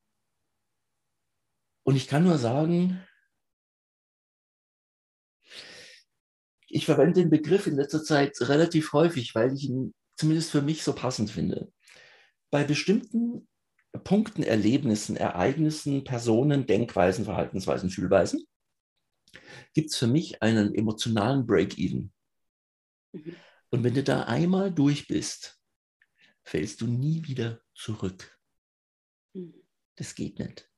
und 1.84 1.96
ich 1.96 2.08
kann 2.08 2.24
nur 2.24 2.38
sagen, 2.38 3.04
ich 6.68 6.86
verwende 6.86 7.22
den 7.22 7.30
Begriff 7.30 7.68
in 7.68 7.76
letzter 7.76 8.04
Zeit 8.04 8.38
relativ 8.42 8.94
häufig, 8.94 9.34
weil 9.34 9.54
ich 9.54 9.64
ihn 9.64 9.94
zumindest 10.16 10.52
für 10.52 10.62
mich 10.62 10.84
so 10.84 10.94
passend 10.94 11.32
finde. 11.32 11.72
Bei 12.52 12.64
bestimmten 12.64 13.48
Punkten, 14.04 14.44
Erlebnissen, 14.44 15.16
Ereignissen, 15.16 16.04
Personen, 16.04 16.68
Denkweisen, 16.68 17.26
Verhaltensweisen, 17.26 17.90
Fühlweisen 17.90 18.44
gibt 19.74 19.92
es 19.92 19.98
für 19.98 20.08
mich 20.08 20.42
einen 20.42 20.74
emotionalen 20.74 21.46
Break-Even. 21.46 22.12
Mhm. 23.14 23.36
Und 23.72 23.84
wenn 23.84 23.94
du 23.94 24.04
da 24.04 24.24
einmal 24.24 24.74
durch 24.74 25.08
bist, 25.08 25.60
fällst 26.44 26.82
du 26.82 26.88
nie 26.88 27.24
wieder 27.28 27.62
zurück. 27.76 28.40
Mhm. 29.34 29.54
Das 29.96 30.16
geht 30.16 30.40
nicht. 30.40 30.70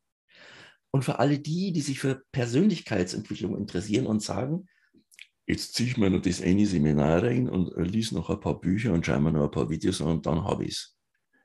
Und 0.91 1.05
für 1.05 1.19
alle 1.19 1.39
die, 1.39 1.71
die 1.71 1.81
sich 1.81 1.99
für 1.99 2.23
Persönlichkeitsentwicklung 2.31 3.57
interessieren 3.57 4.07
und 4.07 4.21
sagen, 4.21 4.67
jetzt 5.47 5.73
ziehe 5.73 5.89
ich 5.89 5.97
mir 5.97 6.09
noch 6.09 6.21
das 6.21 6.41
eine 6.41 6.65
Seminar 6.65 7.23
rein 7.23 7.49
und 7.49 7.73
lies 7.77 8.11
noch 8.11 8.29
ein 8.29 8.39
paar 8.39 8.59
Bücher 8.59 8.91
und 8.91 9.05
schaue 9.05 9.21
mir 9.21 9.31
noch 9.31 9.45
ein 9.45 9.51
paar 9.51 9.69
Videos 9.69 10.01
an 10.01 10.07
und 10.07 10.25
dann 10.25 10.43
habe 10.43 10.65
ich 10.65 10.71
es. 10.71 10.97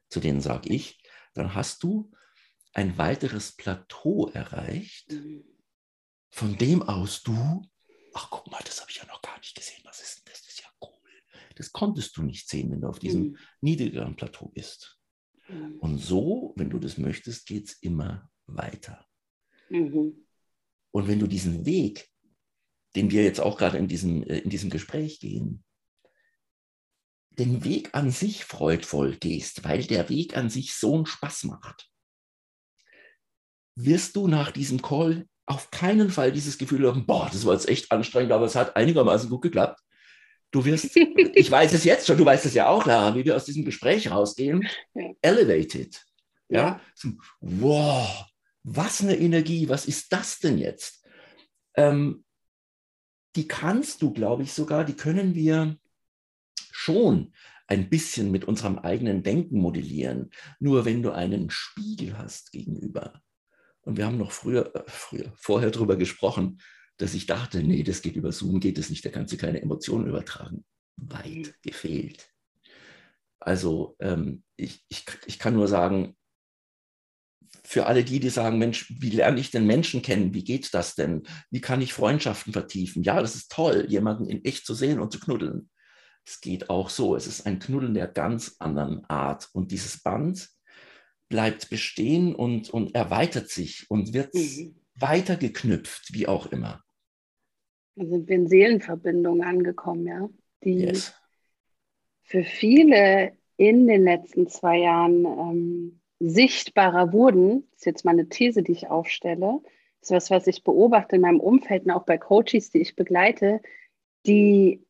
Zu 0.08 0.20
denen 0.20 0.40
sage 0.40 0.68
ich, 0.72 1.00
dann 1.34 1.54
hast 1.54 1.82
du 1.82 2.12
ein 2.72 2.98
weiteres 2.98 3.56
Plateau 3.56 4.28
erreicht, 4.28 5.12
mhm. 5.12 5.44
von 6.30 6.58
dem 6.58 6.82
aus 6.82 7.22
du, 7.22 7.62
ach 8.14 8.30
guck 8.30 8.50
mal, 8.50 8.62
das 8.64 8.80
habe 8.80 8.90
ich 8.90 8.98
ja 8.98 9.06
noch 9.06 9.22
gar 9.22 9.38
nicht 9.38 9.54
gesehen, 9.54 9.80
was 9.84 10.00
ist 10.00 10.18
denn 10.18 10.32
das? 10.32 10.42
Das 10.42 10.52
ist 10.52 10.60
ja 10.60 10.68
cool. 10.82 11.10
Das 11.56 11.72
konntest 11.72 12.16
du 12.16 12.22
nicht 12.22 12.48
sehen, 12.48 12.70
wenn 12.70 12.80
du 12.80 12.88
auf 12.88 12.98
diesem 12.98 13.22
mhm. 13.22 13.36
niedrigeren 13.60 14.14
Plateau 14.16 14.48
bist. 14.54 14.98
Mhm. 15.48 15.78
Und 15.80 15.98
so, 15.98 16.52
wenn 16.56 16.70
du 16.70 16.78
das 16.78 16.98
möchtest, 16.98 17.46
geht 17.46 17.68
es 17.68 17.72
immer 17.82 18.30
weiter. 18.46 19.04
Mhm. 19.68 20.26
Und 20.92 21.08
wenn 21.08 21.18
du 21.18 21.26
diesen 21.26 21.66
Weg, 21.66 22.08
den 22.94 23.10
wir 23.10 23.24
jetzt 23.24 23.40
auch 23.40 23.58
gerade 23.58 23.78
in 23.78 23.88
diesem, 23.88 24.22
äh, 24.22 24.38
in 24.38 24.50
diesem 24.50 24.70
Gespräch 24.70 25.20
gehen, 25.20 25.64
den 27.30 27.64
Weg 27.64 27.94
an 27.94 28.10
sich 28.10 28.44
freudvoll 28.44 29.16
gehst, 29.16 29.64
weil 29.64 29.84
der 29.84 30.08
Weg 30.08 30.36
an 30.36 30.48
sich 30.48 30.74
so 30.74 30.94
einen 30.94 31.06
Spaß 31.06 31.44
macht, 31.44 31.90
wirst 33.74 34.16
du 34.16 34.26
nach 34.26 34.50
diesem 34.50 34.80
Call 34.80 35.28
auf 35.44 35.70
keinen 35.70 36.10
Fall 36.10 36.32
dieses 36.32 36.58
Gefühl 36.58 36.88
haben, 36.88 37.06
boah, 37.06 37.28
das 37.30 37.44
war 37.44 37.52
jetzt 37.52 37.68
echt 37.68 37.92
anstrengend, 37.92 38.32
aber 38.32 38.46
es 38.46 38.56
hat 38.56 38.74
einigermaßen 38.74 39.28
gut 39.30 39.42
geklappt. 39.42 39.80
Du 40.50 40.64
wirst, 40.64 40.96
ich 41.34 41.50
weiß 41.50 41.72
es 41.72 41.84
jetzt 41.84 42.06
schon, 42.06 42.18
du 42.18 42.24
weißt 42.24 42.46
es 42.46 42.54
ja 42.54 42.68
auch, 42.68 42.86
Lara, 42.86 43.14
wie 43.14 43.24
wir 43.24 43.36
aus 43.36 43.44
diesem 43.44 43.64
Gespräch 43.64 44.10
rausgehen, 44.10 44.66
elevated. 45.22 46.02
Ja, 46.48 46.80
ja. 47.02 47.10
Wow, 47.40 48.26
was 48.62 49.00
eine 49.00 49.16
Energie, 49.16 49.68
was 49.68 49.86
ist 49.86 50.12
das 50.12 50.38
denn 50.38 50.58
jetzt? 50.58 51.04
Ähm, 51.74 52.24
die 53.34 53.48
kannst 53.48 54.02
du, 54.02 54.12
glaube 54.12 54.44
ich, 54.44 54.52
sogar, 54.52 54.84
die 54.84 54.96
können 54.96 55.34
wir 55.34 55.76
schon 56.72 57.32
ein 57.66 57.88
bisschen 57.90 58.30
mit 58.30 58.44
unserem 58.44 58.78
eigenen 58.78 59.22
Denken 59.22 59.58
modellieren. 59.58 60.30
Nur 60.60 60.84
wenn 60.84 61.02
du 61.02 61.10
einen 61.10 61.50
Spiegel 61.50 62.16
hast 62.16 62.52
gegenüber. 62.52 63.20
Und 63.82 63.96
wir 63.96 64.06
haben 64.06 64.18
noch 64.18 64.32
früher, 64.32 64.74
äh, 64.74 64.82
früher 64.86 65.32
vorher 65.34 65.70
darüber 65.70 65.96
gesprochen, 65.96 66.60
dass 66.98 67.14
ich 67.14 67.26
dachte, 67.26 67.62
nee, 67.62 67.82
das 67.82 68.02
geht 68.02 68.16
über 68.16 68.32
Zoom, 68.32 68.60
geht 68.60 68.78
es 68.78 68.90
nicht, 68.90 69.04
da 69.04 69.10
kannst 69.10 69.32
du 69.32 69.36
keine 69.36 69.60
Emotionen 69.60 70.06
übertragen. 70.06 70.64
Weit 70.96 71.26
mhm. 71.26 71.54
gefehlt. 71.62 72.30
Also 73.38 73.96
ähm, 74.00 74.42
ich, 74.56 74.84
ich, 74.88 75.04
ich 75.26 75.38
kann 75.38 75.54
nur 75.54 75.68
sagen, 75.68 76.16
für 77.64 77.86
alle 77.86 78.04
die, 78.04 78.20
die 78.20 78.30
sagen, 78.30 78.58
Mensch, 78.58 78.92
wie 79.00 79.10
lerne 79.10 79.40
ich 79.40 79.50
den 79.50 79.66
Menschen 79.66 80.00
kennen? 80.00 80.32
Wie 80.32 80.44
geht 80.44 80.72
das 80.72 80.94
denn? 80.94 81.24
Wie 81.50 81.60
kann 81.60 81.82
ich 81.82 81.92
Freundschaften 81.92 82.52
vertiefen? 82.52 83.02
Ja, 83.02 83.20
das 83.20 83.34
ist 83.34 83.50
toll, 83.50 83.86
jemanden 83.88 84.26
in 84.26 84.44
echt 84.44 84.64
zu 84.64 84.74
sehen 84.74 85.00
und 85.00 85.12
zu 85.12 85.18
knuddeln. 85.18 85.68
Es 86.24 86.40
geht 86.40 86.70
auch 86.70 86.90
so. 86.90 87.16
Es 87.16 87.26
ist 87.26 87.46
ein 87.46 87.58
Knuddeln 87.58 87.94
der 87.94 88.06
ganz 88.06 88.56
anderen 88.60 89.04
Art. 89.06 89.48
Und 89.52 89.72
dieses 89.72 90.02
Band 90.02 90.48
bleibt 91.28 91.68
bestehen 91.68 92.34
und, 92.34 92.70
und 92.70 92.94
erweitert 92.94 93.50
sich 93.50 93.90
und 93.90 94.12
wird 94.12 94.34
mhm. 94.34 94.80
weiter 94.94 95.36
geknüpft, 95.36 96.12
wie 96.12 96.28
auch 96.28 96.46
immer. 96.46 96.84
Da 97.96 98.06
sind 98.06 98.28
wir 98.28 98.36
in 98.36 98.46
Seelenverbindung 98.46 99.42
angekommen, 99.42 100.06
ja. 100.06 100.28
Die 100.62 100.80
yes. 100.80 101.14
für 102.22 102.44
viele 102.44 103.32
in 103.56 103.86
den 103.86 104.04
letzten 104.04 104.48
zwei 104.48 104.78
Jahren 104.78 105.24
ähm, 105.24 106.00
sichtbarer 106.18 107.12
wurden. 107.12 107.66
Das 107.72 107.80
ist 107.80 107.86
jetzt 107.86 108.04
meine 108.04 108.28
These, 108.28 108.62
die 108.62 108.72
ich 108.72 108.88
aufstelle. 108.88 109.60
Das 110.00 110.10
ist 110.10 110.12
was, 110.12 110.30
was 110.30 110.46
ich 110.46 110.62
beobachte 110.62 111.16
in 111.16 111.22
meinem 111.22 111.40
Umfeld 111.40 111.84
und 111.84 111.90
auch 111.90 112.04
bei 112.04 112.18
Coaches, 112.18 112.70
die 112.70 112.80
ich 112.80 112.96
begleite, 112.96 113.60
die 114.26 114.86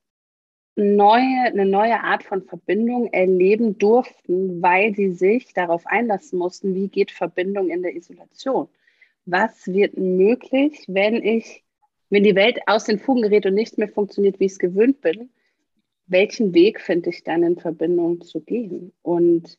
neue, 0.76 1.46
eine 1.46 1.64
neue 1.64 2.00
Art 2.00 2.22
von 2.22 2.42
Verbindung 2.42 3.12
erleben 3.12 3.78
durften, 3.78 4.60
weil 4.60 4.94
sie 4.94 5.12
sich 5.12 5.54
darauf 5.54 5.86
einlassen 5.86 6.38
mussten, 6.38 6.74
wie 6.74 6.88
geht 6.88 7.10
Verbindung 7.10 7.70
in 7.70 7.82
der 7.82 7.96
Isolation. 7.96 8.68
Was 9.24 9.66
wird 9.66 9.96
möglich, 9.96 10.84
wenn 10.86 11.16
ich, 11.16 11.64
wenn 12.10 12.22
die 12.22 12.34
Welt 12.34 12.58
aus 12.66 12.84
den 12.84 12.98
Fugen 12.98 13.22
gerät 13.22 13.46
und 13.46 13.54
nicht 13.54 13.78
mehr 13.78 13.88
funktioniert, 13.88 14.38
wie 14.40 14.46
ich 14.46 14.52
es 14.52 14.58
gewöhnt 14.58 15.00
bin? 15.00 15.30
Welchen 16.06 16.54
Weg 16.54 16.80
finde 16.80 17.10
ich 17.10 17.24
dann 17.24 17.42
in 17.42 17.58
Verbindung 17.58 18.20
zu 18.20 18.40
gehen? 18.40 18.92
Und 19.02 19.58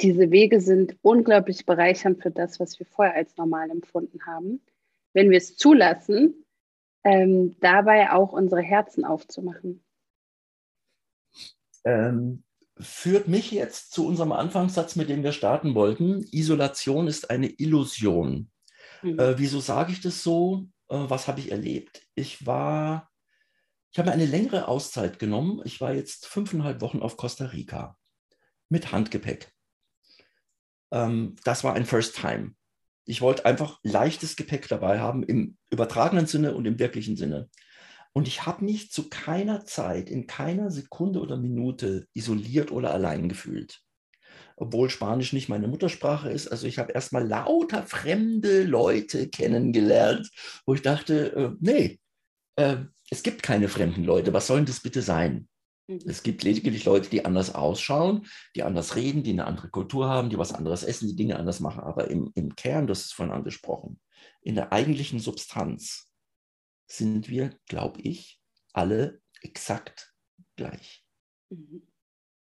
diese 0.00 0.30
Wege 0.30 0.60
sind 0.60 0.96
unglaublich 1.02 1.66
bereichernd 1.66 2.22
für 2.22 2.30
das, 2.30 2.58
was 2.60 2.78
wir 2.78 2.86
vorher 2.86 3.14
als 3.14 3.36
normal 3.36 3.70
empfunden 3.70 4.24
haben. 4.24 4.60
Wenn 5.12 5.30
wir 5.30 5.38
es 5.38 5.56
zulassen, 5.56 6.46
ähm, 7.04 7.56
dabei 7.60 8.12
auch 8.12 8.32
unsere 8.32 8.62
Herzen 8.62 9.04
aufzumachen. 9.04 9.82
Ähm, 11.84 12.42
führt 12.78 13.28
mich 13.28 13.50
jetzt 13.50 13.92
zu 13.92 14.06
unserem 14.06 14.32
Anfangssatz, 14.32 14.96
mit 14.96 15.08
dem 15.08 15.22
wir 15.22 15.32
starten 15.32 15.74
wollten. 15.74 16.26
Isolation 16.30 17.06
ist 17.06 17.30
eine 17.30 17.48
Illusion. 17.48 18.50
Mhm. 19.02 19.18
Äh, 19.18 19.38
wieso 19.38 19.60
sage 19.60 19.92
ich 19.92 20.00
das 20.00 20.22
so? 20.22 20.66
Äh, 20.88 20.96
was 21.08 21.28
habe 21.28 21.40
ich 21.40 21.50
erlebt? 21.50 22.02
Ich 22.14 22.46
war, 22.46 23.10
ich 23.92 23.98
habe 23.98 24.12
eine 24.12 24.26
längere 24.26 24.68
Auszeit 24.68 25.18
genommen. 25.18 25.60
Ich 25.64 25.80
war 25.80 25.94
jetzt 25.94 26.26
fünfeinhalb 26.26 26.80
Wochen 26.80 27.00
auf 27.00 27.16
Costa 27.16 27.46
Rica 27.46 27.96
mit 28.68 28.92
Handgepäck. 28.92 29.52
Ähm, 30.90 31.36
das 31.44 31.64
war 31.64 31.74
ein 31.74 31.86
First 31.86 32.16
Time. 32.16 32.54
Ich 33.04 33.20
wollte 33.20 33.44
einfach 33.44 33.80
leichtes 33.82 34.36
Gepäck 34.36 34.68
dabei 34.68 35.00
haben, 35.00 35.22
im 35.22 35.56
übertragenen 35.70 36.26
Sinne 36.26 36.54
und 36.54 36.66
im 36.66 36.78
wirklichen 36.78 37.16
Sinne. 37.16 37.48
Und 38.12 38.28
ich 38.28 38.46
habe 38.46 38.64
mich 38.64 38.90
zu 38.90 39.08
keiner 39.08 39.64
Zeit, 39.64 40.10
in 40.10 40.26
keiner 40.26 40.70
Sekunde 40.70 41.20
oder 41.20 41.36
Minute 41.36 42.08
isoliert 42.12 42.72
oder 42.72 42.92
allein 42.92 43.28
gefühlt. 43.28 43.82
Obwohl 44.60 44.90
Spanisch 44.90 45.32
nicht 45.32 45.48
meine 45.48 45.68
Muttersprache 45.68 46.28
ist. 46.30 46.48
Also 46.48 46.66
ich 46.66 46.78
habe 46.78 46.92
erstmal 46.92 47.26
lauter 47.26 47.82
fremde 47.84 48.62
Leute 48.64 49.28
kennengelernt, 49.28 50.30
wo 50.66 50.74
ich 50.74 50.82
dachte, 50.82 51.32
äh, 51.32 51.50
nee, 51.60 51.98
äh, 52.56 52.76
es 53.10 53.22
gibt 53.22 53.42
keine 53.42 53.68
fremden 53.68 54.04
Leute. 54.04 54.34
Was 54.34 54.46
sollen 54.46 54.66
das 54.66 54.80
bitte 54.80 55.00
sein? 55.00 55.48
Mhm. 55.88 56.00
Es 56.04 56.22
gibt 56.22 56.42
lediglich 56.42 56.84
Leute, 56.84 57.08
die 57.08 57.24
anders 57.24 57.54
ausschauen, 57.54 58.26
die 58.54 58.62
anders 58.62 58.96
reden, 58.96 59.22
die 59.22 59.30
eine 59.30 59.46
andere 59.46 59.70
Kultur 59.70 60.10
haben, 60.10 60.28
die 60.28 60.36
was 60.36 60.52
anderes 60.52 60.82
essen, 60.82 61.08
die 61.08 61.16
Dinge 61.16 61.38
anders 61.38 61.60
machen. 61.60 61.80
Aber 61.80 62.10
im, 62.10 62.30
im 62.34 62.54
Kern, 62.54 62.86
das 62.86 63.00
ist 63.00 63.14
vorhin 63.14 63.34
angesprochen, 63.34 63.98
in 64.42 64.56
der 64.56 64.74
eigentlichen 64.74 65.20
Substanz 65.20 66.12
sind 66.86 67.30
wir, 67.30 67.56
glaube 67.66 68.02
ich, 68.02 68.42
alle 68.74 69.22
exakt 69.40 70.12
gleich. 70.56 71.02
Mhm. 71.48 71.89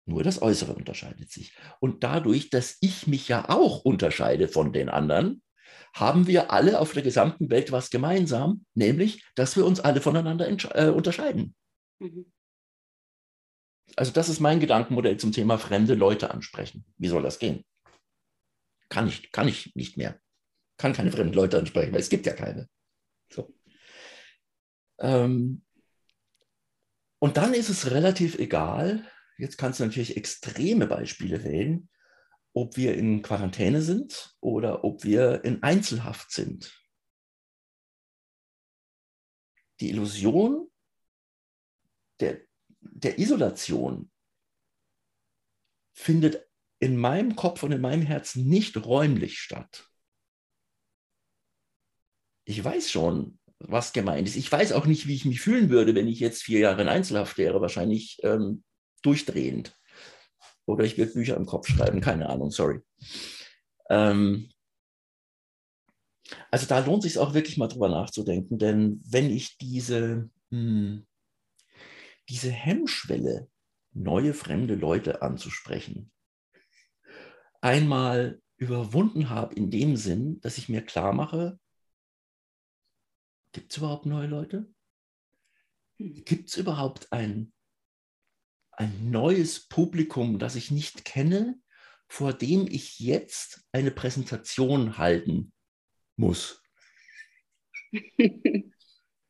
Nur 0.07 0.23
das 0.23 0.41
Äußere 0.41 0.73
unterscheidet 0.73 1.31
sich. 1.31 1.53
Und 1.81 2.05
dadurch, 2.05 2.49
dass 2.49 2.79
ich 2.81 3.07
mich 3.09 3.29
ja 3.29 3.49
auch 3.49 3.85
unterscheide 3.85 4.47
von 4.47 4.73
den 4.73 4.89
anderen, 4.89 5.43
haben 5.95 6.27
wir 6.27 6.53
alle 6.53 6.79
auf 6.79 6.93
der 6.93 7.03
gesamten 7.03 7.51
Welt 7.51 7.73
was 7.73 7.91
gemeinsam, 7.91 8.65
nämlich, 8.75 9.25
dass 9.35 9.57
wir 9.57 9.67
uns 9.67 9.81
alle 9.81 10.01
voneinander 10.01 10.49
äh, 10.49 10.91
unterscheiden. 10.91 11.55
Mhm. 11.99 12.31
Also 13.97 14.13
das 14.13 14.29
ist 14.29 14.41
mein 14.41 14.61
Gedankenmodell 14.61 15.17
zum 15.17 15.33
Thema 15.33 15.59
fremde 15.59 15.95
Leute 15.95 16.31
ansprechen. 16.31 16.85
Wie 16.99 17.09
soll 17.09 17.23
das 17.23 17.39
gehen? 17.39 17.65
Kann 18.89 19.09
ich, 19.09 19.33
kann 19.33 19.49
ich 19.49 19.75
nicht 19.75 19.97
mehr. 19.97 20.21
Kann 20.77 20.93
keine 20.93 21.11
fremden 21.11 21.33
Leute 21.35 21.59
ansprechen, 21.59 21.93
weil 21.93 22.01
es 22.01 22.11
gibt 22.11 22.27
ja 22.27 22.33
keine. 22.33 22.69
So. 23.33 23.55
Ähm, 24.99 25.63
und 27.19 27.37
dann 27.37 27.55
ist 27.55 27.71
es 27.71 27.91
relativ 27.91 28.39
egal, 28.39 29.05
jetzt 29.39 29.59
kannst 29.59 29.81
du 29.81 29.85
natürlich 29.85 30.17
extreme 30.17 30.87
Beispiele 30.87 31.45
wählen, 31.45 31.89
ob 32.53 32.77
wir 32.77 32.95
in 32.95 33.23
Quarantäne 33.23 33.83
sind 33.83 34.35
oder 34.41 34.85
ob 34.85 35.05
wir 35.05 35.45
in 35.45 35.63
Einzelhaft 35.63 36.31
sind. 36.31 36.83
Die 39.81 39.91
Illusion 39.91 40.71
der, 42.21 42.41
der 42.81 43.19
Isolation 43.19 44.11
findet 45.93 46.47
in 46.79 46.97
meinem 46.97 47.37
Kopf 47.37 47.63
und 47.63 47.73
in 47.73 47.81
meinem 47.81 48.03
Herzen 48.03 48.49
nicht 48.49 48.77
räumlich 48.85 49.39
statt. 49.39 49.91
Ich 52.45 52.63
weiß 52.63 52.91
schon, 52.91 53.39
was 53.59 53.93
gemeint 53.93 54.29
ist. 54.29 54.37
Ich 54.37 54.51
weiß 54.51 54.73
auch 54.73 54.87
nicht, 54.87 55.07
wie 55.07 55.15
ich 55.15 55.25
mich 55.25 55.41
fühlen 55.41 55.71
würde, 55.71 55.95
wenn 55.95 56.07
ich 56.07 56.21
jetzt 56.21 56.43
vier 56.43 56.61
Jahre 56.61 56.83
in 56.83 56.89
Einzelhaft 56.89 57.39
wäre. 57.39 57.61
Wahrscheinlich 57.61 58.19
ähm, 58.23 58.63
durchdrehend. 59.03 59.75
Oder 60.67 60.85
ich 60.85 60.99
würde 60.99 61.13
Bücher 61.13 61.37
im 61.37 61.47
Kopf 61.47 61.69
schreiben, 61.69 62.01
keine 62.01 62.29
Ahnung, 62.29 62.51
sorry. 62.51 62.81
Ähm, 63.89 64.51
also 66.51 66.67
da 66.67 66.81
lohnt 66.81 67.05
es 67.05 67.13
sich 67.13 67.21
auch 67.21 67.35
wirklich 67.35 67.57
mal 67.57 67.69
drüber 67.69 67.89
nachzudenken, 67.89 68.59
denn 68.59 69.01
wenn 69.09 69.31
ich 69.31 69.59
diese, 69.59 70.29
hm, 70.51 71.07
diese 72.29 72.51
Hemmschwelle, 72.51 73.49
neue 73.93 74.35
fremde 74.35 74.75
Leute 74.75 75.23
anzusprechen, 75.23 76.11
einmal 77.61 78.43
überwunden 78.59 79.31
habe 79.31 79.55
in 79.55 79.71
dem 79.71 79.97
Sinn, 79.97 80.41
dass 80.41 80.59
ich 80.59 80.69
mir 80.69 80.83
klar 80.83 81.13
mache, 81.13 81.59
gibt 83.53 83.73
es 83.73 83.79
überhaupt 83.79 84.07
neue 84.07 84.27
Leute? 84.27 84.69
Gibt 85.99 86.51
es 86.51 86.57
überhaupt 86.57 87.11
ein, 87.13 87.53
ein 88.77 89.11
neues 89.11 89.67
Publikum, 89.69 90.39
das 90.39 90.55
ich 90.55 90.71
nicht 90.71 91.05
kenne, 91.05 91.59
vor 92.09 92.33
dem 92.33 92.67
ich 92.69 93.01
jetzt 93.01 93.63
eine 93.73 93.91
Präsentation 93.91 94.99
halten 94.99 95.53
muss? 96.17 96.63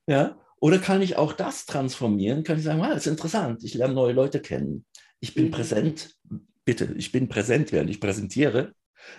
ja? 0.06 0.40
Oder 0.58 0.78
kann 0.78 1.02
ich 1.02 1.16
auch 1.16 1.32
das 1.32 1.66
transformieren? 1.66 2.42
Kann 2.42 2.58
ich 2.58 2.64
sagen, 2.64 2.80
ah, 2.80 2.88
das 2.88 3.06
ist 3.06 3.12
interessant, 3.12 3.62
ich 3.62 3.74
lerne 3.74 3.94
neue 3.94 4.12
Leute 4.12 4.40
kennen. 4.40 4.86
Ich 5.20 5.34
bin 5.34 5.46
mhm. 5.46 5.50
präsent, 5.50 6.16
bitte, 6.64 6.94
ich 6.96 7.12
bin 7.12 7.28
präsent, 7.28 7.72
während 7.72 7.90
ich 7.90 8.00
präsentiere. 8.00 8.74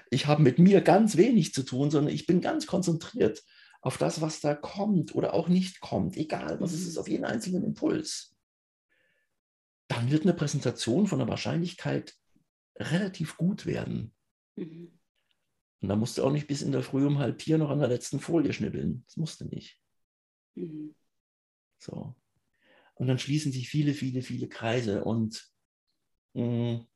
Ich 0.10 0.26
habe 0.26 0.42
mit 0.42 0.60
mir 0.60 0.82
ganz 0.82 1.16
wenig 1.16 1.54
zu 1.54 1.64
tun, 1.64 1.92
sondern 1.92 2.14
ich 2.14 2.26
bin 2.26 2.42
ganz 2.42 2.66
konzentriert 2.66 3.44
auf 3.82 3.98
das, 3.98 4.22
was 4.22 4.42
da 4.42 4.56
kommt 4.56 5.16
oder 5.16 5.34
auch 5.34 5.48
nicht 5.48 5.80
kommt, 5.80 6.18
egal 6.18 6.60
was 6.60 6.74
es 6.74 6.88
ist, 6.88 6.98
auf 6.98 7.08
jeden 7.08 7.24
einzelnen 7.24 7.64
Impuls. 7.64 8.37
Dann 9.88 10.12
wird 10.12 10.24
eine 10.24 10.34
Präsentation 10.34 11.08
von 11.08 11.20
der 11.20 11.28
Wahrscheinlichkeit 11.28 12.16
relativ 12.78 13.38
gut 13.38 13.66
werden. 13.66 14.14
Mhm. 14.56 15.00
Und 15.82 15.90
da 15.90 15.96
musst 15.96 16.18
du 16.18 16.24
auch 16.24 16.32
nicht 16.32 16.48
bis 16.48 16.62
in 16.62 16.72
der 16.72 16.84
Früh 16.84 17.06
um 17.06 17.20
halb 17.20 17.42
vier 17.42 17.58
noch 17.58 17.70
an 17.70 17.80
der 17.80 17.88
letzten 17.88 18.20
Folie 18.20 18.54
schnibbeln. 18.54 19.04
Das 19.06 19.18
musst 19.18 19.42
du 19.42 19.46
nicht. 19.46 19.80
Mhm. 20.56 20.96
So. 21.80 22.16
Und 22.96 23.08
dann 23.08 23.20
schließen 23.20 23.52
sich 23.52 23.70
viele, 23.70 23.94
viele, 23.94 24.22
viele 24.22 24.48
Kreise. 24.48 25.04
Und 25.04 25.52
mh, 26.34 26.44
mm, 26.44 26.88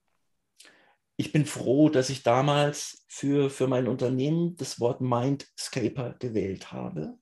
ich 1.17 1.31
bin 1.31 1.45
froh, 1.45 1.89
dass 1.89 2.09
ich 2.09 2.23
damals 2.23 3.05
für, 3.07 3.51
für 3.51 3.67
mein 3.67 3.87
Unternehmen 3.87 4.55
das 4.55 4.79
Wort 4.79 5.01
Mindscaper 5.01 6.15
gewählt 6.17 6.71
habe, 6.71 7.19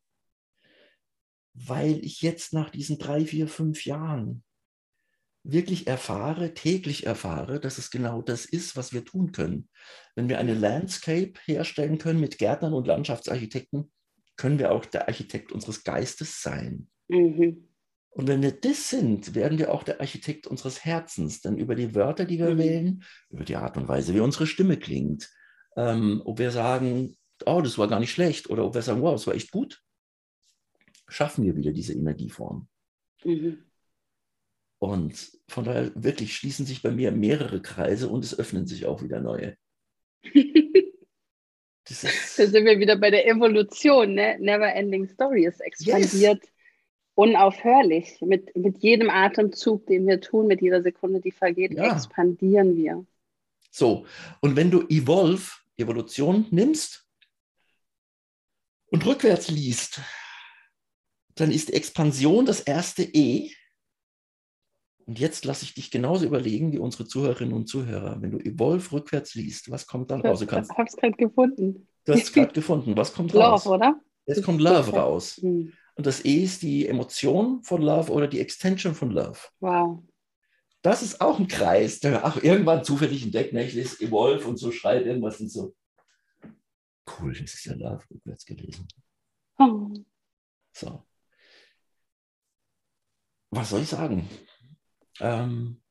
weil 1.53 2.03
ich 2.05 2.21
jetzt 2.21 2.53
nach 2.53 2.69
diesen 2.69 2.97
drei, 2.97 3.25
vier, 3.25 3.49
fünf 3.49 3.85
Jahren 3.85 4.45
wirklich 5.51 5.87
erfahre, 5.87 6.53
täglich 6.53 7.05
erfahre, 7.05 7.59
dass 7.59 7.77
es 7.77 7.91
genau 7.91 8.21
das 8.21 8.45
ist, 8.45 8.75
was 8.75 8.93
wir 8.93 9.05
tun 9.05 9.31
können. 9.31 9.69
Wenn 10.15 10.29
wir 10.29 10.39
eine 10.39 10.53
Landscape 10.53 11.33
herstellen 11.45 11.97
können 11.97 12.19
mit 12.19 12.37
Gärtnern 12.37 12.73
und 12.73 12.87
Landschaftsarchitekten, 12.87 13.91
können 14.37 14.59
wir 14.59 14.71
auch 14.71 14.85
der 14.85 15.07
Architekt 15.07 15.51
unseres 15.51 15.83
Geistes 15.83 16.41
sein. 16.41 16.87
Mhm. 17.07 17.67
Und 18.11 18.27
wenn 18.27 18.41
wir 18.41 18.51
das 18.51 18.89
sind, 18.89 19.35
werden 19.35 19.57
wir 19.57 19.73
auch 19.73 19.83
der 19.83 20.01
Architekt 20.01 20.47
unseres 20.47 20.83
Herzens. 20.83 21.41
Denn 21.41 21.57
über 21.57 21.75
die 21.75 21.93
Wörter, 21.95 22.25
die 22.25 22.39
wir 22.39 22.55
mhm. 22.55 22.57
wählen, 22.57 23.03
über 23.29 23.43
die 23.43 23.55
Art 23.55 23.77
und 23.77 23.87
Weise, 23.87 24.13
wie 24.13 24.19
unsere 24.19 24.47
Stimme 24.47 24.77
klingt, 24.77 25.29
ähm, 25.75 26.21
ob 26.25 26.39
wir 26.39 26.51
sagen, 26.51 27.15
oh, 27.45 27.61
das 27.61 27.77
war 27.77 27.87
gar 27.87 27.99
nicht 27.99 28.11
schlecht, 28.11 28.49
oder 28.49 28.65
ob 28.65 28.73
wir 28.73 28.81
sagen, 28.81 29.01
wow, 29.01 29.13
das 29.13 29.27
war 29.27 29.35
echt 29.35 29.51
gut, 29.51 29.81
schaffen 31.07 31.45
wir 31.45 31.55
wieder 31.55 31.71
diese 31.71 31.93
Energieform. 31.93 32.67
Mhm. 33.23 33.68
Und 34.79 35.31
von 35.47 35.65
daher 35.65 35.91
wirklich 35.95 36.35
schließen 36.35 36.65
sich 36.65 36.81
bei 36.81 36.91
mir 36.91 37.11
mehrere 37.11 37.61
Kreise 37.61 38.09
und 38.09 38.23
es 38.23 38.37
öffnen 38.37 38.65
sich 38.65 38.85
auch 38.85 39.01
wieder 39.01 39.19
neue. 39.19 39.55
Das 41.85 42.03
ist, 42.03 42.37
da 42.37 42.45
sind 42.45 42.65
wir 42.65 42.77
wieder 42.77 42.97
bei 42.97 43.09
der 43.09 43.27
Evolution, 43.27 44.13
ne? 44.13 44.37
Never 44.39 44.71
Ending 44.71 45.07
Story. 45.07 45.47
Es 45.47 45.59
expandiert 45.59 46.43
yes 46.43 46.51
unaufhörlich. 47.19 48.21
Mit, 48.21 48.55
mit 48.55 48.77
jedem 48.77 49.09
Atemzug, 49.09 49.85
den 49.87 50.07
wir 50.07 50.21
tun, 50.21 50.47
mit 50.47 50.61
jeder 50.61 50.81
Sekunde, 50.81 51.19
die 51.19 51.31
vergeht, 51.31 51.73
ja. 51.73 51.93
expandieren 51.93 52.77
wir. 52.77 53.05
So, 53.71 54.05
und 54.39 54.55
wenn 54.55 54.71
du 54.71 54.87
Evolve, 54.87 55.51
Evolution 55.75 56.45
nimmst 56.49 57.05
und 58.87 59.05
rückwärts 59.05 59.49
liest, 59.49 59.99
dann 61.35 61.51
ist 61.51 61.73
Expansion 61.73 62.45
das 62.45 62.61
erste 62.61 63.03
E. 63.03 63.51
Und 65.09 65.17
jetzt 65.17 65.43
lasse 65.43 65.65
ich 65.65 65.73
dich 65.73 65.89
genauso 65.89 66.23
überlegen 66.23 66.71
wie 66.71 66.77
unsere 66.77 67.03
Zuhörerinnen 67.03 67.55
und 67.55 67.65
Zuhörer. 67.65 68.21
Wenn 68.21 68.29
du 68.29 68.37
Evolve 68.37 68.91
rückwärts 68.91 69.33
liest, 69.33 69.71
was 69.71 69.87
kommt 69.87 70.11
dann 70.11 70.21
raus? 70.21 70.39
Du 70.39 70.45
kannst, 70.45 70.69
ich 70.69 70.77
habe 70.77 70.87
es 70.87 70.95
gerade 70.95 71.17
gefunden. 71.17 71.87
Du 72.05 72.13
hast 72.13 72.21
es 72.25 72.33
gerade 72.33 72.53
gefunden. 72.53 72.95
Was 72.95 73.11
kommt 73.11 73.33
Love, 73.33 73.43
raus? 73.43 73.65
Love, 73.65 73.75
oder? 73.75 73.99
Jetzt 74.27 74.43
kommt 74.43 74.61
Love 74.61 74.91
raus. 74.91 75.39
Mhm. 75.41 75.73
Und 75.95 76.05
das 76.05 76.23
E 76.23 76.43
ist 76.43 76.61
die 76.61 76.87
Emotion 76.87 77.63
von 77.63 77.81
Love 77.81 78.11
oder 78.11 78.27
die 78.27 78.39
Extension 78.39 78.93
von 78.93 79.09
Love. 79.09 79.39
Wow. 79.61 80.03
Das 80.83 81.01
ist 81.01 81.19
auch 81.19 81.39
ein 81.39 81.47
Kreis, 81.47 81.99
der 81.99 82.23
ach, 82.23 82.43
irgendwann 82.43 82.83
zufällig 82.83 83.23
entdeckt, 83.23 83.51
ne, 83.51 83.65
ich 83.65 83.73
lese 83.73 84.05
Evolve 84.05 84.47
und 84.47 84.57
so 84.57 84.71
schreibt 84.71 85.07
irgendwas 85.07 85.41
und 85.41 85.49
so. 85.49 85.73
Cool, 87.19 87.31
das 87.31 87.55
ist 87.55 87.65
ja 87.65 87.73
Love 87.73 88.03
rückwärts 88.11 88.45
gelesen. 88.45 88.87
Oh. 89.57 89.89
So. 90.71 91.03
Was 93.49 93.71
soll 93.71 93.81
ich 93.81 93.89
sagen? 93.89 94.29
Ähm, 95.19 95.81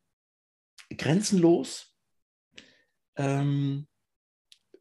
grenzenlos. 0.97 1.95
Ähm, 3.17 3.87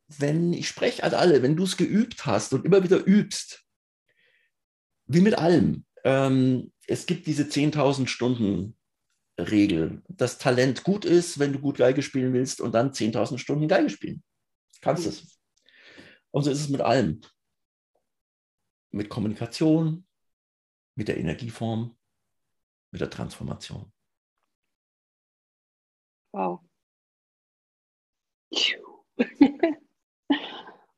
wenn 0.08 0.54
ich 0.54 0.68
spreche 0.68 1.04
an 1.04 1.14
alle, 1.14 1.42
wenn 1.42 1.56
du 1.56 1.64
es 1.64 1.76
geübt 1.78 2.26
hast 2.26 2.54
und 2.54 2.66
immer 2.66 2.84
wieder 2.84 3.06
übst, 3.06 3.66
wie 5.06 5.22
mit 5.22 5.38
allem. 5.38 5.86
Ähm, 6.04 6.72
es 6.88 7.06
gibt 7.06 7.28
diese 7.28 7.44
10.000 7.44 8.08
Stunden 8.08 8.78
Regel, 9.40 10.02
dass 10.08 10.38
Talent 10.38 10.84
gut 10.84 11.06
ist, 11.06 11.40
wenn 11.40 11.54
du 11.54 11.60
gut 11.60 11.78
Geige 11.78 12.02
spielen 12.02 12.34
willst 12.34 12.62
und 12.62 12.74
dann 12.74 12.92
10.000 12.92 13.38
Stunden 13.38 13.68
Geige 13.68 13.90
spielen. 13.90 14.24
Kannst 14.82 15.04
mhm. 15.04 15.10
es. 15.10 15.40
Und 16.32 16.44
so 16.44 16.52
ist 16.52 16.62
es 16.62 16.70
mit 16.70 16.82
allem. 16.82 17.22
Mit 18.92 19.10
Kommunikation, 19.10 20.08
mit 20.96 21.08
der 21.08 21.18
Energieform, 21.18 21.96
mit 22.92 23.02
der 23.02 23.10
Transformation. 23.10 23.92
Wow. 26.38 26.62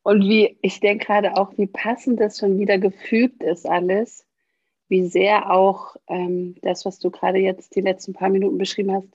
Und 0.04 0.24
wie, 0.24 0.58
ich 0.62 0.82
denke 0.82 1.06
gerade 1.06 1.38
auch, 1.38 1.58
wie 1.58 1.68
passend 1.68 2.20
das 2.20 2.40
schon 2.40 2.60
wieder 2.60 2.78
gefügt 2.78 3.42
ist 3.44 3.66
alles, 3.66 4.28
wie 4.90 5.08
sehr 5.08 5.50
auch 5.50 5.96
ähm, 6.08 6.56
das, 6.62 6.84
was 6.86 7.00
du 7.00 7.10
gerade 7.10 7.38
jetzt 7.40 7.74
die 7.78 7.82
letzten 7.82 8.12
paar 8.12 8.28
Minuten 8.28 8.58
beschrieben 8.58 8.92
hast, 8.92 9.08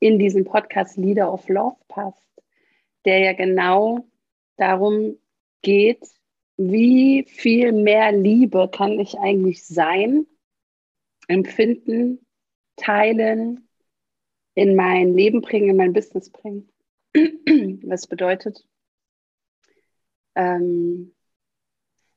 in 0.00 0.18
diesen 0.18 0.44
Podcast 0.44 0.98
Leader 0.98 1.32
of 1.32 1.48
Love 1.48 1.78
passt, 1.88 2.42
der 3.06 3.20
ja 3.20 3.32
genau 3.32 4.06
darum 4.58 5.16
geht, 5.62 6.06
wie 6.58 7.24
viel 7.26 7.72
mehr 7.72 8.12
Liebe 8.12 8.68
kann 8.70 9.00
ich 9.00 9.18
eigentlich 9.18 9.64
sein, 9.64 10.26
empfinden, 11.26 12.26
teilen, 12.76 13.66
in 14.54 14.76
mein 14.76 15.14
Leben 15.14 15.40
bringen, 15.40 15.70
in 15.70 15.76
mein 15.76 15.92
Business 15.92 16.30
bringen. 16.30 16.68
Was 17.14 18.06
bedeutet, 18.06 18.66
ähm, 20.34 21.14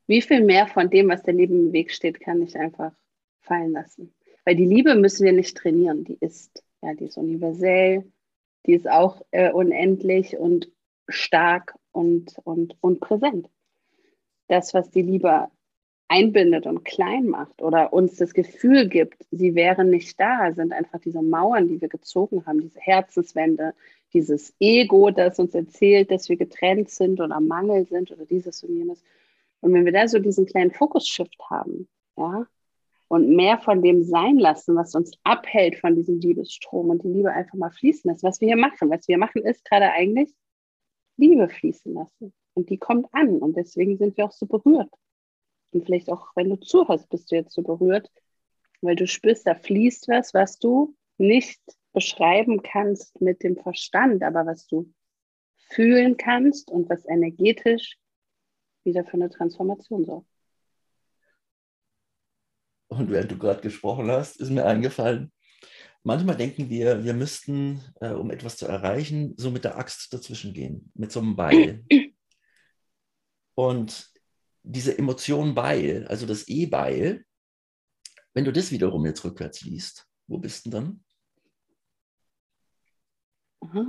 wie 0.06 0.22
viel 0.22 0.42
mehr 0.42 0.66
von 0.66 0.88
dem, 0.90 1.08
was 1.08 1.22
der 1.22 1.34
Leben 1.34 1.66
im 1.66 1.72
Weg 1.72 1.92
steht, 1.92 2.18
kann 2.18 2.42
ich 2.42 2.56
einfach 2.56 2.92
fallen 3.40 3.72
lassen. 3.72 4.14
Weil 4.44 4.56
die 4.56 4.64
Liebe 4.64 4.94
müssen 4.94 5.24
wir 5.24 5.32
nicht 5.32 5.56
trainieren, 5.56 6.04
die 6.04 6.16
ist, 6.18 6.64
ja, 6.82 6.94
die 6.94 7.04
ist 7.04 7.18
universell, 7.18 8.10
die 8.66 8.72
ist 8.72 8.88
auch 8.88 9.20
äh, 9.30 9.52
unendlich 9.52 10.36
und 10.36 10.72
stark 11.08 11.74
und, 11.92 12.36
und, 12.44 12.76
und 12.80 13.00
präsent. 13.00 13.50
Das, 14.48 14.72
was 14.72 14.90
die 14.90 15.02
Liebe 15.02 15.50
einbindet 16.08 16.66
und 16.66 16.84
klein 16.84 17.26
macht 17.26 17.62
oder 17.62 17.92
uns 17.92 18.16
das 18.16 18.32
Gefühl 18.32 18.88
gibt, 18.88 19.26
sie 19.30 19.54
wären 19.54 19.90
nicht 19.90 20.18
da, 20.18 20.52
sind 20.52 20.72
einfach 20.72 21.00
diese 21.00 21.22
Mauern, 21.22 21.68
die 21.68 21.80
wir 21.80 21.88
gezogen 21.88 22.44
haben, 22.46 22.60
diese 22.62 22.80
Herzenswände, 22.80 23.74
dieses 24.14 24.54
Ego, 24.58 25.10
das 25.10 25.38
uns 25.38 25.54
erzählt, 25.54 26.10
dass 26.10 26.28
wir 26.28 26.36
getrennt 26.36 26.88
sind 26.90 27.20
oder 27.20 27.40
Mangel 27.40 27.86
sind 27.86 28.10
oder 28.10 28.24
dieses 28.24 28.62
und 28.64 28.74
jenes. 28.74 29.02
Und 29.60 29.74
wenn 29.74 29.84
wir 29.84 29.92
da 29.92 30.08
so 30.08 30.18
diesen 30.18 30.46
kleinen 30.46 30.70
Fokus-Shift 30.70 31.38
haben, 31.50 31.88
ja, 32.16 32.46
und 33.08 33.34
mehr 33.34 33.58
von 33.58 33.82
dem 33.82 34.02
sein 34.02 34.38
lassen, 34.38 34.76
was 34.76 34.94
uns 34.94 35.12
abhält 35.24 35.76
von 35.76 35.96
diesem 35.96 36.20
Liebesstrom 36.20 36.90
und 36.90 37.02
die 37.02 37.08
Liebe 37.08 37.32
einfach 37.32 37.54
mal 37.54 37.70
fließen 37.70 38.10
lassen, 38.10 38.26
was 38.26 38.40
wir 38.40 38.48
hier 38.48 38.56
machen. 38.56 38.90
Was 38.90 39.08
wir 39.08 39.16
machen, 39.16 39.42
ist 39.42 39.64
gerade 39.64 39.90
eigentlich 39.90 40.30
Liebe 41.16 41.48
fließen 41.48 41.94
lassen. 41.94 42.34
Und 42.52 42.68
die 42.70 42.76
kommt 42.76 43.06
an 43.12 43.38
und 43.38 43.56
deswegen 43.56 43.96
sind 43.96 44.16
wir 44.16 44.26
auch 44.26 44.32
so 44.32 44.46
berührt. 44.46 44.90
Und 45.72 45.84
vielleicht 45.84 46.10
auch, 46.10 46.28
wenn 46.34 46.50
du 46.50 46.56
zuhörst, 46.56 47.08
bist 47.10 47.30
du 47.30 47.36
jetzt 47.36 47.52
so 47.52 47.62
berührt, 47.62 48.10
weil 48.80 48.96
du 48.96 49.06
spürst, 49.06 49.46
da 49.46 49.54
fließt 49.54 50.08
was, 50.08 50.34
was 50.34 50.58
du 50.58 50.96
nicht 51.18 51.60
beschreiben 51.92 52.62
kannst 52.62 53.20
mit 53.20 53.42
dem 53.42 53.56
Verstand, 53.56 54.22
aber 54.22 54.46
was 54.46 54.66
du 54.66 54.92
fühlen 55.56 56.16
kannst 56.16 56.70
und 56.70 56.88
was 56.88 57.06
energetisch 57.06 57.98
wieder 58.84 59.04
für 59.04 59.14
eine 59.14 59.28
Transformation 59.28 60.04
sorgt. 60.04 60.28
Und 62.88 63.10
während 63.10 63.30
du 63.30 63.38
gerade 63.38 63.60
gesprochen 63.60 64.10
hast, 64.10 64.40
ist 64.40 64.50
mir 64.50 64.64
eingefallen, 64.64 65.30
manchmal 66.02 66.36
denken 66.36 66.70
wir, 66.70 67.04
wir 67.04 67.12
müssten, 67.12 67.82
äh, 68.00 68.12
um 68.12 68.30
etwas 68.30 68.56
zu 68.56 68.66
erreichen, 68.66 69.34
so 69.36 69.50
mit 69.50 69.64
der 69.64 69.76
Axt 69.76 70.12
dazwischen 70.12 70.54
gehen, 70.54 70.90
mit 70.94 71.12
so 71.12 71.20
einem 71.20 71.36
Beil. 71.36 71.84
Und 73.54 74.10
diese 74.68 74.98
Emotion 74.98 75.54
Beil, 75.54 76.06
also 76.08 76.26
das 76.26 76.46
E-Beil, 76.46 77.24
wenn 78.34 78.44
du 78.44 78.52
das 78.52 78.70
wiederum 78.70 79.06
jetzt 79.06 79.24
rückwärts 79.24 79.62
liest, 79.62 80.06
wo 80.26 80.38
bist 80.38 80.66
du 80.66 80.70
dann? 80.70 81.04
Ah, 83.60 83.82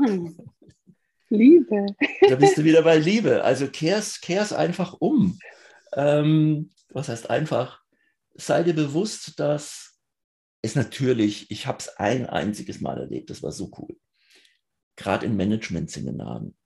Liebe. 1.30 1.86
Da 2.28 2.36
bist 2.36 2.58
du 2.58 2.64
wieder 2.64 2.82
bei 2.82 2.98
Liebe. 2.98 3.44
Also 3.44 3.68
kehr's, 3.68 4.20
kehr's 4.22 4.54
einfach 4.54 4.94
um. 5.00 5.38
Ähm, 5.94 6.72
was 6.90 7.10
heißt 7.10 7.30
einfach? 7.30 7.84
Sei 8.36 8.64
dir 8.64 8.74
bewusst, 8.74 9.40
dass 9.40 10.00
es 10.62 10.76
natürlich, 10.76 11.52
ich 11.52 11.68
habe 11.68 11.80
es 11.80 11.90
ein 11.98 12.26
einziges 12.26 12.80
Mal 12.80 12.98
erlebt, 13.00 13.30
das 13.30 13.44
war 13.44 13.52
so 13.52 13.70
cool. 13.78 13.98
Gerade 14.96 15.26
in 15.26 15.36
Management-Seminaren, 15.36 16.58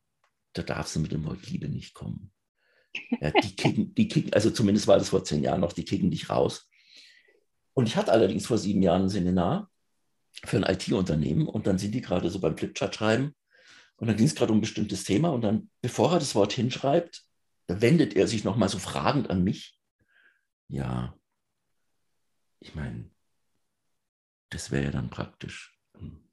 da 0.53 0.61
darfst 0.61 0.95
du 0.95 0.99
mit 0.99 1.11
dem 1.11 1.25
Wort 1.25 1.47
Liebe 1.47 1.67
nicht 1.67 1.93
kommen. 1.93 2.32
Ja, 3.19 3.31
die, 3.31 3.55
kicken, 3.55 3.93
die 3.95 4.07
kicken, 4.07 4.33
also 4.33 4.51
zumindest 4.51 4.87
war 4.87 4.97
das 4.97 5.09
vor 5.09 5.23
zehn 5.23 5.43
Jahren 5.43 5.61
noch, 5.61 5.73
die 5.73 5.85
kicken 5.85 6.11
dich 6.11 6.29
raus. 6.29 6.69
Und 7.73 7.87
ich 7.87 7.95
hatte 7.95 8.11
allerdings 8.11 8.45
vor 8.45 8.57
sieben 8.57 8.83
Jahren 8.83 9.03
ein 9.03 9.09
Seminar 9.09 9.71
für 10.45 10.57
ein 10.57 10.75
IT-Unternehmen 10.75 11.47
und 11.47 11.67
dann 11.67 11.77
sind 11.77 11.93
die 11.93 12.01
gerade 12.01 12.29
so 12.29 12.39
beim 12.39 12.57
Flipchart 12.57 12.95
schreiben 12.95 13.35
und 13.97 14.07
dann 14.07 14.17
ging 14.17 14.25
es 14.25 14.35
gerade 14.35 14.51
um 14.51 14.59
ein 14.59 14.61
bestimmtes 14.61 15.03
Thema 15.03 15.29
und 15.29 15.41
dann, 15.41 15.69
bevor 15.81 16.13
er 16.13 16.19
das 16.19 16.35
Wort 16.35 16.53
hinschreibt, 16.53 17.23
wendet 17.67 18.15
er 18.15 18.27
sich 18.27 18.43
nochmal 18.43 18.69
so 18.69 18.77
fragend 18.77 19.29
an 19.29 19.43
mich. 19.43 19.79
Ja, 20.67 21.17
ich 22.59 22.75
meine, 22.75 23.09
das 24.49 24.71
wäre 24.71 24.85
ja 24.85 24.91
dann 24.91 25.09
praktisch 25.09 25.77
hm, 25.97 26.23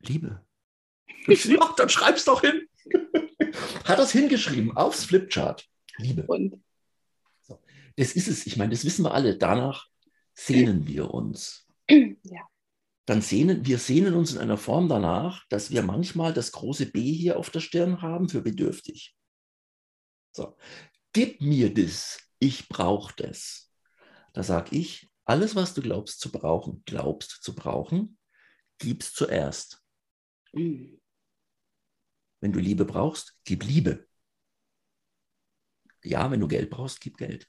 Liebe. 0.00 0.44
Ich, 1.26 1.46
ja, 1.46 1.72
dann 1.76 1.88
schreib's 1.88 2.26
doch 2.26 2.42
hin. 2.42 2.68
Hat 3.84 3.98
das 3.98 4.12
hingeschrieben 4.12 4.76
aufs 4.76 5.04
Flipchart. 5.04 5.68
Liebe. 5.98 6.24
Und? 6.26 6.62
So. 7.42 7.60
Das 7.96 8.12
ist 8.12 8.28
es. 8.28 8.46
Ich 8.46 8.56
meine, 8.56 8.70
das 8.70 8.84
wissen 8.84 9.04
wir 9.04 9.14
alle. 9.14 9.36
Danach 9.36 9.86
sehnen 10.34 10.86
wir 10.86 11.12
uns. 11.12 11.66
Ja. 12.24 12.40
Dann 13.06 13.20
sehnen 13.20 13.66
wir 13.66 13.78
sehnen 13.78 14.14
uns 14.14 14.32
in 14.32 14.38
einer 14.38 14.56
Form 14.56 14.88
danach, 14.88 15.46
dass 15.50 15.70
wir 15.70 15.82
manchmal 15.82 16.32
das 16.32 16.52
große 16.52 16.86
B 16.86 17.12
hier 17.12 17.38
auf 17.38 17.50
der 17.50 17.60
Stirn 17.60 18.00
haben 18.00 18.30
für 18.30 18.40
bedürftig. 18.40 19.14
So, 20.32 20.56
gib 21.12 21.42
mir 21.42 21.72
das, 21.72 22.18
ich 22.38 22.68
brauche 22.68 23.12
das. 23.16 23.70
Da 24.32 24.42
sage 24.42 24.74
ich, 24.76 25.10
alles, 25.26 25.54
was 25.54 25.74
du 25.74 25.82
glaubst 25.82 26.20
zu 26.20 26.32
brauchen, 26.32 26.82
glaubst 26.86 27.42
zu 27.42 27.54
brauchen, 27.54 28.18
gib's 28.78 29.12
zuerst. 29.12 29.82
Mhm. 30.52 30.98
Wenn 32.44 32.52
du 32.52 32.60
Liebe 32.60 32.84
brauchst, 32.84 33.38
gib 33.46 33.64
Liebe. 33.64 34.06
Ja, 36.02 36.30
wenn 36.30 36.40
du 36.40 36.46
Geld 36.46 36.68
brauchst, 36.68 37.00
gib 37.00 37.16
Geld. 37.16 37.48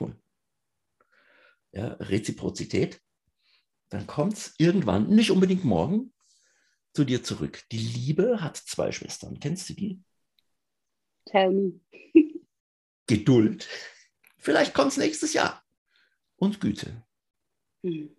Cool. 0.00 0.18
Ja, 1.72 1.88
Reziprozität. 2.00 3.02
Dann 3.90 4.06
kommt 4.06 4.32
es 4.32 4.54
irgendwann, 4.56 5.10
nicht 5.10 5.30
unbedingt 5.30 5.64
morgen, 5.64 6.14
zu 6.94 7.04
dir 7.04 7.22
zurück. 7.22 7.64
Die 7.70 7.76
Liebe 7.76 8.40
hat 8.40 8.56
zwei 8.56 8.92
Schwestern. 8.92 9.38
Kennst 9.40 9.68
du 9.68 9.74
die? 9.74 10.02
Tell 11.26 11.50
me. 11.50 11.80
Geduld. 13.06 13.68
Vielleicht 14.38 14.72
kommt 14.72 14.92
es 14.92 14.96
nächstes 14.96 15.34
Jahr. 15.34 15.62
Und 16.36 16.62
Güte. 16.62 17.04
Mhm. 17.82 18.16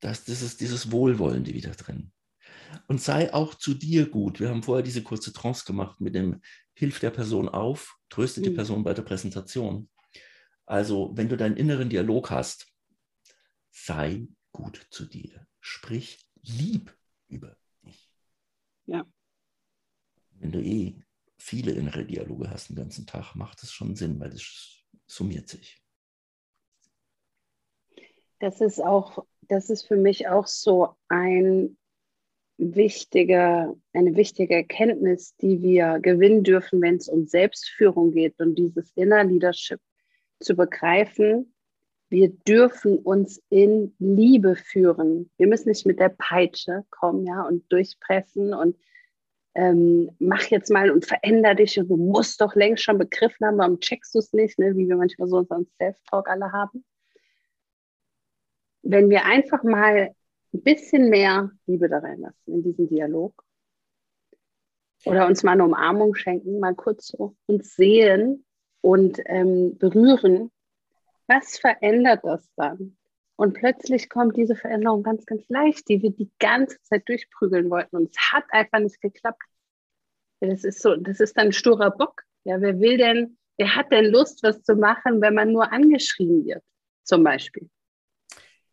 Das, 0.00 0.26
das 0.26 0.42
ist 0.42 0.60
dieses 0.60 0.92
Wohlwollende 0.92 1.54
wieder 1.54 1.70
drin 1.70 2.12
und 2.88 3.00
sei 3.00 3.32
auch 3.32 3.54
zu 3.54 3.74
dir 3.74 4.08
gut. 4.08 4.40
Wir 4.40 4.48
haben 4.48 4.62
vorher 4.62 4.82
diese 4.82 5.02
kurze 5.02 5.32
Trance 5.32 5.64
gemacht 5.64 6.00
mit 6.00 6.14
dem 6.14 6.40
Hilf 6.74 7.00
der 7.00 7.10
Person 7.10 7.48
auf, 7.48 7.96
tröste 8.08 8.40
die 8.42 8.50
mhm. 8.50 8.56
Person 8.56 8.84
bei 8.84 8.94
der 8.94 9.02
Präsentation. 9.02 9.88
Also, 10.66 11.12
wenn 11.14 11.28
du 11.28 11.36
deinen 11.36 11.56
inneren 11.56 11.88
Dialog 11.88 12.30
hast, 12.30 12.72
sei 13.70 14.28
gut 14.52 14.86
zu 14.90 15.06
dir. 15.06 15.46
Sprich 15.60 16.26
lieb 16.42 16.96
über 17.28 17.56
dich. 17.84 18.10
Ja. 18.86 19.06
Wenn 20.32 20.52
du 20.52 20.60
eh 20.60 21.00
viele 21.38 21.72
innere 21.72 22.04
Dialoge 22.04 22.50
hast 22.50 22.68
den 22.68 22.76
ganzen 22.76 23.06
Tag, 23.06 23.34
macht 23.34 23.62
es 23.62 23.72
schon 23.72 23.94
Sinn, 23.94 24.18
weil 24.20 24.32
es 24.32 24.82
summiert 25.06 25.48
sich. 25.48 25.82
Das 28.38 28.60
ist 28.60 28.80
auch, 28.80 29.26
das 29.42 29.70
ist 29.70 29.86
für 29.86 29.96
mich 29.96 30.28
auch 30.28 30.46
so 30.46 30.96
ein 31.08 31.78
wichtige, 32.58 33.74
eine 33.92 34.16
wichtige 34.16 34.54
Erkenntnis, 34.54 35.36
die 35.36 35.62
wir 35.62 35.98
gewinnen 36.00 36.42
dürfen, 36.42 36.80
wenn 36.80 36.96
es 36.96 37.08
um 37.08 37.26
Selbstführung 37.26 38.12
geht 38.12 38.38
und 38.40 38.56
dieses 38.56 38.92
Inner 38.94 39.24
Leadership 39.24 39.80
zu 40.40 40.56
begreifen. 40.56 41.52
Wir 42.08 42.30
dürfen 42.30 42.98
uns 42.98 43.42
in 43.50 43.94
Liebe 43.98 44.56
führen. 44.56 45.30
Wir 45.36 45.48
müssen 45.48 45.68
nicht 45.68 45.86
mit 45.86 45.98
der 45.98 46.10
Peitsche 46.10 46.84
kommen, 46.90 47.26
ja, 47.26 47.42
und 47.42 47.70
durchpressen 47.70 48.54
und 48.54 48.76
ähm, 49.54 50.10
mach 50.18 50.42
jetzt 50.44 50.70
mal 50.70 50.90
und 50.90 51.06
veränder 51.06 51.54
dich 51.54 51.78
und 51.78 51.88
du 51.88 51.96
musst 51.96 52.40
doch 52.40 52.54
längst 52.54 52.84
schon 52.84 52.98
begriffen 52.98 53.46
haben, 53.46 53.58
warum 53.58 53.80
checkst 53.80 54.14
du 54.14 54.18
es 54.18 54.32
nicht, 54.32 54.58
ne, 54.58 54.76
wie 54.76 54.86
wir 54.86 54.96
manchmal 54.96 55.28
so 55.28 55.38
unseren 55.38 55.66
Self-Talk 55.78 56.28
alle 56.28 56.52
haben. 56.52 56.84
Wenn 58.82 59.08
wir 59.08 59.24
einfach 59.24 59.64
mal 59.64 60.14
ein 60.56 60.62
bisschen 60.62 61.10
mehr 61.10 61.50
Liebe 61.66 61.88
da 61.88 61.98
reinlassen 61.98 62.54
in 62.54 62.62
diesen 62.62 62.88
Dialog. 62.88 63.44
Oder 65.04 65.26
uns 65.26 65.42
mal 65.42 65.52
eine 65.52 65.64
Umarmung 65.64 66.14
schenken, 66.14 66.58
mal 66.58 66.74
kurz 66.74 67.08
so 67.08 67.36
uns 67.46 67.76
sehen 67.76 68.44
und 68.80 69.20
ähm, 69.26 69.76
berühren. 69.78 70.50
Was 71.28 71.58
verändert 71.58 72.24
das 72.24 72.48
dann? 72.56 72.96
Und 73.36 73.52
plötzlich 73.52 74.08
kommt 74.08 74.36
diese 74.36 74.56
Veränderung 74.56 75.02
ganz, 75.02 75.26
ganz 75.26 75.46
leicht, 75.48 75.88
die 75.88 76.02
wir 76.02 76.10
die 76.10 76.30
ganze 76.38 76.80
Zeit 76.82 77.06
durchprügeln 77.06 77.68
wollten. 77.68 77.96
Und 77.96 78.10
es 78.10 78.32
hat 78.32 78.44
einfach 78.50 78.78
nicht 78.78 79.00
geklappt. 79.00 79.42
Das 80.40 80.64
ist 80.64 80.80
so, 80.80 80.96
das 80.96 81.20
ist 81.20 81.36
dann 81.36 81.46
ein 81.46 81.52
sturer 81.52 81.90
Bock. 81.90 82.22
Ja, 82.44 82.60
wer 82.60 82.80
will 82.80 82.96
denn, 82.96 83.36
wer 83.58 83.76
hat 83.76 83.92
denn 83.92 84.06
Lust, 84.06 84.42
was 84.42 84.62
zu 84.62 84.74
machen, 84.74 85.20
wenn 85.20 85.34
man 85.34 85.52
nur 85.52 85.70
angeschrien 85.70 86.46
wird, 86.46 86.64
zum 87.02 87.22
Beispiel? 87.22 87.68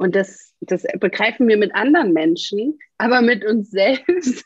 Und 0.04 0.16
das, 0.16 0.54
das 0.60 0.84
begreifen 1.00 1.48
wir 1.48 1.56
mit 1.56 1.74
anderen 1.74 2.12
Menschen, 2.12 2.78
aber 2.98 3.22
mit 3.22 3.46
uns 3.46 3.72
selbst. 3.72 4.44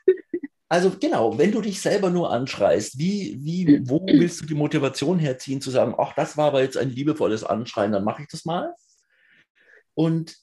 Also 0.70 0.92
genau, 0.92 1.38
wenn 1.40 1.52
du 1.52 1.62
dich 1.62 1.82
selber 1.82 2.12
nur 2.12 2.32
anschreist, 2.32 3.00
wie, 3.00 3.40
wie, 3.40 3.82
wo 3.90 4.00
willst 4.06 4.42
du 4.42 4.46
die 4.46 4.54
Motivation 4.54 5.18
herziehen, 5.18 5.60
zu 5.60 5.72
sagen, 5.72 5.96
ach, 5.98 6.14
das 6.14 6.38
war 6.38 6.50
aber 6.50 6.62
jetzt 6.62 6.78
ein 6.78 6.92
liebevolles 6.92 7.44
Anschreien, 7.44 7.92
dann 7.92 8.04
mache 8.04 8.22
ich 8.22 8.28
das 8.28 8.46
mal. 8.46 8.76
Und 9.96 10.36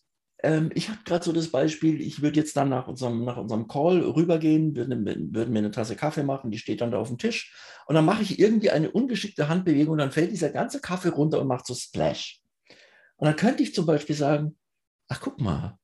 ähm, 0.42 0.70
ich 0.74 0.88
habe 0.88 0.98
gerade 1.04 1.24
so 1.24 1.30
das 1.30 1.52
Beispiel, 1.52 2.00
ich 2.00 2.20
würde 2.20 2.40
jetzt 2.40 2.56
dann 2.56 2.70
nach 2.70 2.88
unserem, 2.88 3.24
nach 3.24 3.36
unserem 3.36 3.68
Call 3.68 4.00
rübergehen, 4.00 4.74
würden, 4.74 5.04
würden 5.32 5.52
mir 5.52 5.60
eine 5.60 5.70
Tasse 5.70 5.94
Kaffee 5.94 6.24
machen, 6.24 6.50
die 6.50 6.58
steht 6.58 6.80
dann 6.80 6.90
da 6.90 6.98
auf 6.98 7.08
dem 7.08 7.18
Tisch. 7.18 7.54
Und 7.86 7.94
dann 7.94 8.04
mache 8.04 8.22
ich 8.22 8.40
irgendwie 8.40 8.70
eine 8.70 8.90
ungeschickte 8.90 9.48
Handbewegung 9.48 9.92
und 9.92 9.98
dann 9.98 10.10
fällt 10.10 10.32
dieser 10.32 10.50
ganze 10.50 10.80
Kaffee 10.80 11.10
runter 11.10 11.40
und 11.40 11.46
macht 11.46 11.66
so 11.66 11.74
Splash. 11.74 12.40
Und 13.16 13.26
dann 13.26 13.36
könnte 13.36 13.62
ich 13.62 13.74
zum 13.74 13.86
Beispiel 13.86 14.16
sagen, 14.16 14.56
ach 15.08 15.20
guck 15.20 15.40
mal, 15.40 15.78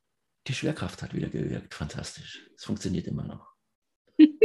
die 0.47 0.55
Schwerkraft 0.55 1.03
hat 1.03 1.15
wieder 1.15 1.29
gewirkt. 1.29 1.75
Fantastisch. 1.75 2.49
Es 2.57 2.65
funktioniert 2.65 3.07
immer 3.07 3.25
noch. 3.25 3.55
Genau. 4.17 4.39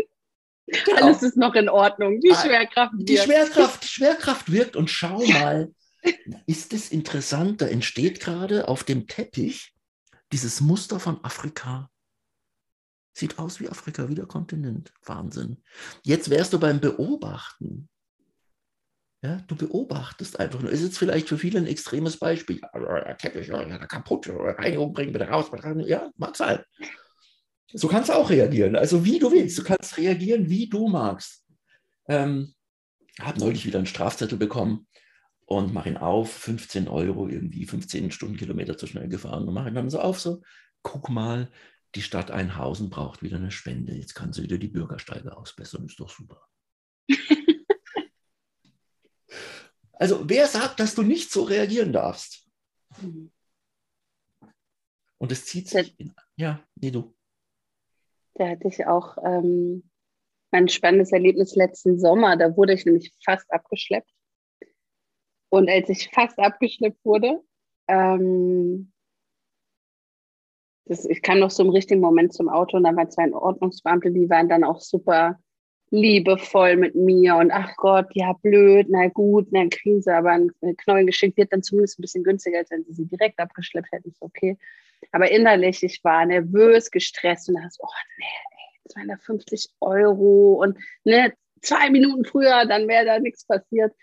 Alles 0.95 1.23
ist 1.23 1.38
noch 1.38 1.55
in 1.55 1.69
Ordnung. 1.69 2.19
Die 2.19 2.32
ah, 2.32 2.41
Schwerkraft 2.41 2.93
wirkt. 2.93 3.09
Die 3.09 3.17
Schwerkraft, 3.17 3.84
die 3.84 3.88
Schwerkraft 3.88 4.51
wirkt 4.51 4.76
und 4.76 4.89
schau 4.89 5.26
mal, 5.26 5.73
ist 6.45 6.73
es 6.73 6.91
interessant, 6.91 7.61
da 7.61 7.67
entsteht 7.67 8.19
gerade 8.19 8.67
auf 8.67 8.84
dem 8.84 9.07
Teppich 9.07 9.73
dieses 10.32 10.61
Muster 10.61 10.99
von 10.99 11.23
Afrika. 11.23 11.89
Sieht 13.13 13.39
aus 13.39 13.59
wie 13.59 13.69
Afrika, 13.69 14.09
wie 14.09 14.15
der 14.15 14.26
Kontinent. 14.26 14.93
Wahnsinn. 15.03 15.63
Jetzt 16.03 16.30
wärst 16.30 16.51
du 16.51 16.59
beim 16.59 16.82
Beobachten. 16.82 17.89
Ja, 19.26 19.41
du 19.47 19.55
beobachtest 19.55 20.39
einfach 20.39 20.61
nur. 20.61 20.71
Ist 20.71 20.84
jetzt 20.84 20.99
vielleicht 20.99 21.28
für 21.28 21.39
viele 21.39 21.57
ein 21.57 21.65
extremes 21.65 22.17
Beispiel. 22.17 22.61
Teppich, 23.17 23.49
kaputt, 23.88 24.30
Reinigung 24.30 24.93
bringen, 24.93 25.13
bitte 25.13 25.28
raus. 25.28 25.49
Ja, 25.88 26.11
mag 26.15 26.36
sein. 26.36 26.59
So 27.73 27.88
kannst 27.88 28.09
du 28.09 28.13
auch 28.13 28.30
reagieren. 28.30 28.76
Also 28.76 29.03
wie 29.03 29.17
du 29.17 29.32
willst. 29.32 29.57
Du 29.57 29.63
kannst 29.63 29.97
reagieren, 29.97 30.47
wie 30.47 30.69
du 30.69 30.88
magst. 30.88 31.43
Ähm, 32.07 32.53
habe 33.19 33.39
neulich 33.39 33.65
wieder 33.65 33.80
einen 33.80 33.88
Strafzettel 33.88 34.38
bekommen 34.38 34.86
und 35.45 35.73
mache 35.73 35.89
ihn 35.89 35.97
auf, 35.97 36.32
15 36.32 36.88
Euro, 36.88 37.28
irgendwie 37.28 37.65
15 37.65 38.11
Stundenkilometer 38.11 38.78
zu 38.78 38.86
schnell 38.86 39.07
gefahren 39.07 39.47
und 39.47 39.55
mache 39.55 39.69
ihn 39.69 39.76
dann 39.76 39.89
so 39.89 39.99
auf, 40.01 40.19
so, 40.19 40.43
guck 40.84 41.09
mal, 41.09 41.49
die 41.95 42.03
Stadt 42.03 42.30
Einhausen 42.30 42.91
braucht 42.91 43.23
wieder 43.23 43.38
eine 43.38 43.49
Spende. 43.49 43.95
Jetzt 43.95 44.13
kann 44.13 44.34
sie 44.34 44.43
wieder 44.43 44.59
die 44.59 44.67
Bürgersteige 44.67 45.36
ausbessern, 45.36 45.86
ist 45.86 45.99
doch 45.99 46.11
super. 46.11 46.41
Also 49.96 50.30
wer 50.30 50.48
sagt, 50.48 50.80
dass 50.80 50.96
du 50.96 51.04
nicht 51.04 51.32
so 51.32 51.43
reagieren 51.43 51.93
darfst? 51.93 52.48
Mhm. 53.02 53.32
Und 55.18 55.32
es 55.32 55.46
zieht 55.46 55.70
sich 55.70 56.00
in, 56.00 56.14
ja, 56.36 56.64
nee, 56.76 56.91
du. 56.91 57.16
Da 58.36 58.50
hatte 58.50 58.68
ich 58.68 58.86
auch 58.86 59.18
ähm, 59.24 59.89
mein 60.52 60.68
spannendes 60.68 61.12
Erlebnis 61.12 61.56
letzten 61.56 62.00
Sommer. 62.00 62.36
Da 62.36 62.56
wurde 62.56 62.74
ich 62.74 62.86
nämlich 62.86 63.14
fast 63.24 63.52
abgeschleppt. 63.52 64.12
Und 65.50 65.70
als 65.70 65.88
ich 65.89 66.10
fast 66.10 66.38
abgeschleppt 66.38 67.04
wurde, 67.06 67.41
ähm, 67.88 68.91
das, 70.86 71.06
ich 71.06 71.22
kam 71.22 71.39
noch 71.39 71.50
so 71.50 71.64
im 71.64 71.70
richtigen 71.70 72.02
Moment 72.02 72.34
zum 72.34 72.50
Auto 72.50 72.78
und 72.78 72.84
da 72.84 72.96
waren 72.96 73.10
zwei 73.10 73.32
Ordnungsbeamte, 73.34 74.12
die 74.12 74.30
waren 74.30 74.50
dann 74.50 74.64
auch 74.64 74.82
super 74.82 75.39
liebevoll 75.96 76.76
mit 76.76 76.96
mir 76.96 77.36
und 77.36 77.52
ach 77.52 77.76
Gott, 77.78 78.08
ja 78.14 78.34
blöd, 78.34 78.88
na 78.89 79.08
gut, 79.08 79.48
na 79.52 79.68
kriegen 79.68 80.02
sie 80.02 80.14
aber 80.14 80.32
ein 80.32 80.52
Knäuel 80.78 81.06
geschickt, 81.06 81.38
wird 81.38 81.52
dann 81.54 81.64
zumindest 81.64 82.00
ein 82.00 82.04
bisschen 82.04 82.24
günstiger, 82.24 82.60
als 82.60 82.72
wenn 82.72 82.84
sie 82.84 82.93
sie 82.93 83.06
direkt 83.06 83.39
abgeschleppt 83.39 83.91
hätten, 83.91 84.10
ist 84.10 84.22
okay. 84.22 84.58
Aber 85.12 85.30
innerlich, 85.30 85.84
ich 85.84 86.04
war 86.04 86.26
nervös, 86.26 86.91
gestresst 86.91 87.50
und 87.50 87.56
dachte, 87.56 87.78
oh 87.80 87.88
nee, 88.18 88.89
250 88.91 89.70
Euro 89.82 90.54
und 90.62 90.78
ne, 91.04 91.34
zwei 91.62 91.89
Minuten 91.89 92.26
früher, 92.26 92.66
dann 92.66 92.88
wäre 92.88 93.06
da 93.06 93.20
nichts 93.20 93.46
passiert. 93.46 93.93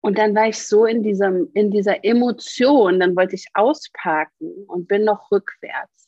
Und 0.00 0.18
dann 0.18 0.34
war 0.34 0.48
ich 0.48 0.58
so 0.58 0.86
in, 0.86 1.02
diesem, 1.02 1.50
in 1.54 1.70
dieser 1.70 2.04
Emotion, 2.04 3.00
dann 3.00 3.16
wollte 3.16 3.34
ich 3.34 3.46
ausparken 3.54 4.64
und 4.66 4.88
bin 4.88 5.04
noch 5.04 5.30
rückwärts. 5.30 6.07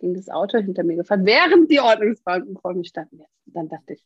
Ging 0.00 0.14
das 0.14 0.28
Auto 0.28 0.58
hinter 0.58 0.84
mir 0.84 0.96
gefahren, 0.96 1.26
während 1.26 1.70
die 1.70 1.80
Ordnungsbeamten 1.80 2.56
vor 2.58 2.74
mir 2.74 2.84
standen. 2.84 3.22
Dann 3.46 3.68
dachte 3.68 3.94
ich, 3.94 4.04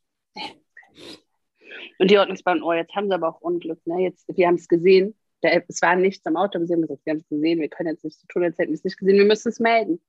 und 1.99 2.11
die 2.11 2.19
Ordnungsbeamten, 2.19 2.65
oh, 2.65 2.73
jetzt 2.73 2.95
haben 2.95 3.09
sie 3.09 3.15
aber 3.15 3.29
auch 3.29 3.41
Unglück. 3.41 3.87
Ne? 3.87 4.03
Jetzt, 4.03 4.27
wir 4.35 4.47
haben 4.47 4.57
es 4.57 4.69
gesehen. 4.69 5.15
Der, 5.43 5.63
es 5.69 5.83
war 5.83 5.97
nichts 5.97 6.27
am 6.27 6.37
Auto, 6.37 6.59
aber 6.59 6.67
sie 6.67 6.75
haben 6.75 6.83
gesagt, 6.83 7.05
wir 7.05 7.13
haben 7.13 7.19
es 7.19 7.29
gesehen, 7.29 7.61
wir 7.61 7.69
können 7.69 7.91
jetzt 7.91 8.05
nicht 8.05 8.21
so 8.21 8.27
tun, 8.29 8.45
als 8.45 8.59
hätten 8.59 8.71
wir 8.71 8.77
es 8.77 8.85
nicht 8.85 8.99
gesehen, 8.99 9.19
wir 9.19 9.25
müssen 9.25 9.49
es 9.49 9.59
melden. 9.59 10.01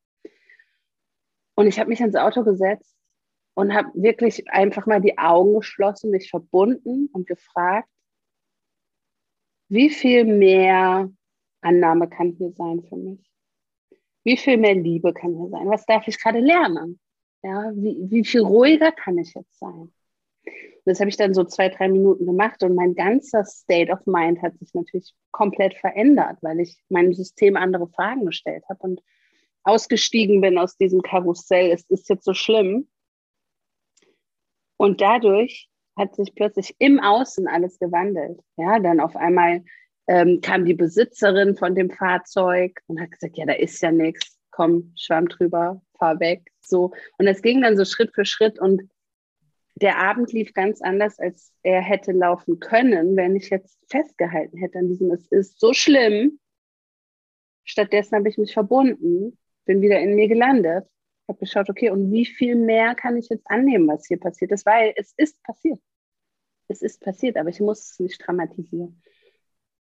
Und 1.56 1.68
ich 1.68 1.80
habe 1.80 1.90
mich 1.90 2.02
ins 2.02 2.16
Auto 2.16 2.44
gesetzt 2.44 2.96
und 3.56 3.74
habe 3.74 3.90
wirklich 3.94 4.48
einfach 4.50 4.86
mal 4.86 5.02
die 5.02 5.18
Augen 5.18 5.56
geschlossen, 5.56 6.12
mich 6.12 6.30
verbunden 6.30 7.10
und 7.14 7.28
gefragt, 7.28 7.90
wie 9.70 9.90
viel 9.90 10.26
mehr 10.26 11.12
Annahme 11.62 12.10
kann 12.10 12.32
hier 12.38 12.52
sein 12.52 12.84
für 12.84 12.96
mich? 12.96 13.33
Wie 14.24 14.38
viel 14.38 14.58
mehr 14.58 14.76
Liebe 14.76 15.14
kann 15.14 15.36
hier 15.36 15.50
sein? 15.50 15.70
Was 15.70 15.86
darf 15.86 16.08
ich 16.08 16.22
gerade 16.22 16.40
lernen? 16.40 17.00
Ja, 17.44 17.72
wie, 17.76 17.98
wie 18.10 18.24
viel 18.24 18.42
ruhiger 18.42 18.92
kann 18.92 19.18
ich 19.18 19.34
jetzt 19.34 19.60
sein? 19.60 19.92
Und 20.86 20.92
das 20.92 21.00
habe 21.00 21.10
ich 21.10 21.18
dann 21.18 21.34
so 21.34 21.44
zwei, 21.44 21.70
drei 21.70 21.88
Minuten 21.88 22.26
gemacht 22.26 22.62
und 22.64 22.76
mein 22.76 22.96
ganzer 22.96 23.46
State 23.46 23.92
of 23.92 24.06
Mind 24.06 24.42
hat 24.42 24.58
sich 24.60 24.74
natürlich 24.74 25.14
komplett 25.32 25.76
verändert, 25.76 26.38
weil 26.42 26.60
ich 26.60 26.78
meinem 26.90 27.14
System 27.14 27.56
andere 27.56 27.88
Fragen 27.88 28.26
gestellt 28.26 28.64
habe 28.70 28.80
und 28.82 29.02
ausgestiegen 29.64 30.42
bin 30.42 30.58
aus 30.58 30.76
diesem 30.78 31.02
Karussell. 31.02 31.72
Es 31.72 31.90
ist 31.90 32.10
jetzt 32.10 32.26
so 32.26 32.34
schlimm. 32.34 32.90
Und 34.78 35.00
dadurch 35.00 35.70
hat 35.98 36.16
sich 36.16 36.36
plötzlich 36.36 36.76
im 36.80 37.00
Außen 37.00 37.48
alles 37.48 37.80
gewandelt. 37.80 38.42
Ja, 38.58 38.80
dann 38.80 39.00
auf 39.00 39.16
einmal 39.16 39.64
ähm, 40.08 40.42
kam 40.42 40.66
die 40.66 40.74
Besitzerin 40.74 41.56
von 41.56 41.76
dem 41.76 41.90
Fahrzeug 41.90 42.80
und 42.88 43.00
hat 43.00 43.12
gesagt, 43.12 43.38
ja, 43.38 43.46
da 43.46 43.54
ist 43.54 43.82
ja 43.82 43.92
nichts, 43.92 44.38
komm, 44.52 44.94
schwamm 44.98 45.28
drüber, 45.28 45.82
fahr 45.98 46.20
weg. 46.20 46.52
So. 46.62 46.94
Und 47.18 47.28
es 47.28 47.42
ging 47.42 47.62
dann 47.62 47.78
so 47.78 47.86
Schritt 47.86 48.14
für 48.14 48.26
Schritt 48.26 48.60
und 48.60 48.90
der 49.76 49.98
Abend 49.98 50.32
lief 50.32 50.54
ganz 50.54 50.82
anders, 50.82 51.20
als 51.20 51.52
er 51.64 51.82
hätte 51.82 52.12
laufen 52.12 52.60
können, 52.60 53.16
wenn 53.16 53.36
ich 53.36 53.50
jetzt 53.50 53.80
festgehalten 53.90 54.58
hätte 54.58 54.80
an 54.80 54.88
diesem, 54.88 55.12
es 55.12 55.26
ist 55.28 55.60
so 55.60 55.74
schlimm. 55.74 56.40
Stattdessen 57.64 58.18
habe 58.18 58.30
ich 58.30 58.38
mich 58.38 58.54
verbunden, 58.54 59.38
bin 59.66 59.82
wieder 59.82 60.00
in 60.00 60.16
mir 60.16 60.28
gelandet 60.28 60.86
habe 61.28 61.40
geschaut, 61.40 61.70
okay, 61.70 61.90
und 61.90 62.12
wie 62.12 62.26
viel 62.26 62.56
mehr 62.56 62.96
kann 62.96 63.18
ich 63.18 63.30
jetzt 63.30 63.50
annehmen, 63.50 63.88
was 63.88 64.08
hier 64.08 64.20
passiert 64.20 64.52
ist, 64.52 64.66
weil 64.66 64.94
es 64.96 65.14
ist 65.18 65.42
passiert. 65.44 65.80
Es 66.68 66.82
ist 66.82 67.02
passiert, 67.02 67.38
aber 67.38 67.50
ich 67.50 67.60
muss 67.60 67.92
es 67.92 68.00
nicht 68.00 68.26
dramatisieren. 68.26 69.02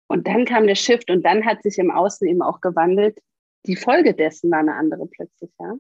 Und 0.09 0.26
dann 0.26 0.44
kam 0.44 0.66
der 0.66 0.74
Shift 0.74 1.11
und 1.11 1.22
dann 1.24 1.44
hat 1.44 1.62
sich 1.62 1.78
im 1.78 1.90
Außen 1.90 2.26
eben 2.26 2.42
auch 2.42 2.61
gewandelt. 2.61 3.18
Die 3.66 3.76
Folge 3.76 4.14
dessen 4.14 4.50
war 4.50 4.61
eine 4.61 4.74
andere 4.74 5.06
plötzlich, 5.06 5.50
ja. 5.61 5.74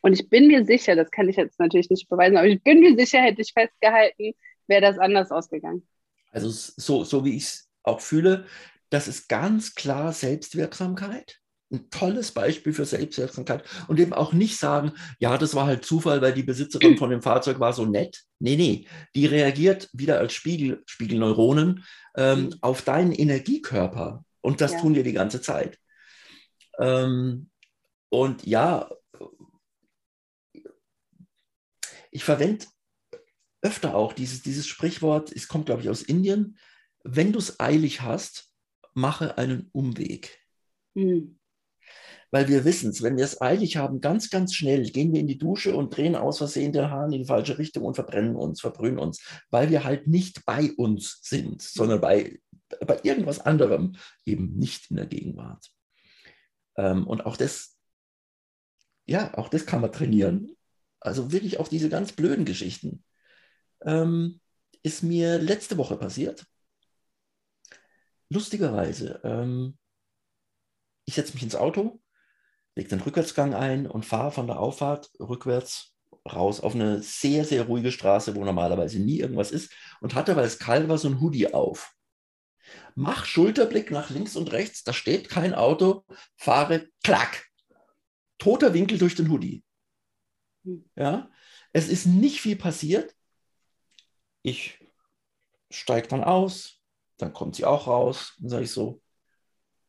Und 0.00 0.12
ich 0.12 0.28
bin 0.28 0.46
mir 0.46 0.64
sicher, 0.64 0.94
das 0.94 1.10
kann 1.10 1.28
ich 1.28 1.36
jetzt 1.36 1.58
natürlich 1.58 1.90
nicht 1.90 2.08
beweisen, 2.08 2.36
aber 2.36 2.46
ich 2.46 2.62
bin 2.62 2.80
mir 2.80 2.96
sicher, 2.96 3.18
hätte 3.18 3.42
ich 3.42 3.52
festgehalten, 3.52 4.32
wäre 4.68 4.80
das 4.80 4.98
anders 4.98 5.32
ausgegangen. 5.32 5.86
Also 6.30 6.48
so, 6.50 7.02
so 7.02 7.24
wie 7.24 7.36
ich 7.36 7.44
es 7.44 7.70
auch 7.82 8.00
fühle, 8.00 8.46
das 8.90 9.08
ist 9.08 9.28
ganz 9.28 9.74
klar 9.74 10.12
Selbstwirksamkeit 10.12 11.40
ein 11.70 11.90
tolles 11.90 12.32
Beispiel 12.32 12.72
für 12.72 12.84
Selbstwirksamkeit 12.84 13.62
und 13.88 14.00
eben 14.00 14.12
auch 14.12 14.32
nicht 14.32 14.58
sagen, 14.58 14.92
ja, 15.18 15.36
das 15.36 15.54
war 15.54 15.66
halt 15.66 15.84
Zufall, 15.84 16.22
weil 16.22 16.32
die 16.32 16.42
Besitzerin 16.42 16.96
von 16.96 17.10
dem 17.10 17.22
Fahrzeug 17.22 17.60
war 17.60 17.72
so 17.72 17.84
nett. 17.84 18.24
Nee, 18.38 18.56
nee, 18.56 18.86
die 19.14 19.26
reagiert 19.26 19.88
wieder 19.92 20.18
als 20.18 20.32
Spiegel, 20.32 20.82
Spiegelneuronen 20.86 21.84
ähm, 22.16 22.44
mhm. 22.44 22.54
auf 22.62 22.82
deinen 22.82 23.12
Energiekörper 23.12 24.24
und 24.40 24.60
das 24.60 24.72
ja. 24.72 24.80
tun 24.80 24.94
wir 24.94 25.02
die 25.02 25.12
ganze 25.12 25.42
Zeit. 25.42 25.78
Ähm, 26.78 27.50
und 28.08 28.46
ja, 28.46 28.88
ich 32.10 32.24
verwende 32.24 32.64
öfter 33.60 33.94
auch 33.94 34.14
dieses, 34.14 34.42
dieses 34.42 34.66
Sprichwort, 34.66 35.32
es 35.32 35.48
kommt, 35.48 35.66
glaube 35.66 35.82
ich, 35.82 35.90
aus 35.90 36.00
Indien, 36.00 36.56
wenn 37.04 37.32
du 37.32 37.38
es 37.38 37.60
eilig 37.60 38.00
hast, 38.00 38.54
mache 38.94 39.36
einen 39.36 39.68
Umweg. 39.72 40.38
Mhm 40.94 41.37
weil 42.30 42.48
wir 42.48 42.64
wissen 42.64 42.90
es, 42.90 43.02
wenn 43.02 43.16
wir 43.16 43.24
es 43.24 43.40
eilig 43.40 43.76
haben, 43.76 44.00
ganz, 44.00 44.30
ganz 44.30 44.54
schnell 44.54 44.84
gehen 44.90 45.12
wir 45.12 45.20
in 45.20 45.26
die 45.26 45.38
Dusche 45.38 45.74
und 45.74 45.96
drehen 45.96 46.14
aus 46.14 46.38
Versehen 46.38 46.72
den 46.72 46.90
Hahn 46.90 47.12
in 47.12 47.20
die 47.22 47.26
falsche 47.26 47.58
Richtung 47.58 47.84
und 47.84 47.94
verbrennen 47.94 48.36
uns, 48.36 48.60
verbrühen 48.60 48.98
uns, 48.98 49.22
weil 49.50 49.70
wir 49.70 49.84
halt 49.84 50.06
nicht 50.06 50.44
bei 50.44 50.72
uns 50.72 51.20
sind, 51.22 51.62
sondern 51.62 52.00
bei, 52.00 52.38
bei 52.86 53.00
irgendwas 53.02 53.40
anderem, 53.40 53.96
eben 54.26 54.56
nicht 54.56 54.90
in 54.90 54.96
der 54.96 55.06
Gegenwart. 55.06 55.70
Ähm, 56.76 57.06
und 57.06 57.24
auch 57.24 57.36
das, 57.36 57.76
ja, 59.06 59.36
auch 59.38 59.48
das 59.48 59.64
kann 59.64 59.80
man 59.80 59.92
trainieren. 59.92 60.54
Also 61.00 61.32
wirklich 61.32 61.60
auch 61.60 61.68
diese 61.68 61.88
ganz 61.88 62.12
blöden 62.12 62.44
Geschichten. 62.44 63.04
Ähm, 63.82 64.40
ist 64.82 65.02
mir 65.02 65.38
letzte 65.38 65.76
Woche 65.76 65.96
passiert. 65.96 66.46
Lustigerweise, 68.30 69.20
ähm, 69.24 69.78
ich 71.06 71.14
setze 71.14 71.32
mich 71.32 71.42
ins 71.42 71.56
Auto 71.56 72.00
lege 72.78 72.90
den 72.90 73.00
Rückwärtsgang 73.00 73.54
ein 73.54 73.88
und 73.88 74.06
fahre 74.06 74.30
von 74.30 74.46
der 74.46 74.60
Auffahrt 74.60 75.10
rückwärts 75.18 75.96
raus 76.24 76.60
auf 76.60 76.74
eine 76.74 77.02
sehr, 77.02 77.44
sehr 77.44 77.64
ruhige 77.64 77.90
Straße, 77.90 78.36
wo 78.36 78.44
normalerweise 78.44 79.00
nie 79.00 79.18
irgendwas 79.18 79.50
ist 79.50 79.72
und 80.00 80.14
hatte, 80.14 80.36
weil 80.36 80.44
es 80.44 80.60
kalt 80.60 80.88
war, 80.88 80.96
so 80.96 81.08
ein 81.08 81.20
Hoodie 81.20 81.52
auf. 81.52 81.92
Mach 82.94 83.24
Schulterblick 83.24 83.90
nach 83.90 84.10
links 84.10 84.36
und 84.36 84.52
rechts, 84.52 84.84
da 84.84 84.92
steht 84.92 85.28
kein 85.28 85.54
Auto, 85.54 86.04
fahre, 86.36 86.88
klack. 87.02 87.46
Toter 88.38 88.72
Winkel 88.74 88.98
durch 88.98 89.16
den 89.16 89.28
Hoodie. 89.30 89.64
Hm. 90.64 90.88
Ja, 90.94 91.30
es 91.72 91.88
ist 91.88 92.06
nicht 92.06 92.40
viel 92.40 92.56
passiert. 92.56 93.12
Ich 94.42 94.78
steige 95.70 96.06
dann 96.06 96.22
aus, 96.22 96.80
dann 97.16 97.32
kommt 97.32 97.56
sie 97.56 97.64
auch 97.64 97.88
raus, 97.88 98.34
dann 98.38 98.50
sage 98.50 98.64
ich 98.64 98.70
so, 98.70 99.02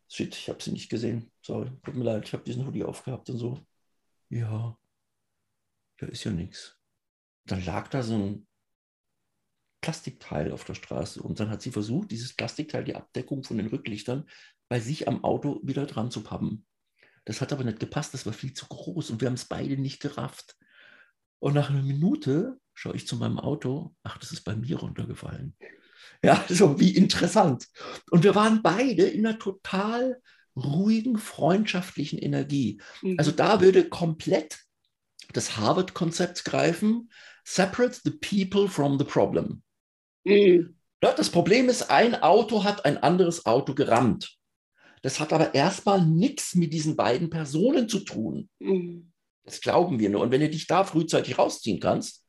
shit, 0.07 0.35
ich 0.35 0.49
habe 0.49 0.63
sie 0.63 0.71
nicht 0.71 0.89
gesehen. 0.89 1.31
Sorry, 1.49 1.71
tut 1.83 1.95
mir 1.95 2.03
leid, 2.03 2.25
ich 2.25 2.33
habe 2.33 2.43
diesen 2.43 2.63
Hoodie 2.63 2.83
aufgehabt 2.83 3.27
und 3.31 3.39
so. 3.39 3.59
Ja, 4.29 4.77
da 5.97 6.05
ist 6.05 6.23
ja 6.23 6.29
nichts. 6.29 6.77
Dann 7.45 7.65
lag 7.65 7.87
da 7.87 8.03
so 8.03 8.13
ein 8.13 8.47
Plastikteil 9.81 10.51
auf 10.51 10.63
der 10.63 10.75
Straße 10.75 11.23
und 11.23 11.39
dann 11.39 11.49
hat 11.49 11.63
sie 11.63 11.71
versucht, 11.71 12.11
dieses 12.11 12.35
Plastikteil, 12.35 12.83
die 12.83 12.95
Abdeckung 12.95 13.43
von 13.43 13.57
den 13.57 13.65
Rücklichtern, 13.65 14.29
bei 14.67 14.79
sich 14.79 15.07
am 15.07 15.23
Auto 15.23 15.59
wieder 15.63 15.87
dran 15.87 16.11
zu 16.11 16.21
pappen. 16.21 16.67
Das 17.25 17.41
hat 17.41 17.51
aber 17.51 17.63
nicht 17.63 17.79
gepasst, 17.79 18.13
das 18.13 18.27
war 18.27 18.33
viel 18.33 18.53
zu 18.53 18.67
groß 18.67 19.09
und 19.09 19.19
wir 19.19 19.27
haben 19.27 19.33
es 19.33 19.45
beide 19.45 19.75
nicht 19.75 20.03
gerafft. 20.03 20.55
Und 21.39 21.55
nach 21.55 21.71
einer 21.71 21.81
Minute 21.81 22.59
schaue 22.75 22.95
ich 22.95 23.07
zu 23.07 23.15
meinem 23.15 23.39
Auto, 23.39 23.95
ach, 24.03 24.19
das 24.19 24.31
ist 24.31 24.41
bei 24.41 24.55
mir 24.55 24.77
runtergefallen. 24.77 25.55
Ja, 26.23 26.45
so 26.47 26.79
wie 26.79 26.95
interessant. 26.95 27.67
Und 28.11 28.23
wir 28.23 28.35
waren 28.35 28.61
beide 28.61 29.07
in 29.07 29.25
einer 29.25 29.39
total 29.39 30.21
ruhigen, 30.55 31.17
freundschaftlichen 31.17 32.19
Energie. 32.19 32.81
Mhm. 33.01 33.15
Also 33.17 33.31
da 33.31 33.61
würde 33.61 33.87
komplett 33.87 34.59
das 35.33 35.57
Harvard-Konzept 35.57 36.43
greifen, 36.45 37.11
separate 37.43 37.99
the 38.03 38.11
people 38.11 38.67
from 38.67 38.97
the 38.97 39.05
problem. 39.05 39.61
Mhm. 40.23 40.75
Das 41.01 41.29
Problem 41.29 41.69
ist, 41.69 41.89
ein 41.89 42.15
Auto 42.21 42.63
hat 42.63 42.85
ein 42.85 42.97
anderes 42.97 43.45
Auto 43.45 43.73
gerammt. 43.73 44.37
Das 45.01 45.19
hat 45.19 45.31
aber 45.31 45.55
erstmal 45.55 46.05
nichts 46.05 46.55
mit 46.55 46.73
diesen 46.73 46.97
beiden 46.97 47.29
Personen 47.29 47.87
zu 47.87 47.99
tun. 47.99 48.49
Mhm. 48.59 49.11
Das 49.43 49.61
glauben 49.61 49.99
wir 49.99 50.09
nur. 50.09 50.21
Und 50.21 50.31
wenn 50.31 50.41
du 50.41 50.49
dich 50.49 50.67
da 50.67 50.83
frühzeitig 50.83 51.37
rausziehen 51.37 51.79
kannst, 51.79 52.25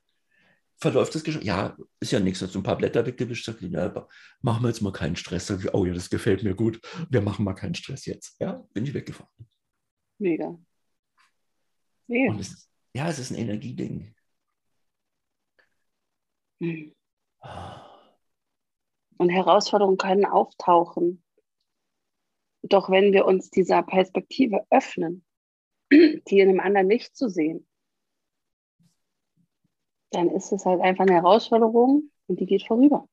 verläuft 0.80 1.14
das 1.14 1.24
Gespräch. 1.24 1.44
Ja, 1.44 1.76
ist 2.00 2.12
ja 2.12 2.20
nichts, 2.20 2.40
hast 2.42 2.54
du 2.54 2.58
ein 2.58 2.64
paar 2.64 2.78
Blätter 2.78 3.04
weggewischt, 3.04 3.44
sag 3.44 3.60
ich, 3.62 3.70
ja, 3.70 4.08
machen 4.40 4.62
wir 4.62 4.68
jetzt 4.68 4.80
mal 4.80 4.92
keinen 4.92 5.16
Stress. 5.16 5.46
Sag 5.46 5.60
ich, 5.60 5.74
oh 5.74 5.84
ja, 5.84 5.92
das 5.92 6.10
gefällt 6.10 6.42
mir 6.42 6.54
gut. 6.54 6.80
Wir 7.10 7.20
machen 7.20 7.44
mal 7.44 7.54
keinen 7.54 7.74
Stress 7.74 8.06
jetzt. 8.06 8.40
Ja, 8.40 8.64
bin 8.72 8.84
ich 8.84 8.94
weggefahren. 8.94 9.30
Mega. 10.18 10.58
Mega. 12.06 12.38
Es, 12.38 12.68
ja, 12.94 13.08
es 13.08 13.18
ist 13.18 13.30
ein 13.30 13.38
Energieding. 13.38 14.14
Mhm. 16.58 16.94
Und 19.18 19.28
Herausforderungen 19.28 19.98
können 19.98 20.24
auftauchen. 20.24 21.22
Doch 22.62 22.90
wenn 22.90 23.12
wir 23.12 23.26
uns 23.26 23.50
dieser 23.50 23.82
Perspektive 23.82 24.66
öffnen, 24.70 25.24
die 25.92 26.40
in 26.40 26.48
einem 26.48 26.60
anderen 26.60 26.88
Licht 26.88 27.16
zu 27.16 27.28
sehen, 27.28 27.66
dann 30.10 30.30
ist 30.30 30.52
es 30.52 30.64
halt 30.64 30.80
einfach 30.80 31.06
eine 31.06 31.14
Herausforderung 31.14 32.10
und 32.26 32.40
die 32.40 32.46
geht 32.46 32.66
vorüber. 32.66 33.06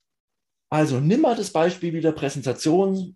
Also 0.70 1.00
nimm 1.00 1.22
mal 1.22 1.36
das 1.36 1.52
Beispiel 1.52 1.94
wieder 1.94 2.12
Präsentation, 2.12 3.14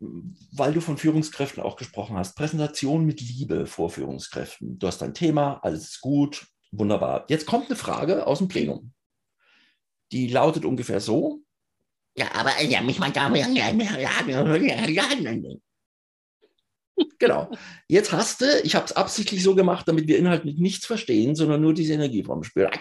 weil 0.54 0.74
du 0.74 0.80
von 0.80 0.98
Führungskräften 0.98 1.62
auch 1.62 1.76
gesprochen 1.76 2.16
hast. 2.16 2.36
Präsentation 2.36 3.06
mit 3.06 3.20
Liebe 3.20 3.66
vor 3.66 3.90
Führungskräften. 3.90 4.80
Du 4.80 4.88
hast 4.88 5.02
dein 5.02 5.14
Thema, 5.14 5.60
alles 5.62 5.90
ist 5.90 6.02
gut, 6.02 6.48
wunderbar. 6.72 7.26
Jetzt 7.28 7.46
kommt 7.46 7.66
eine 7.66 7.76
Frage 7.76 8.26
aus 8.26 8.38
dem 8.38 8.48
Plenum. 8.48 8.94
Die 10.14 10.28
lautet 10.28 10.64
ungefähr 10.64 11.02
so. 11.02 11.42
Ja, 12.16 12.28
aber 12.36 12.62
ja, 12.62 12.82
mich 12.82 13.00
mal 13.00 13.12
da. 13.12 13.30
Genau. 17.20 17.52
Jetzt 17.88 18.12
hast 18.12 18.42
du, 18.42 18.46
ich 18.64 18.76
habe 18.76 18.86
es 18.86 18.94
absichtlich 18.94 19.44
so 19.44 19.54
gemacht, 19.54 19.88
damit 19.88 20.08
wir 20.08 20.18
inhaltlich 20.18 20.58
nichts 20.58 20.86
verstehen, 20.86 21.36
sondern 21.36 21.62
nur 21.62 21.74
diese 21.74 21.94
Energie 21.94 22.24
vom 22.24 22.44
Spüren. 22.44 22.72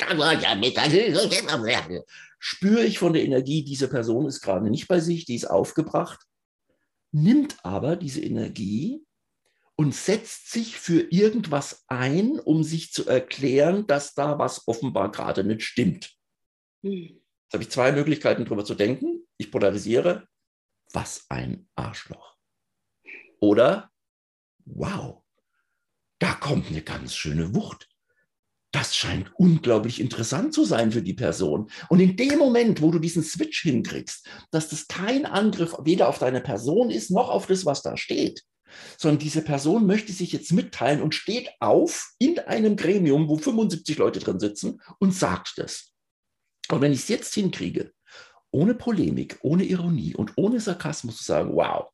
Spüre 2.39 2.85
ich 2.85 2.99
von 2.99 3.13
der 3.13 3.23
Energie, 3.23 3.65
diese 3.65 3.89
Person 3.89 4.27
ist 4.27 4.41
gerade 4.41 4.71
nicht 4.71 4.89
bei 4.89 5.01
sich, 5.01 5.27
die 5.27 5.35
ist 5.35 5.45
aufgebracht, 5.45 6.21
nimmt 7.13 7.57
aber 7.65 7.97
diese 7.97 8.23
Energie 8.23 9.05
und 9.77 9.95
setzt 9.95 10.51
sich 10.51 10.77
für 10.77 11.01
irgendwas 11.11 11.85
ein, 11.89 12.39
um 12.39 12.63
sich 12.63 12.93
zu 12.93 13.07
erklären, 13.07 13.87
dass 13.87 14.15
da 14.15 14.39
was 14.39 14.67
offenbar 14.69 15.11
gerade 15.11 15.45
nicht 15.45 15.63
stimmt. 15.63 16.15
Hm. 16.83 17.21
Jetzt 17.45 17.53
habe 17.53 17.63
ich 17.63 17.71
zwei 17.71 17.93
Möglichkeiten, 17.93 18.45
darüber 18.45 18.65
zu 18.65 18.75
denken. 18.75 19.27
Ich 19.37 19.51
polarisiere. 19.51 20.29
Was 20.93 21.27
ein 21.29 21.69
Arschloch. 21.75 22.37
Oder 23.41 23.90
wow, 24.65 25.23
da 26.19 26.35
kommt 26.35 26.69
eine 26.69 26.83
ganz 26.83 27.15
schöne 27.15 27.55
Wucht. 27.55 27.89
Das 28.73 28.95
scheint 28.95 29.33
unglaublich 29.35 30.01
interessant 30.01 30.55
zu 30.55 30.65
sein 30.65 30.93
für 30.93 31.03
die 31.03 31.15
Person. 31.15 31.71
Und 31.89 31.99
in 31.99 32.17
dem 32.17 32.39
Moment, 32.39 32.81
wo 32.81 32.93
du 32.93 33.01
diesen 33.01 33.25
Switch 33.25 33.63
hinkriegst, 33.63 34.29
dass 34.53 34.69
das 34.69 34.87
kein 34.87 35.27
Angriff 35.27 35.75
weder 35.83 36.09
auf 36.09 36.19
deine 36.19 36.41
Person 36.41 36.91
ist, 36.91 37.11
noch 37.11 37.31
auf 37.31 37.47
das, 37.47 37.67
was 37.67 37.83
da 37.83 37.97
steht, 37.97 38.45
sondern 38.97 39.19
diese 39.19 39.43
Person 39.43 39.87
möchte 39.87 40.13
sich 40.13 40.33
jetzt 40.33 40.53
mitteilen 40.53 41.03
und 41.03 41.17
steht 41.17 41.51
auf 41.59 42.13
in 42.19 42.39
einem 42.39 42.77
Gremium, 42.77 43.29
wo 43.29 43.37
75 43.37 43.99
Leute 43.99 44.21
drin 44.21 44.39
sitzen 44.39 44.81
und 45.01 45.13
sagt 45.13 45.55
das. 45.57 45.93
Und 46.71 46.81
wenn 46.81 46.93
ich 46.93 47.01
es 47.01 47.09
jetzt 47.09 47.35
hinkriege, 47.35 47.93
ohne 48.53 48.75
Polemik, 48.75 49.39
ohne 49.43 49.65
Ironie 49.65 50.15
und 50.15 50.33
ohne 50.37 50.61
Sarkasmus 50.61 51.19
zu 51.19 51.25
sagen, 51.25 51.55
wow, 51.55 51.89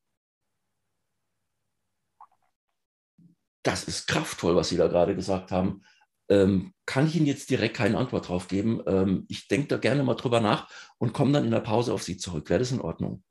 das 3.66 3.84
ist 3.84 4.06
kraftvoll, 4.06 4.54
was 4.54 4.68
Sie 4.68 4.76
da 4.76 4.86
gerade 4.86 5.16
gesagt 5.16 5.50
haben. 5.50 5.82
Ähm, 6.28 6.72
kann 6.86 7.06
ich 7.06 7.16
Ihnen 7.16 7.26
jetzt 7.26 7.50
direkt 7.50 7.76
keine 7.76 7.98
Antwort 7.98 8.28
drauf 8.28 8.48
geben. 8.48 8.82
Ähm, 8.86 9.26
ich 9.28 9.48
denke 9.48 9.68
da 9.68 9.76
gerne 9.76 10.02
mal 10.02 10.14
drüber 10.14 10.40
nach 10.40 10.70
und 10.98 11.12
komme 11.12 11.32
dann 11.32 11.44
in 11.44 11.50
der 11.50 11.60
Pause 11.60 11.92
auf 11.92 12.02
Sie 12.02 12.16
zurück. 12.16 12.48
Wäre 12.48 12.60
das 12.60 12.72
in 12.72 12.80
Ordnung? 12.80 13.22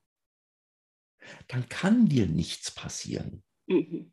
Dann 1.47 1.67
kann 1.69 2.07
dir 2.07 2.27
nichts 2.27 2.71
passieren. 2.71 3.43
Mhm. 3.67 4.11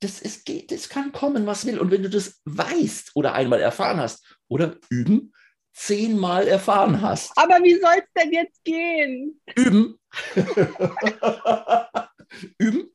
Das, 0.00 0.44
geht, 0.44 0.70
es 0.70 0.88
kann 0.88 1.12
kommen, 1.12 1.46
was 1.46 1.64
will. 1.64 1.78
Und 1.78 1.90
wenn 1.90 2.02
du 2.02 2.10
das 2.10 2.42
weißt 2.44 3.12
oder 3.14 3.32
einmal 3.34 3.60
erfahren 3.60 3.98
hast 3.98 4.38
oder 4.48 4.76
üben, 4.90 5.32
zehnmal 5.72 6.46
erfahren 6.46 7.00
hast. 7.00 7.32
Aber 7.36 7.62
wie 7.62 7.80
soll 7.80 7.94
es 7.96 8.22
denn 8.22 8.32
jetzt 8.32 8.62
gehen? 8.64 9.40
Üben. 9.56 9.98
üben. 12.58 12.93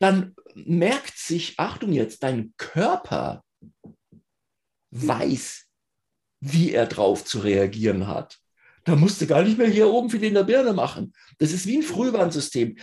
Dann 0.00 0.34
merkt 0.54 1.18
sich, 1.18 1.58
Achtung 1.58 1.92
jetzt, 1.92 2.22
dein 2.22 2.54
Körper 2.56 3.44
weiß, 4.90 5.66
wie 6.40 6.72
er 6.72 6.86
drauf 6.86 7.24
zu 7.24 7.40
reagieren 7.40 8.08
hat. 8.08 8.38
Da 8.84 8.96
musst 8.96 9.20
du 9.20 9.26
gar 9.26 9.42
nicht 9.42 9.58
mehr 9.58 9.68
hier 9.68 9.88
oben 9.88 10.08
viel 10.08 10.24
in 10.24 10.34
der 10.34 10.44
Birne 10.44 10.72
machen. 10.72 11.12
Das 11.38 11.52
ist 11.52 11.66
wie 11.66 11.76
ein 11.76 11.82
Frühwarnsystem. 11.82 12.78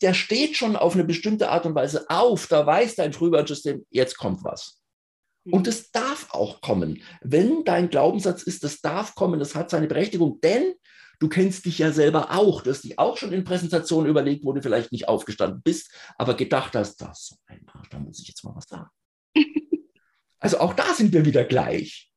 Der 0.00 0.14
steht 0.14 0.56
schon 0.56 0.76
auf 0.76 0.94
eine 0.94 1.04
bestimmte 1.04 1.50
Art 1.50 1.66
und 1.66 1.74
Weise 1.74 2.08
auf. 2.08 2.46
Da 2.46 2.64
weiß 2.64 2.94
dein 2.94 3.12
Frühwarnsystem, 3.12 3.84
jetzt 3.90 4.16
kommt 4.16 4.44
was. 4.44 4.80
Und 5.50 5.66
es 5.66 5.90
darf 5.90 6.28
auch 6.30 6.60
kommen. 6.60 7.02
Wenn 7.20 7.64
dein 7.64 7.90
Glaubenssatz 7.90 8.44
ist, 8.44 8.64
das 8.64 8.80
darf 8.80 9.14
kommen, 9.14 9.40
das 9.40 9.54
hat 9.54 9.70
seine 9.70 9.88
Berechtigung, 9.88 10.40
denn 10.40 10.74
Du 11.18 11.28
kennst 11.28 11.64
dich 11.64 11.78
ja 11.78 11.92
selber 11.92 12.32
auch. 12.32 12.62
Du 12.62 12.70
hast 12.70 12.84
dich 12.84 12.98
auch 12.98 13.16
schon 13.16 13.32
in 13.32 13.44
Präsentationen 13.44 14.10
überlegt, 14.10 14.44
wo 14.44 14.52
du 14.52 14.62
vielleicht 14.62 14.92
nicht 14.92 15.08
aufgestanden 15.08 15.62
bist, 15.62 15.92
aber 16.16 16.34
gedacht 16.34 16.74
hast, 16.74 17.00
das 17.00 17.20
ist 17.20 17.26
so 17.28 17.36
ein 17.46 17.66
Arsch, 17.68 17.88
da 17.90 17.98
muss 17.98 18.20
ich 18.20 18.28
jetzt 18.28 18.44
mal 18.44 18.54
was 18.54 18.66
sagen. 18.68 18.88
also 20.38 20.58
auch 20.58 20.74
da 20.74 20.94
sind 20.94 21.12
wir 21.12 21.24
wieder 21.24 21.44
gleich. 21.44 22.10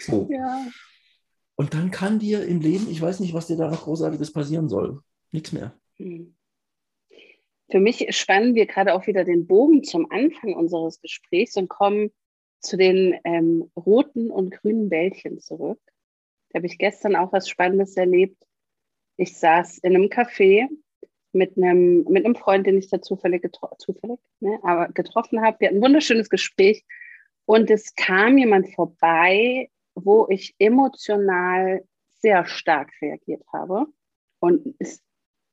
So. 0.00 0.28
Ja. 0.30 0.66
Und 1.56 1.74
dann 1.74 1.90
kann 1.90 2.18
dir 2.18 2.44
im 2.44 2.60
Leben, 2.60 2.90
ich 2.90 3.00
weiß 3.00 3.20
nicht, 3.20 3.34
was 3.34 3.46
dir 3.46 3.56
da 3.56 3.70
noch 3.70 3.84
Großartiges 3.84 4.32
passieren 4.32 4.68
soll. 4.68 5.00
Nichts 5.30 5.52
mehr. 5.52 5.78
Hm. 5.96 6.36
Für 7.70 7.80
mich 7.80 8.06
spannen 8.14 8.54
wir 8.54 8.66
gerade 8.66 8.94
auch 8.94 9.06
wieder 9.06 9.24
den 9.24 9.46
Bogen 9.46 9.84
zum 9.84 10.10
Anfang 10.10 10.54
unseres 10.54 11.00
Gesprächs 11.00 11.56
und 11.56 11.68
kommen 11.68 12.10
zu 12.60 12.76
den 12.76 13.14
ähm, 13.24 13.70
roten 13.76 14.30
und 14.30 14.50
grünen 14.50 14.88
Bällchen 14.88 15.40
zurück. 15.40 15.80
Da 16.54 16.58
habe 16.58 16.68
ich 16.68 16.78
gestern 16.78 17.16
auch 17.16 17.32
was 17.32 17.48
Spannendes 17.48 17.96
erlebt. 17.96 18.40
Ich 19.16 19.36
saß 19.36 19.78
in 19.78 19.96
einem 19.96 20.04
Café 20.04 20.68
mit 21.32 21.56
einem, 21.56 22.04
mit 22.04 22.24
einem 22.24 22.36
Freund, 22.36 22.64
den 22.64 22.78
ich 22.78 22.88
da 22.88 23.02
zufällig, 23.02 23.42
getro 23.42 23.74
zufällig 23.76 24.20
ne, 24.38 24.60
aber 24.62 24.86
getroffen 24.92 25.42
habe. 25.42 25.58
Wir 25.58 25.68
hatten 25.68 25.78
ein 25.78 25.82
wunderschönes 25.82 26.30
Gespräch 26.30 26.84
und 27.44 27.70
es 27.70 27.96
kam 27.96 28.38
jemand 28.38 28.72
vorbei, 28.72 29.68
wo 29.96 30.28
ich 30.30 30.54
emotional 30.60 31.84
sehr 32.20 32.46
stark 32.46 32.92
reagiert 33.02 33.42
habe. 33.52 33.86
Und 34.38 34.76
es 34.78 35.02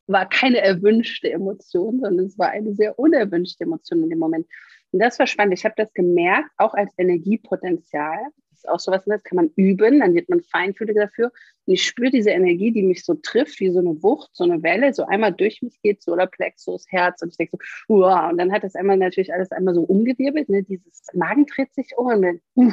war 0.05 0.29
keine 0.29 0.59
erwünschte 0.59 1.31
Emotion, 1.31 1.99
sondern 1.99 2.27
es 2.27 2.37
war 2.37 2.49
eine 2.49 2.75
sehr 2.75 2.99
unerwünschte 2.99 3.63
Emotion 3.63 4.03
in 4.03 4.11
dem 4.11 4.19
Moment. 4.19 4.45
Und 4.91 4.99
das 4.99 5.17
war 5.17 5.25
spannend. 5.25 5.55
Ich 5.55 5.65
habe 5.65 5.73
das 5.77 5.91
gemerkt, 5.95 6.51
auch 6.57 6.75
als 6.75 6.93
Energiepotenzial 6.99 8.19
ist 8.63 8.69
auch 8.69 8.79
sowas, 8.79 9.05
ne, 9.07 9.15
das 9.15 9.23
kann 9.23 9.37
man 9.37 9.51
üben, 9.55 9.99
dann 9.99 10.13
wird 10.13 10.29
man 10.29 10.41
feinfühliger 10.41 11.01
dafür. 11.01 11.31
Und 11.65 11.73
ich 11.73 11.83
spüre 11.83 12.11
diese 12.11 12.31
Energie, 12.31 12.71
die 12.71 12.83
mich 12.83 13.03
so 13.03 13.15
trifft, 13.15 13.59
wie 13.59 13.71
so 13.71 13.79
eine 13.79 14.01
Wucht, 14.03 14.29
so 14.33 14.43
eine 14.43 14.61
Welle, 14.63 14.93
so 14.93 15.05
einmal 15.05 15.33
durch 15.33 15.61
mich 15.61 15.81
geht, 15.81 16.01
Solarplexus, 16.01 16.85
Herz. 16.89 17.21
Und 17.21 17.29
ich 17.29 17.37
denke 17.37 17.57
so, 17.87 17.93
uah, 17.95 18.29
und 18.29 18.37
dann 18.37 18.51
hat 18.51 18.63
das 18.63 18.75
einmal 18.75 18.97
natürlich 18.97 19.33
alles 19.33 19.51
einmal 19.51 19.73
so 19.73 19.81
umgewirbelt, 19.81 20.49
ne, 20.49 20.63
dieses 20.63 21.07
Magen 21.13 21.45
dreht 21.45 21.73
sich 21.73 21.93
um 21.97 22.07
und, 22.07 22.21
dann, 22.21 22.41
uh. 22.55 22.71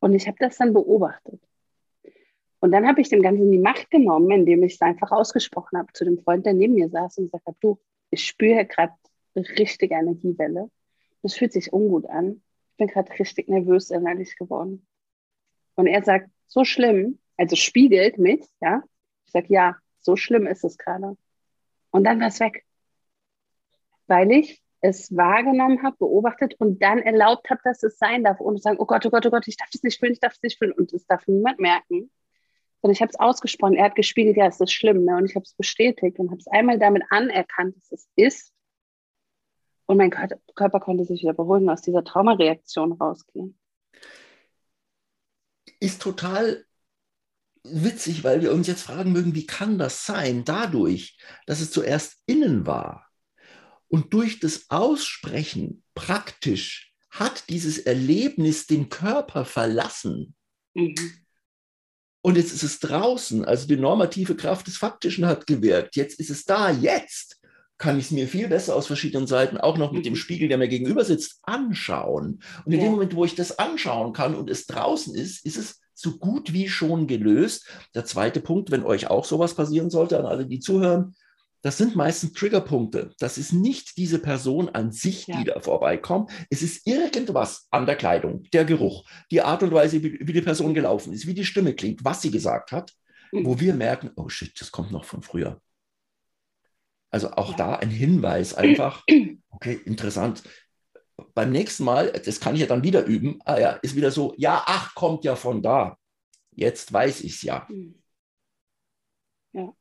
und 0.00 0.14
ich 0.14 0.26
habe 0.26 0.36
das 0.40 0.56
dann 0.56 0.72
beobachtet. 0.72 1.40
Und 2.60 2.72
dann 2.72 2.86
habe 2.86 3.00
ich 3.00 3.08
dem 3.08 3.22
Ganzen 3.22 3.50
die 3.50 3.58
Macht 3.58 3.90
genommen, 3.90 4.30
indem 4.30 4.62
ich 4.62 4.74
es 4.74 4.80
einfach 4.80 5.12
ausgesprochen 5.12 5.78
habe 5.78 5.92
zu 5.92 6.04
dem 6.04 6.18
Freund, 6.18 6.46
der 6.46 6.54
neben 6.54 6.74
mir 6.74 6.88
saß 6.88 7.18
und 7.18 7.24
gesagt 7.26 7.46
habe, 7.46 7.56
du, 7.60 7.78
ich 8.10 8.24
spüre 8.24 8.64
gerade 8.64 8.94
richtige 9.36 9.94
Energiewelle. 9.94 10.70
Das 11.22 11.34
fühlt 11.34 11.52
sich 11.52 11.72
ungut 11.72 12.06
an 12.06 12.42
ich 12.76 12.78
bin 12.78 12.88
gerade 12.88 13.18
richtig 13.18 13.48
nervös 13.48 13.90
innerlich 13.90 14.36
geworden. 14.36 14.86
Und 15.76 15.86
er 15.86 16.04
sagt, 16.04 16.28
so 16.46 16.62
schlimm, 16.62 17.18
also 17.38 17.56
spiegelt 17.56 18.18
mich, 18.18 18.44
ja. 18.60 18.82
Ich 19.24 19.32
sage, 19.32 19.46
ja, 19.48 19.76
so 19.98 20.14
schlimm 20.16 20.46
ist 20.46 20.62
es 20.62 20.76
gerade. 20.76 21.16
Und 21.90 22.04
dann 22.04 22.20
war 22.20 22.28
es 22.28 22.38
weg. 22.38 22.66
Weil 24.08 24.30
ich 24.30 24.62
es 24.82 25.16
wahrgenommen 25.16 25.82
habe, 25.82 25.96
beobachtet 25.96 26.52
und 26.58 26.82
dann 26.82 26.98
erlaubt 26.98 27.48
habe, 27.48 27.62
dass 27.64 27.82
es 27.82 27.96
sein 27.96 28.24
darf, 28.24 28.40
ohne 28.40 28.58
zu 28.58 28.64
sagen, 28.64 28.76
oh 28.78 28.84
Gott, 28.84 29.06
oh 29.06 29.10
Gott, 29.10 29.24
oh 29.24 29.30
Gott, 29.30 29.48
ich 29.48 29.56
darf 29.56 29.70
es 29.72 29.82
nicht 29.82 29.98
fühlen, 29.98 30.12
ich 30.12 30.20
darf 30.20 30.34
es 30.34 30.42
nicht 30.42 30.58
fühlen. 30.58 30.72
Und 30.72 30.92
es 30.92 31.06
darf 31.06 31.26
niemand 31.26 31.58
merken. 31.58 32.10
Sondern 32.82 32.92
ich 32.92 33.00
habe 33.00 33.08
es 33.08 33.18
ausgesprochen. 33.18 33.76
Er 33.76 33.86
hat 33.86 33.94
gespiegelt, 33.94 34.36
ja, 34.36 34.48
es 34.48 34.60
ist 34.60 34.72
schlimm. 34.72 35.06
Ne? 35.06 35.16
Und 35.16 35.24
ich 35.24 35.34
habe 35.34 35.44
es 35.44 35.54
bestätigt 35.54 36.18
und 36.18 36.30
habe 36.30 36.40
es 36.40 36.46
einmal 36.48 36.78
damit 36.78 37.04
anerkannt, 37.08 37.74
dass 37.78 37.90
es 37.90 38.08
ist 38.16 38.52
und 39.86 39.96
mein 39.96 40.10
Körper 40.10 40.80
konnte 40.80 41.04
sich 41.04 41.22
wieder 41.22 41.34
beruhigen, 41.34 41.70
aus 41.70 41.82
dieser 41.82 42.04
Traumareaktion 42.04 42.92
rausgehen. 42.92 43.58
Ist 45.80 46.02
total 46.02 46.64
witzig, 47.62 48.24
weil 48.24 48.42
wir 48.42 48.52
uns 48.52 48.66
jetzt 48.66 48.82
fragen 48.82 49.12
mögen, 49.12 49.34
wie 49.34 49.46
kann 49.46 49.78
das 49.78 50.04
sein? 50.06 50.44
Dadurch, 50.44 51.18
dass 51.46 51.60
es 51.60 51.70
zuerst 51.70 52.22
innen 52.26 52.66
war 52.66 53.06
und 53.88 54.12
durch 54.12 54.40
das 54.40 54.70
Aussprechen 54.70 55.82
praktisch 55.94 56.92
hat 57.10 57.48
dieses 57.48 57.78
Erlebnis 57.78 58.66
den 58.66 58.88
Körper 58.88 59.44
verlassen. 59.44 60.34
Mhm. 60.74 60.94
Und 62.22 62.36
jetzt 62.36 62.52
ist 62.52 62.64
es 62.64 62.80
draußen, 62.80 63.44
also 63.44 63.68
die 63.68 63.76
normative 63.76 64.34
Kraft 64.34 64.66
des 64.66 64.76
Faktischen 64.76 65.26
hat 65.26 65.46
gewirkt. 65.46 65.94
Jetzt 65.94 66.18
ist 66.18 66.30
es 66.30 66.44
da, 66.44 66.70
jetzt 66.70 67.35
kann 67.78 67.98
ich 67.98 68.06
es 68.06 68.10
mir 68.10 68.26
viel 68.26 68.48
besser 68.48 68.74
aus 68.74 68.86
verschiedenen 68.86 69.26
Seiten, 69.26 69.58
auch 69.58 69.76
noch 69.76 69.92
mit 69.92 70.06
dem 70.06 70.14
mhm. 70.14 70.18
Spiegel, 70.18 70.48
der 70.48 70.58
mir 70.58 70.68
gegenüber 70.68 71.04
sitzt, 71.04 71.40
anschauen. 71.42 72.40
Und 72.64 72.72
in 72.72 72.80
ja. 72.80 72.86
dem 72.86 72.92
Moment, 72.92 73.14
wo 73.14 73.24
ich 73.24 73.34
das 73.34 73.58
anschauen 73.58 74.12
kann 74.12 74.34
und 74.34 74.48
es 74.48 74.66
draußen 74.66 75.14
ist, 75.14 75.44
ist 75.44 75.56
es 75.56 75.80
so 75.92 76.18
gut 76.18 76.52
wie 76.52 76.68
schon 76.68 77.06
gelöst. 77.06 77.66
Der 77.94 78.04
zweite 78.04 78.40
Punkt, 78.40 78.70
wenn 78.70 78.84
euch 78.84 79.08
auch 79.08 79.24
sowas 79.24 79.54
passieren 79.54 79.90
sollte, 79.90 80.18
an 80.18 80.26
alle, 80.26 80.46
die 80.46 80.60
zuhören, 80.60 81.14
das 81.62 81.78
sind 81.78 81.96
meistens 81.96 82.32
Triggerpunkte. 82.34 83.10
Das 83.18 83.38
ist 83.38 83.52
nicht 83.52 83.96
diese 83.96 84.20
Person 84.20 84.68
an 84.68 84.92
sich, 84.92 85.26
ja. 85.26 85.38
die 85.38 85.44
da 85.44 85.58
vorbeikommt. 85.58 86.30
Es 86.48 86.62
ist 86.62 86.86
irgendwas 86.86 87.66
an 87.70 87.86
der 87.86 87.96
Kleidung, 87.96 88.44
der 88.52 88.64
Geruch, 88.64 89.04
die 89.30 89.42
Art 89.42 89.62
und 89.62 89.72
Weise, 89.72 90.02
wie, 90.02 90.18
wie 90.20 90.32
die 90.32 90.42
Person 90.42 90.74
gelaufen 90.74 91.12
ist, 91.12 91.26
wie 91.26 91.34
die 91.34 91.44
Stimme 91.44 91.74
klingt, 91.74 92.04
was 92.04 92.22
sie 92.22 92.30
gesagt 92.30 92.72
hat, 92.72 92.92
mhm. 93.32 93.44
wo 93.44 93.58
wir 93.58 93.74
merken, 93.74 94.10
oh 94.16 94.28
shit, 94.28 94.52
das 94.60 94.70
kommt 94.70 94.92
noch 94.92 95.04
von 95.04 95.22
früher. 95.22 95.60
Also 97.10 97.30
auch 97.32 97.50
ja. 97.50 97.56
da 97.56 97.74
ein 97.76 97.90
Hinweis 97.90 98.54
einfach, 98.54 99.04
okay, 99.50 99.80
interessant. 99.84 100.42
Beim 101.34 101.50
nächsten 101.50 101.84
Mal, 101.84 102.12
das 102.12 102.40
kann 102.40 102.54
ich 102.54 102.60
ja 102.60 102.66
dann 102.66 102.84
wieder 102.84 103.04
üben, 103.04 103.40
ah 103.44 103.58
ja, 103.58 103.70
ist 103.70 103.96
wieder 103.96 104.10
so, 104.10 104.34
ja, 104.36 104.62
ach, 104.66 104.94
kommt 104.94 105.24
ja 105.24 105.34
von 105.34 105.62
da. 105.62 105.98
Jetzt 106.52 106.92
weiß 106.92 107.22
ich 107.22 107.34
es 107.34 107.42
ja. 107.42 107.66
Mhm. 107.70 108.02
Ja. 109.52 109.74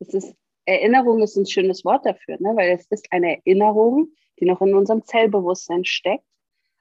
Es 0.00 0.12
ist 0.12 0.36
Erinnerung 0.66 1.22
ist 1.22 1.36
ein 1.36 1.46
schönes 1.46 1.84
Wort 1.84 2.06
dafür, 2.06 2.36
ne? 2.40 2.52
weil 2.56 2.70
es 2.70 2.86
ist 2.86 3.12
eine 3.12 3.36
Erinnerung, 3.36 4.08
die 4.40 4.46
noch 4.46 4.60
in 4.62 4.74
unserem 4.74 5.04
Zellbewusstsein 5.04 5.84
steckt, 5.84 6.24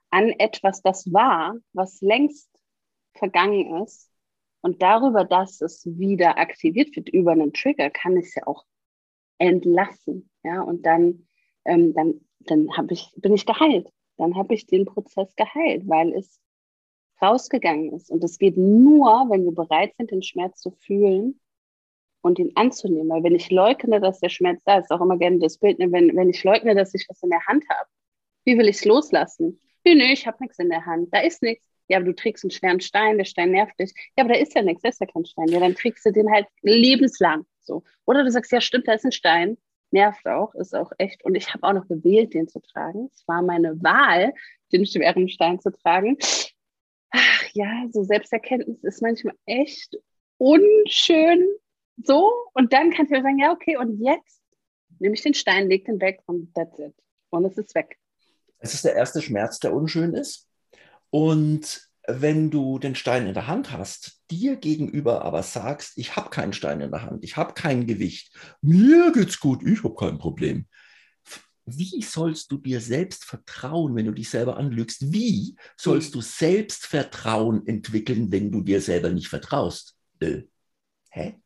an 0.09 0.29
etwas, 0.29 0.81
das 0.81 1.11
war, 1.11 1.55
was 1.73 2.01
längst 2.01 2.49
vergangen 3.13 3.83
ist. 3.83 4.09
Und 4.61 4.81
darüber, 4.81 5.25
dass 5.25 5.59
es 5.59 5.85
wieder 5.85 6.37
aktiviert 6.37 6.95
wird 6.95 7.09
über 7.09 7.31
einen 7.31 7.51
Trigger, 7.51 7.89
kann 7.89 8.15
es 8.15 8.33
ja 8.35 8.47
auch 8.47 8.63
entlassen. 9.37 10.29
Ja? 10.43 10.61
Und 10.61 10.85
dann, 10.85 11.27
ähm, 11.65 11.93
dann, 11.93 12.21
dann 12.39 12.67
ich, 12.89 13.11
bin 13.17 13.33
ich 13.33 13.45
geheilt. 13.45 13.89
Dann 14.17 14.35
habe 14.35 14.53
ich 14.53 14.67
den 14.67 14.85
Prozess 14.85 15.35
geheilt, 15.35 15.87
weil 15.87 16.13
es 16.13 16.39
rausgegangen 17.21 17.93
ist. 17.93 18.11
Und 18.11 18.23
es 18.23 18.37
geht 18.37 18.57
nur, 18.57 19.27
wenn 19.29 19.45
wir 19.45 19.53
bereit 19.53 19.93
sind, 19.97 20.11
den 20.11 20.23
Schmerz 20.23 20.59
zu 20.59 20.71
fühlen 20.71 21.39
und 22.21 22.39
ihn 22.39 22.51
anzunehmen. 22.55 23.09
Weil 23.09 23.23
wenn 23.23 23.35
ich 23.35 23.49
leugne, 23.49 23.99
dass 23.99 24.19
der 24.19 24.29
Schmerz 24.29 24.61
da 24.65 24.79
ist, 24.79 24.91
auch 24.91 25.01
immer 25.01 25.17
gerne 25.17 25.39
das 25.39 25.57
Bild, 25.57 25.79
ne? 25.79 25.91
wenn, 25.91 26.15
wenn 26.15 26.29
ich 26.29 26.43
leugne, 26.43 26.75
dass 26.75 26.93
ich 26.93 27.05
was 27.09 27.21
in 27.23 27.29
der 27.29 27.45
Hand 27.47 27.63
habe, 27.69 27.89
wie 28.45 28.57
will 28.57 28.67
ich 28.67 28.77
es 28.77 28.85
loslassen? 28.85 29.59
Nö, 29.85 29.95
nö, 29.95 30.05
ich 30.05 30.27
habe 30.27 30.37
nichts 30.41 30.59
in 30.59 30.69
der 30.69 30.85
Hand, 30.85 31.09
da 31.11 31.19
ist 31.19 31.41
nichts. 31.41 31.67
Ja, 31.89 31.97
aber 31.97 32.05
du 32.05 32.15
trägst 32.15 32.45
einen 32.45 32.51
schweren 32.51 32.79
Stein, 32.79 33.17
der 33.17 33.25
Stein 33.25 33.51
nervt 33.51 33.77
dich. 33.79 33.93
Ja, 34.17 34.23
aber 34.23 34.33
da 34.33 34.39
ist 34.39 34.55
ja 34.55 34.61
nichts, 34.61 34.83
da 34.83 34.89
ist 34.89 35.01
ja 35.01 35.05
kein 35.05 35.25
Stein. 35.25 35.49
Ja, 35.49 35.59
dann 35.59 35.75
trägst 35.75 36.05
du 36.05 36.11
den 36.11 36.31
halt 36.31 36.47
lebenslang. 36.61 37.45
So. 37.63 37.83
Oder 38.05 38.23
du 38.23 38.31
sagst, 38.31 38.51
ja, 38.51 38.61
stimmt, 38.61 38.87
da 38.87 38.93
ist 38.93 39.05
ein 39.05 39.11
Stein. 39.11 39.57
Nervt 39.91 40.25
auch, 40.27 40.55
ist 40.55 40.75
auch 40.75 40.91
echt. 40.97 41.23
Und 41.23 41.35
ich 41.35 41.53
habe 41.53 41.67
auch 41.67 41.73
noch 41.73 41.87
gewählt, 41.87 42.33
den 42.33 42.47
zu 42.47 42.59
tragen. 42.59 43.09
Es 43.13 43.27
war 43.27 43.41
meine 43.41 43.81
Wahl, 43.83 44.33
den 44.71 44.85
schweren 44.85 45.29
Stein 45.29 45.59
zu 45.59 45.71
tragen. 45.71 46.17
Ach 47.11 47.43
ja, 47.53 47.85
so 47.91 48.03
Selbsterkenntnis 48.03 48.83
ist 48.83 49.01
manchmal 49.03 49.35
echt 49.45 49.95
unschön 50.37 51.47
so, 51.97 52.31
und 52.53 52.73
dann 52.73 52.91
kannst 52.91 53.11
du 53.11 53.21
sagen, 53.21 53.39
ja, 53.39 53.51
okay, 53.51 53.77
und 53.77 53.99
jetzt 54.01 54.41
nehme 54.99 55.15
ich 55.15 55.21
den 55.21 55.33
Stein, 55.33 55.69
leg 55.69 55.85
den 55.85 56.01
weg 56.01 56.21
und 56.25 56.53
that's 56.55 56.79
it. 56.79 56.93
Und 57.29 57.45
es 57.45 57.57
ist 57.57 57.75
weg. 57.75 57.97
Es 58.59 58.73
ist 58.73 58.85
der 58.85 58.95
erste 58.95 59.21
Schmerz, 59.21 59.59
der 59.59 59.73
unschön 59.73 60.13
ist. 60.13 60.47
Und 61.09 61.89
wenn 62.07 62.51
du 62.51 62.79
den 62.79 62.95
Stein 62.95 63.27
in 63.27 63.33
der 63.33 63.47
Hand 63.47 63.71
hast, 63.71 64.19
dir 64.29 64.57
gegenüber 64.57 65.23
aber 65.23 65.43
sagst, 65.43 65.97
ich 65.97 66.15
habe 66.15 66.29
keinen 66.29 66.53
Stein 66.53 66.81
in 66.81 66.91
der 66.91 67.03
Hand, 67.03 67.23
ich 67.23 67.37
habe 67.37 67.53
kein 67.53 67.87
Gewicht, 67.87 68.35
mir 68.61 69.11
geht's 69.13 69.39
gut, 69.39 69.63
ich 69.63 69.83
habe 69.83 69.95
kein 69.95 70.17
Problem. 70.17 70.67
Wie 71.65 72.01
sollst 72.01 72.51
du 72.51 72.57
dir 72.57 72.81
selbst 72.81 73.23
vertrauen, 73.23 73.95
wenn 73.95 74.05
du 74.05 74.11
dich 74.11 74.29
selber 74.29 74.57
anlügst? 74.57 75.13
Wie 75.13 75.55
sollst 75.77 76.13
du 76.13 76.19
Selbstvertrauen 76.19 77.65
entwickeln, 77.65 78.29
wenn 78.33 78.51
du 78.51 78.61
dir 78.61 78.81
selber 78.81 79.09
nicht 79.09 79.29
vertraust? 79.29 79.95
Äh, 80.19 80.41
hä? 81.09 81.39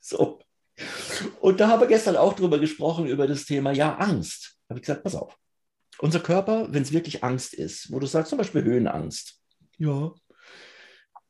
So. 0.00 0.40
Und 1.42 1.60
da 1.60 1.68
haben 1.68 1.80
wir 1.80 1.86
gestern 1.86 2.16
auch 2.16 2.32
drüber 2.32 2.58
gesprochen, 2.58 3.06
über 3.06 3.26
das 3.26 3.44
Thema, 3.44 3.72
ja, 3.72 3.96
Angst. 3.96 4.56
Da 4.66 4.72
habe 4.72 4.80
ich 4.80 4.86
gesagt, 4.86 5.04
pass 5.04 5.14
auf. 5.16 5.36
Unser 6.00 6.20
Körper, 6.20 6.72
wenn 6.72 6.82
es 6.82 6.92
wirklich 6.92 7.22
Angst 7.22 7.54
ist, 7.54 7.92
wo 7.92 7.98
du 7.98 8.06
sagst, 8.06 8.30
zum 8.30 8.38
Beispiel 8.38 8.64
Höhenangst. 8.64 9.40
Ja. 9.78 10.12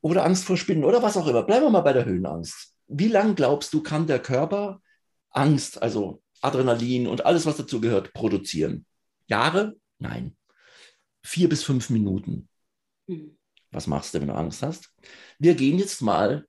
Oder 0.01 0.25
Angst 0.25 0.45
vor 0.45 0.57
Spinnen 0.57 0.83
oder 0.83 1.03
was 1.03 1.17
auch 1.17 1.27
immer. 1.27 1.43
Bleiben 1.43 1.65
wir 1.65 1.69
mal 1.69 1.81
bei 1.81 1.93
der 1.93 2.05
Höhenangst. 2.05 2.73
Wie 2.87 3.07
lange 3.07 3.35
glaubst 3.35 3.73
du, 3.73 3.83
kann 3.83 4.07
der 4.07 4.19
Körper 4.19 4.81
Angst, 5.29 5.81
also 5.81 6.21
Adrenalin 6.41 7.07
und 7.07 7.25
alles, 7.25 7.45
was 7.45 7.57
dazu 7.57 7.81
gehört, 7.81 8.13
produzieren? 8.13 8.85
Jahre? 9.27 9.75
Nein. 9.99 10.35
Vier 11.21 11.49
bis 11.49 11.63
fünf 11.63 11.89
Minuten. 11.89 12.49
Hm. 13.07 13.37
Was 13.71 13.87
machst 13.87 14.13
du, 14.13 14.19
wenn 14.19 14.27
du 14.27 14.35
Angst 14.35 14.63
hast? 14.63 14.91
Wir 15.37 15.55
gehen 15.55 15.79
jetzt 15.79 16.01
mal 16.01 16.45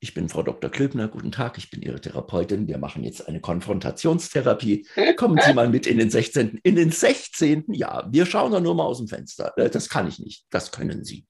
ich 0.00 0.14
bin 0.14 0.28
Frau 0.28 0.42
Dr. 0.42 0.70
Klöbner, 0.70 1.08
guten 1.08 1.32
Tag, 1.32 1.58
ich 1.58 1.70
bin 1.70 1.82
Ihre 1.82 2.00
Therapeutin. 2.00 2.68
Wir 2.68 2.78
machen 2.78 3.02
jetzt 3.02 3.26
eine 3.26 3.40
Konfrontationstherapie. 3.40 4.86
Kommen 5.16 5.40
Sie 5.44 5.52
mal 5.52 5.68
mit 5.68 5.86
in 5.86 5.98
den 5.98 6.10
16. 6.10 6.60
In 6.62 6.76
den 6.76 6.92
16. 6.92 7.64
Ja, 7.72 8.06
wir 8.10 8.24
schauen 8.24 8.52
da 8.52 8.60
nur 8.60 8.74
mal 8.74 8.84
aus 8.84 8.98
dem 8.98 9.08
Fenster. 9.08 9.52
Äh, 9.56 9.70
das 9.70 9.88
kann 9.88 10.06
ich 10.06 10.18
nicht, 10.20 10.46
das 10.50 10.70
können 10.70 11.04
Sie. 11.04 11.26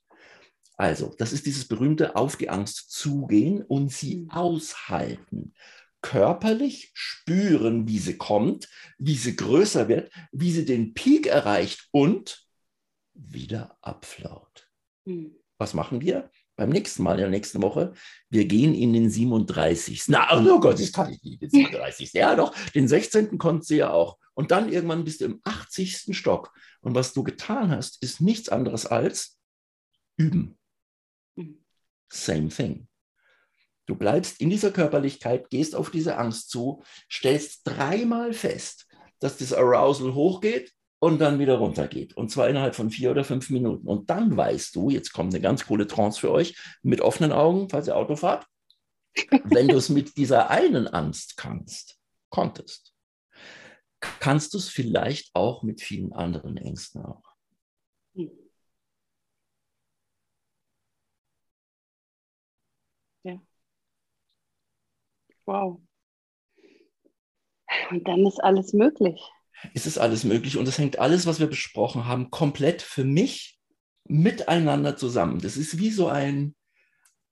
Also, 0.77 1.15
das 1.19 1.33
ist 1.33 1.47
dieses 1.47 1.67
berühmte 1.67 2.15
auf 2.15 2.37
die 2.37 2.51
Angst 2.51 2.93
zugehen 2.93 3.63
und 3.63 3.91
sie 3.91 4.29
aushalten. 4.31 5.55
Körperlich 6.03 6.93
spüren, 6.95 7.89
wie 7.89 7.99
sie 7.99 8.17
kommt, 8.17 8.69
wie 8.97 9.17
sie 9.17 9.35
größer 9.35 9.89
wird, 9.89 10.13
wie 10.31 10.53
sie 10.53 10.65
den 10.65 10.95
Peak 10.95 11.27
erreicht 11.27 11.89
und 11.91 12.47
wieder 13.15 13.77
abflaut. 13.83 14.71
Mhm. 15.05 15.35
Was 15.59 15.75
machen 15.75 16.01
wir? 16.01 16.31
Beim 16.59 16.71
nächsten 16.71 17.05
Mal, 17.05 17.13
in 17.13 17.21
der 17.21 17.31
nächsten 17.31 17.63
Woche, 17.63 17.95
wir 18.31 18.45
gehen 18.45 18.75
in 18.75 18.93
den 18.93 19.09
37. 19.09 20.09
Na, 20.09 20.27
oh 20.37 20.59
Gott, 20.59 20.81
das 20.81 20.93
kann 20.93 21.13
ich 21.13 21.23
nicht, 21.23 21.41
den 21.41 21.51
37. 21.51 22.13
Ja, 22.13 22.35
doch, 22.35 22.53
den 22.75 22.89
16. 22.89 23.39
konntest 23.39 23.71
du 23.71 23.77
ja 23.77 23.91
auch. 23.91 24.19
Und 24.35 24.51
dann 24.51 24.71
irgendwann 24.71 25.05
bist 25.05 25.21
du 25.21 25.27
im 25.27 25.41
80. 25.45 26.17
Stock. 26.17 26.53
Und 26.81 26.97
was 26.97 27.13
du 27.13 27.23
getan 27.23 27.71
hast, 27.71 28.03
ist 28.03 28.21
nichts 28.21 28.49
anderes 28.49 28.87
als 28.87 29.39
üben. 30.17 30.59
Same 32.13 32.49
thing. 32.49 32.89
Du 33.87 33.95
bleibst 33.95 34.41
in 34.41 34.51
dieser 34.51 34.73
Körperlichkeit, 34.73 35.51
gehst 35.51 35.77
auf 35.77 35.91
diese 35.91 36.19
Angst 36.19 36.51
zu, 36.51 36.83
stellst 37.11 37.61
dreimal 37.65 38.33
fest, 38.33 38.89
dass 39.21 39.37
das 39.39 39.53
Arousal 39.53 40.13
hochgeht 40.13 40.73
und 41.01 41.21
dann 41.21 41.39
wieder 41.39 41.59
runtergeht. 41.59 42.17
Und 42.17 42.31
zwar 42.31 42.49
innerhalb 42.49 42.75
von 42.75 42.91
vier 42.91 43.11
oder 43.11 43.25
fünf 43.25 43.51
Minuten. 43.51 43.87
Und 43.87 44.11
dann 44.11 44.37
weißt 44.37 44.75
du, 44.75 44.91
jetzt 44.91 45.13
kommt 45.13 45.33
eine 45.33 45.43
ganz 45.43 45.67
coole 45.67 45.87
Trance 45.87 46.21
für 46.21 46.33
euch, 46.33 46.57
mit 46.83 47.01
offenen 47.01 47.33
Augen, 47.33 47.69
falls 47.69 47.87
ihr 47.87 47.97
Auto 47.97 48.17
fahrt, 48.17 48.47
wenn 49.45 49.69
du 49.69 49.77
es 49.77 49.89
mit 49.89 50.17
dieser 50.17 50.51
einen 50.51 50.89
Angst 50.89 51.37
kannst, 51.37 51.99
konntest, 52.31 52.95
kannst 54.01 54.55
du 54.55 54.59
es 54.59 54.69
vielleicht 54.69 55.35
auch 55.35 55.63
mit 55.63 55.81
vielen 55.81 56.13
anderen 56.13 56.57
Ängsten 56.57 57.05
auch. 57.05 57.23
Ja. 63.23 63.41
Wow. 65.47 65.81
Und 67.91 68.07
dann 68.07 68.27
ist 68.27 68.43
alles 68.43 68.73
möglich 68.73 69.21
ist 69.75 69.87
es 69.87 69.99
alles 69.99 70.25
möglich. 70.25 70.57
Und 70.57 70.67
das 70.67 70.79
hängt 70.79 70.99
alles, 70.99 71.27
was 71.27 71.41
wir 71.41 71.47
besprochen 71.47 72.07
haben, 72.07 72.31
komplett 72.31 72.83
für 72.83 73.05
mich 73.05 73.59
miteinander 74.05 74.97
zusammen. 74.97 75.41
Das 75.41 75.57
ist 75.57 75.79
wie 75.79 75.91
so 75.91 76.09
ein, 76.09 76.55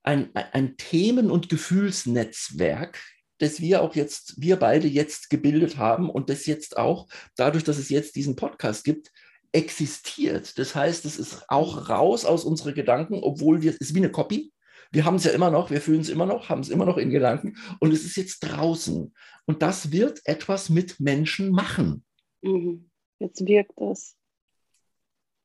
ein, 0.03 0.31
ein 0.35 0.77
Themen- 0.77 1.31
und 1.31 1.49
Gefühlsnetzwerk, 1.49 3.03
das 3.39 3.61
wir 3.61 3.83
auch 3.83 3.95
jetzt, 3.95 4.41
wir 4.41 4.57
beide 4.57 4.89
jetzt 4.89 5.31
gebildet 5.31 5.77
haben 5.77 6.09
und 6.09 6.31
das 6.31 6.47
jetzt 6.47 6.77
auch, 6.77 7.07
dadurch, 7.37 7.65
dass 7.65 7.79
es 7.79 7.91
jetzt 7.91 8.17
diesen 8.17 8.37
Podcast 8.37 8.85
gibt, 8.85 9.11
existiert. 9.53 10.59
Das 10.59 10.75
heißt, 10.75 11.05
es 11.05 11.19
ist 11.19 11.45
auch 11.49 11.89
raus 11.89 12.25
aus 12.25 12.45
unseren 12.45 12.75
Gedanken, 12.75 13.21
obwohl 13.23 13.63
wir, 13.63 13.73
es 13.73 13.79
ist 13.79 13.95
wie 13.95 13.99
eine 13.99 14.11
Copy. 14.11 14.53
Wir 14.93 15.05
haben 15.05 15.17
es 15.17 15.25
ja 15.25 15.33
immer 15.33 15.51
noch, 15.51 15.71
wir 15.71 15.81
fühlen 15.81 16.01
es 16.01 16.09
immer 16.09 16.27
noch, 16.27 16.49
haben 16.49 16.61
es 16.61 16.69
immer 16.69 16.87
noch 16.87 16.97
in 16.97 17.11
Gedanken 17.11 17.57
und 17.81 17.93
es 17.93 18.05
ist 18.05 18.17
jetzt 18.17 18.41
draußen. 18.41 19.13
Und 19.45 19.63
das 19.63 19.91
wird 19.91 20.21
etwas 20.25 20.69
mit 20.69 21.01
Menschen 21.01 21.51
machen. 21.51 22.06
Mhm. 22.43 22.91
Jetzt 23.19 23.47
wirkt 23.47 23.81
es. 23.81 24.17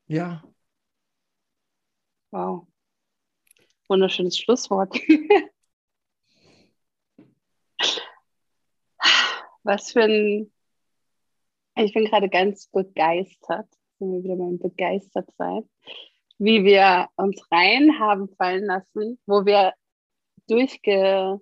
Ja. 0.08 0.44
Wow. 2.32 2.68
Wunderschönes 3.88 4.38
Schlusswort. 4.38 4.94
Was 9.64 9.92
für 9.92 10.04
ein. 10.04 10.52
Ich 11.76 11.94
bin 11.94 12.06
gerade 12.06 12.30
ganz 12.30 12.68
begeistert. 12.68 13.68
Sind 14.00 14.12
wir 14.14 14.24
wieder 14.24 14.36
mal 14.36 14.58
begeistert 14.58 15.30
sein, 15.38 15.70
wie 16.40 16.64
wir 16.64 17.10
uns 17.16 17.42
rein 17.52 18.00
haben 18.00 18.30
fallen 18.36 18.66
lassen, 18.66 19.20
wo 19.26 19.46
wir 19.46 19.74
durchge 20.48 21.40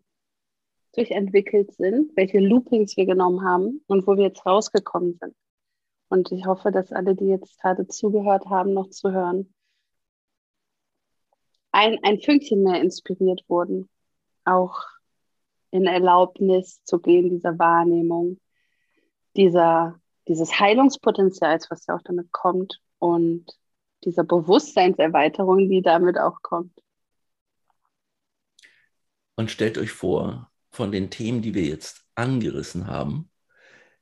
durchentwickelt 0.93 1.73
sind, 1.73 2.15
welche 2.15 2.39
Loopings 2.39 2.97
wir 2.97 3.05
genommen 3.05 3.43
haben 3.43 3.81
und 3.87 4.07
wo 4.07 4.17
wir 4.17 4.25
jetzt 4.25 4.45
rausgekommen 4.45 5.17
sind. 5.19 5.35
Und 6.09 6.31
ich 6.31 6.45
hoffe, 6.45 6.71
dass 6.71 6.91
alle, 6.91 7.15
die 7.15 7.27
jetzt 7.27 7.59
gerade 7.61 7.87
zugehört 7.87 8.45
haben, 8.47 8.73
noch 8.73 8.89
zuhören, 8.89 9.53
ein, 11.71 11.99
ein 12.03 12.19
Fünkchen 12.19 12.63
mehr 12.63 12.81
inspiriert 12.81 13.43
wurden, 13.47 13.89
auch 14.43 14.83
in 15.71 15.85
Erlaubnis 15.85 16.83
zu 16.83 16.99
gehen, 16.99 17.29
dieser 17.29 17.59
Wahrnehmung, 17.59 18.39
dieser, 19.35 19.99
dieses 20.27 20.59
Heilungspotenzials, 20.59 21.69
was 21.69 21.85
ja 21.85 21.95
auch 21.95 22.01
damit 22.03 22.31
kommt 22.31 22.81
und 22.97 23.45
dieser 24.03 24.23
Bewusstseinserweiterung, 24.23 25.69
die 25.69 25.81
damit 25.81 26.17
auch 26.17 26.41
kommt. 26.41 26.73
Und 29.35 29.51
stellt 29.51 29.77
euch 29.77 29.91
vor, 29.91 30.48
von 30.79 30.93
den 30.93 31.09
Themen, 31.09 31.41
die 31.41 31.53
wir 31.53 31.65
jetzt 31.65 32.05
angerissen 32.15 32.87
haben, 32.87 33.29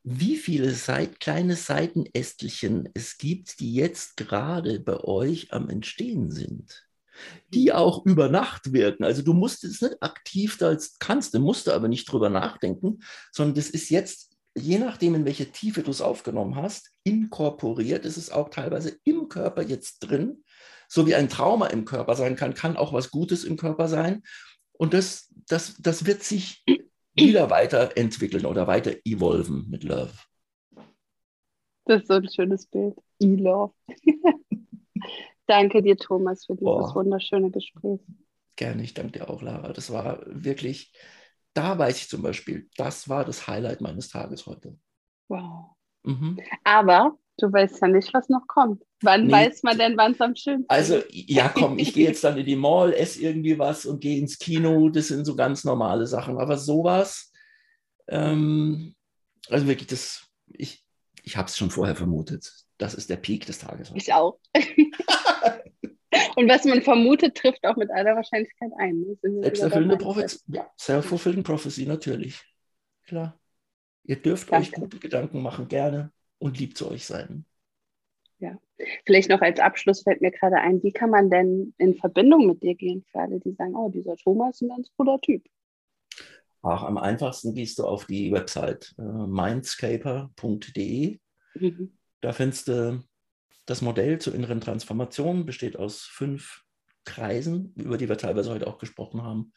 wie 0.03 0.37
viele 0.37 0.69
Seit 0.69 1.19
kleine 1.19 1.55
Seitenästelchen 1.55 2.87
es 2.93 3.17
gibt, 3.17 3.59
die 3.59 3.73
jetzt 3.73 4.15
gerade 4.15 4.79
bei 4.79 5.03
euch 5.03 5.51
am 5.51 5.71
Entstehen 5.71 6.29
sind, 6.29 6.87
die 7.51 7.73
auch 7.73 8.05
über 8.05 8.29
Nacht 8.29 8.73
wirken. 8.73 9.05
Also 9.05 9.23
du 9.23 9.33
musst 9.33 9.63
es 9.63 9.81
nicht 9.81 10.03
aktiv 10.03 10.59
da 10.59 10.67
als 10.67 10.99
kannst, 10.99 11.33
du 11.33 11.39
musst 11.39 11.67
aber 11.67 11.87
nicht 11.87 12.11
drüber 12.11 12.29
nachdenken, 12.29 12.99
sondern 13.31 13.55
das 13.55 13.71
ist 13.71 13.89
jetzt, 13.89 14.37
je 14.55 14.77
nachdem, 14.77 15.15
in 15.15 15.25
welche 15.25 15.51
Tiefe 15.51 15.81
du 15.81 15.89
es 15.89 16.01
aufgenommen 16.01 16.57
hast, 16.57 16.91
inkorporiert. 17.05 18.05
Es 18.05 18.17
ist 18.17 18.29
auch 18.29 18.49
teilweise 18.49 18.99
im 19.03 19.29
Körper 19.29 19.63
jetzt 19.63 20.01
drin, 20.01 20.43
so 20.87 21.07
wie 21.07 21.15
ein 21.15 21.27
Trauma 21.27 21.69
im 21.69 21.85
Körper 21.85 22.15
sein 22.15 22.35
kann, 22.35 22.53
kann 22.53 22.77
auch 22.77 22.93
was 22.93 23.09
Gutes 23.09 23.45
im 23.45 23.57
Körper 23.57 23.87
sein. 23.87 24.21
Und 24.73 24.93
das, 24.93 25.26
das, 25.47 25.75
das 25.79 26.05
wird 26.05 26.23
sich 26.23 26.63
wieder 27.13 27.49
weiterentwickeln 27.49 28.45
oder 28.45 28.67
weiter 28.67 28.93
evolven 29.05 29.69
mit 29.69 29.83
Love. 29.83 30.13
Das 31.85 32.01
ist 32.01 32.07
so 32.07 32.15
ein 32.15 32.29
schönes 32.29 32.67
Bild. 32.67 32.97
E-Love. 33.19 33.73
danke 35.47 35.81
dir, 35.81 35.97
Thomas, 35.97 36.45
für 36.45 36.55
dieses 36.55 36.65
Boah. 36.65 36.95
wunderschöne 36.95 37.49
Gespräch. 37.49 38.01
Gerne, 38.55 38.83
ich 38.83 38.93
danke 38.93 39.19
dir 39.19 39.29
auch, 39.29 39.41
Lara. 39.41 39.71
Das 39.71 39.91
war 39.91 40.21
wirklich, 40.25 40.93
da 41.53 41.77
weiß 41.77 41.97
ich 41.97 42.09
zum 42.09 42.21
Beispiel, 42.21 42.69
das 42.75 43.07
war 43.07 43.23
das 43.23 43.47
Highlight 43.47 43.81
meines 43.81 44.09
Tages 44.09 44.45
heute. 44.45 44.77
Wow. 45.29 45.75
Mhm. 46.03 46.39
Aber 46.63 47.17
du 47.37 47.51
weißt 47.51 47.81
ja 47.81 47.87
nicht, 47.87 48.13
was 48.13 48.29
noch 48.29 48.47
kommt. 48.47 48.83
Wann 49.01 49.27
nee. 49.27 49.33
weiß 49.33 49.63
man 49.63 49.77
denn, 49.77 49.95
wann 49.97 50.13
es 50.13 50.21
am 50.21 50.35
schönsten 50.35 50.63
ist? 50.63 50.69
Also, 50.69 51.03
ja, 51.09 51.49
komm, 51.49 51.77
ich 51.79 51.93
gehe 51.93 52.07
jetzt 52.07 52.23
dann 52.23 52.37
in 52.37 52.45
die 52.45 52.55
Mall, 52.55 52.93
esse 52.93 53.21
irgendwie 53.21 53.57
was 53.57 53.85
und 53.85 54.01
gehe 54.01 54.17
ins 54.17 54.39
Kino. 54.39 54.89
Das 54.89 55.07
sind 55.07 55.25
so 55.25 55.35
ganz 55.35 55.63
normale 55.63 56.07
Sachen. 56.07 56.39
Aber 56.39 56.57
sowas, 56.57 57.31
ähm, 58.07 58.95
also 59.49 59.67
wirklich, 59.67 59.87
das, 59.87 60.27
ich, 60.47 60.83
ich 61.23 61.37
habe 61.37 61.47
es 61.47 61.57
schon 61.57 61.71
vorher 61.71 61.95
vermutet. 61.95 62.51
Das 62.77 62.93
ist 62.93 63.09
der 63.09 63.17
Peak 63.17 63.45
des 63.45 63.59
Tages. 63.59 63.91
Ich 63.95 64.13
auch. 64.13 64.39
und 66.35 66.49
was 66.49 66.65
man 66.65 66.81
vermutet, 66.81 67.35
trifft 67.35 67.65
auch 67.65 67.75
mit 67.75 67.91
aller 67.91 68.15
Wahrscheinlichkeit 68.15 68.71
ein. 68.79 69.01
Ne? 69.01 69.41
Selbsterfüllende 69.43 69.97
Prophezie. 69.97 70.39
Ja, 70.47 70.69
self-fulfilling 70.79 71.43
prophecy, 71.43 71.85
natürlich. 71.85 72.41
Klar. 73.05 73.39
Ihr 74.03 74.15
dürft 74.21 74.51
Danke. 74.51 74.69
euch 74.69 74.71
gute 74.71 74.99
Gedanken 74.99 75.41
machen, 75.41 75.67
gerne 75.67 76.11
und 76.39 76.59
lieb 76.59 76.77
zu 76.77 76.89
euch 76.89 77.05
sein. 77.05 77.45
Ja, 78.39 78.57
vielleicht 79.05 79.29
noch 79.29 79.41
als 79.41 79.59
Abschluss 79.59 80.03
fällt 80.03 80.21
mir 80.21 80.31
gerade 80.31 80.57
ein, 80.57 80.83
wie 80.83 80.91
kann 80.91 81.09
man 81.09 81.29
denn 81.29 81.73
in 81.77 81.95
Verbindung 81.95 82.45
mit 82.45 82.61
dir 82.61 82.75
gehen 82.75 83.03
für 83.11 83.19
alle, 83.19 83.39
die 83.39 83.53
sagen, 83.53 83.75
oh, 83.75 83.89
dieser 83.89 84.15
Thomas 84.15 84.55
ist 84.55 84.61
ein 84.61 84.69
ganz 84.69 84.91
cooler 84.95 85.19
Typ. 85.21 85.43
Ach, 86.61 86.83
am 86.83 86.97
einfachsten 86.97 87.53
gehst 87.53 87.79
du 87.79 87.85
auf 87.85 88.05
die 88.05 88.31
Website 88.31 88.93
äh, 88.97 89.01
mindscaper.de. 89.01 90.29
Mhm. 91.55 91.97
Da 92.21 92.33
findest 92.33 92.67
du 92.67 93.03
das 93.65 93.81
Modell 93.81 94.19
zur 94.19 94.35
inneren 94.35 94.61
Transformation, 94.61 95.45
besteht 95.45 95.77
aus 95.77 96.01
fünf 96.01 96.63
Kreisen, 97.05 97.73
über 97.75 97.97
die 97.97 98.09
wir 98.09 98.17
teilweise 98.17 98.51
heute 98.51 98.67
auch 98.67 98.77
gesprochen 98.77 99.23
haben. 99.23 99.53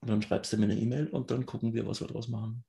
Und 0.00 0.10
dann 0.10 0.22
schreibst 0.22 0.52
du 0.52 0.56
mir 0.56 0.64
eine 0.64 0.78
E-Mail 0.78 1.08
und 1.08 1.30
dann 1.30 1.46
gucken 1.46 1.74
wir, 1.74 1.86
was 1.86 2.00
wir 2.00 2.08
daraus 2.08 2.28
machen. 2.28 2.64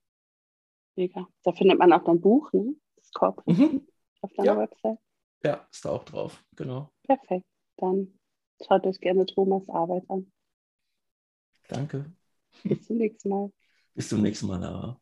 Mega. 0.96 1.28
Da 1.44 1.54
findet 1.54 1.80
man 1.80 1.94
auch 1.94 2.04
dein 2.04 2.20
Buch, 2.20 2.52
ne? 2.54 2.76
Corporate 3.14 3.52
mhm. 3.52 3.88
auf 4.22 4.32
deiner 4.34 4.54
ja. 4.54 4.58
Website. 4.58 5.00
Ja, 5.44 5.68
ist 5.72 5.86
da 5.86 5.90
auch 5.90 6.04
drauf, 6.04 6.44
genau. 6.56 6.92
Perfekt. 7.04 7.46
Dann 7.78 8.20
schaut 8.66 8.86
euch 8.86 9.00
gerne 9.00 9.26
Thomas 9.26 9.68
Arbeit 9.70 10.04
an. 10.10 10.32
Danke. 11.68 12.12
Bis 12.64 12.86
zum 12.86 12.98
nächsten 12.98 13.30
Mal. 13.30 13.52
Bis 13.94 14.10
zum 14.10 14.22
nächsten 14.22 14.48
Mal, 14.48 14.60
Lara. 14.60 15.00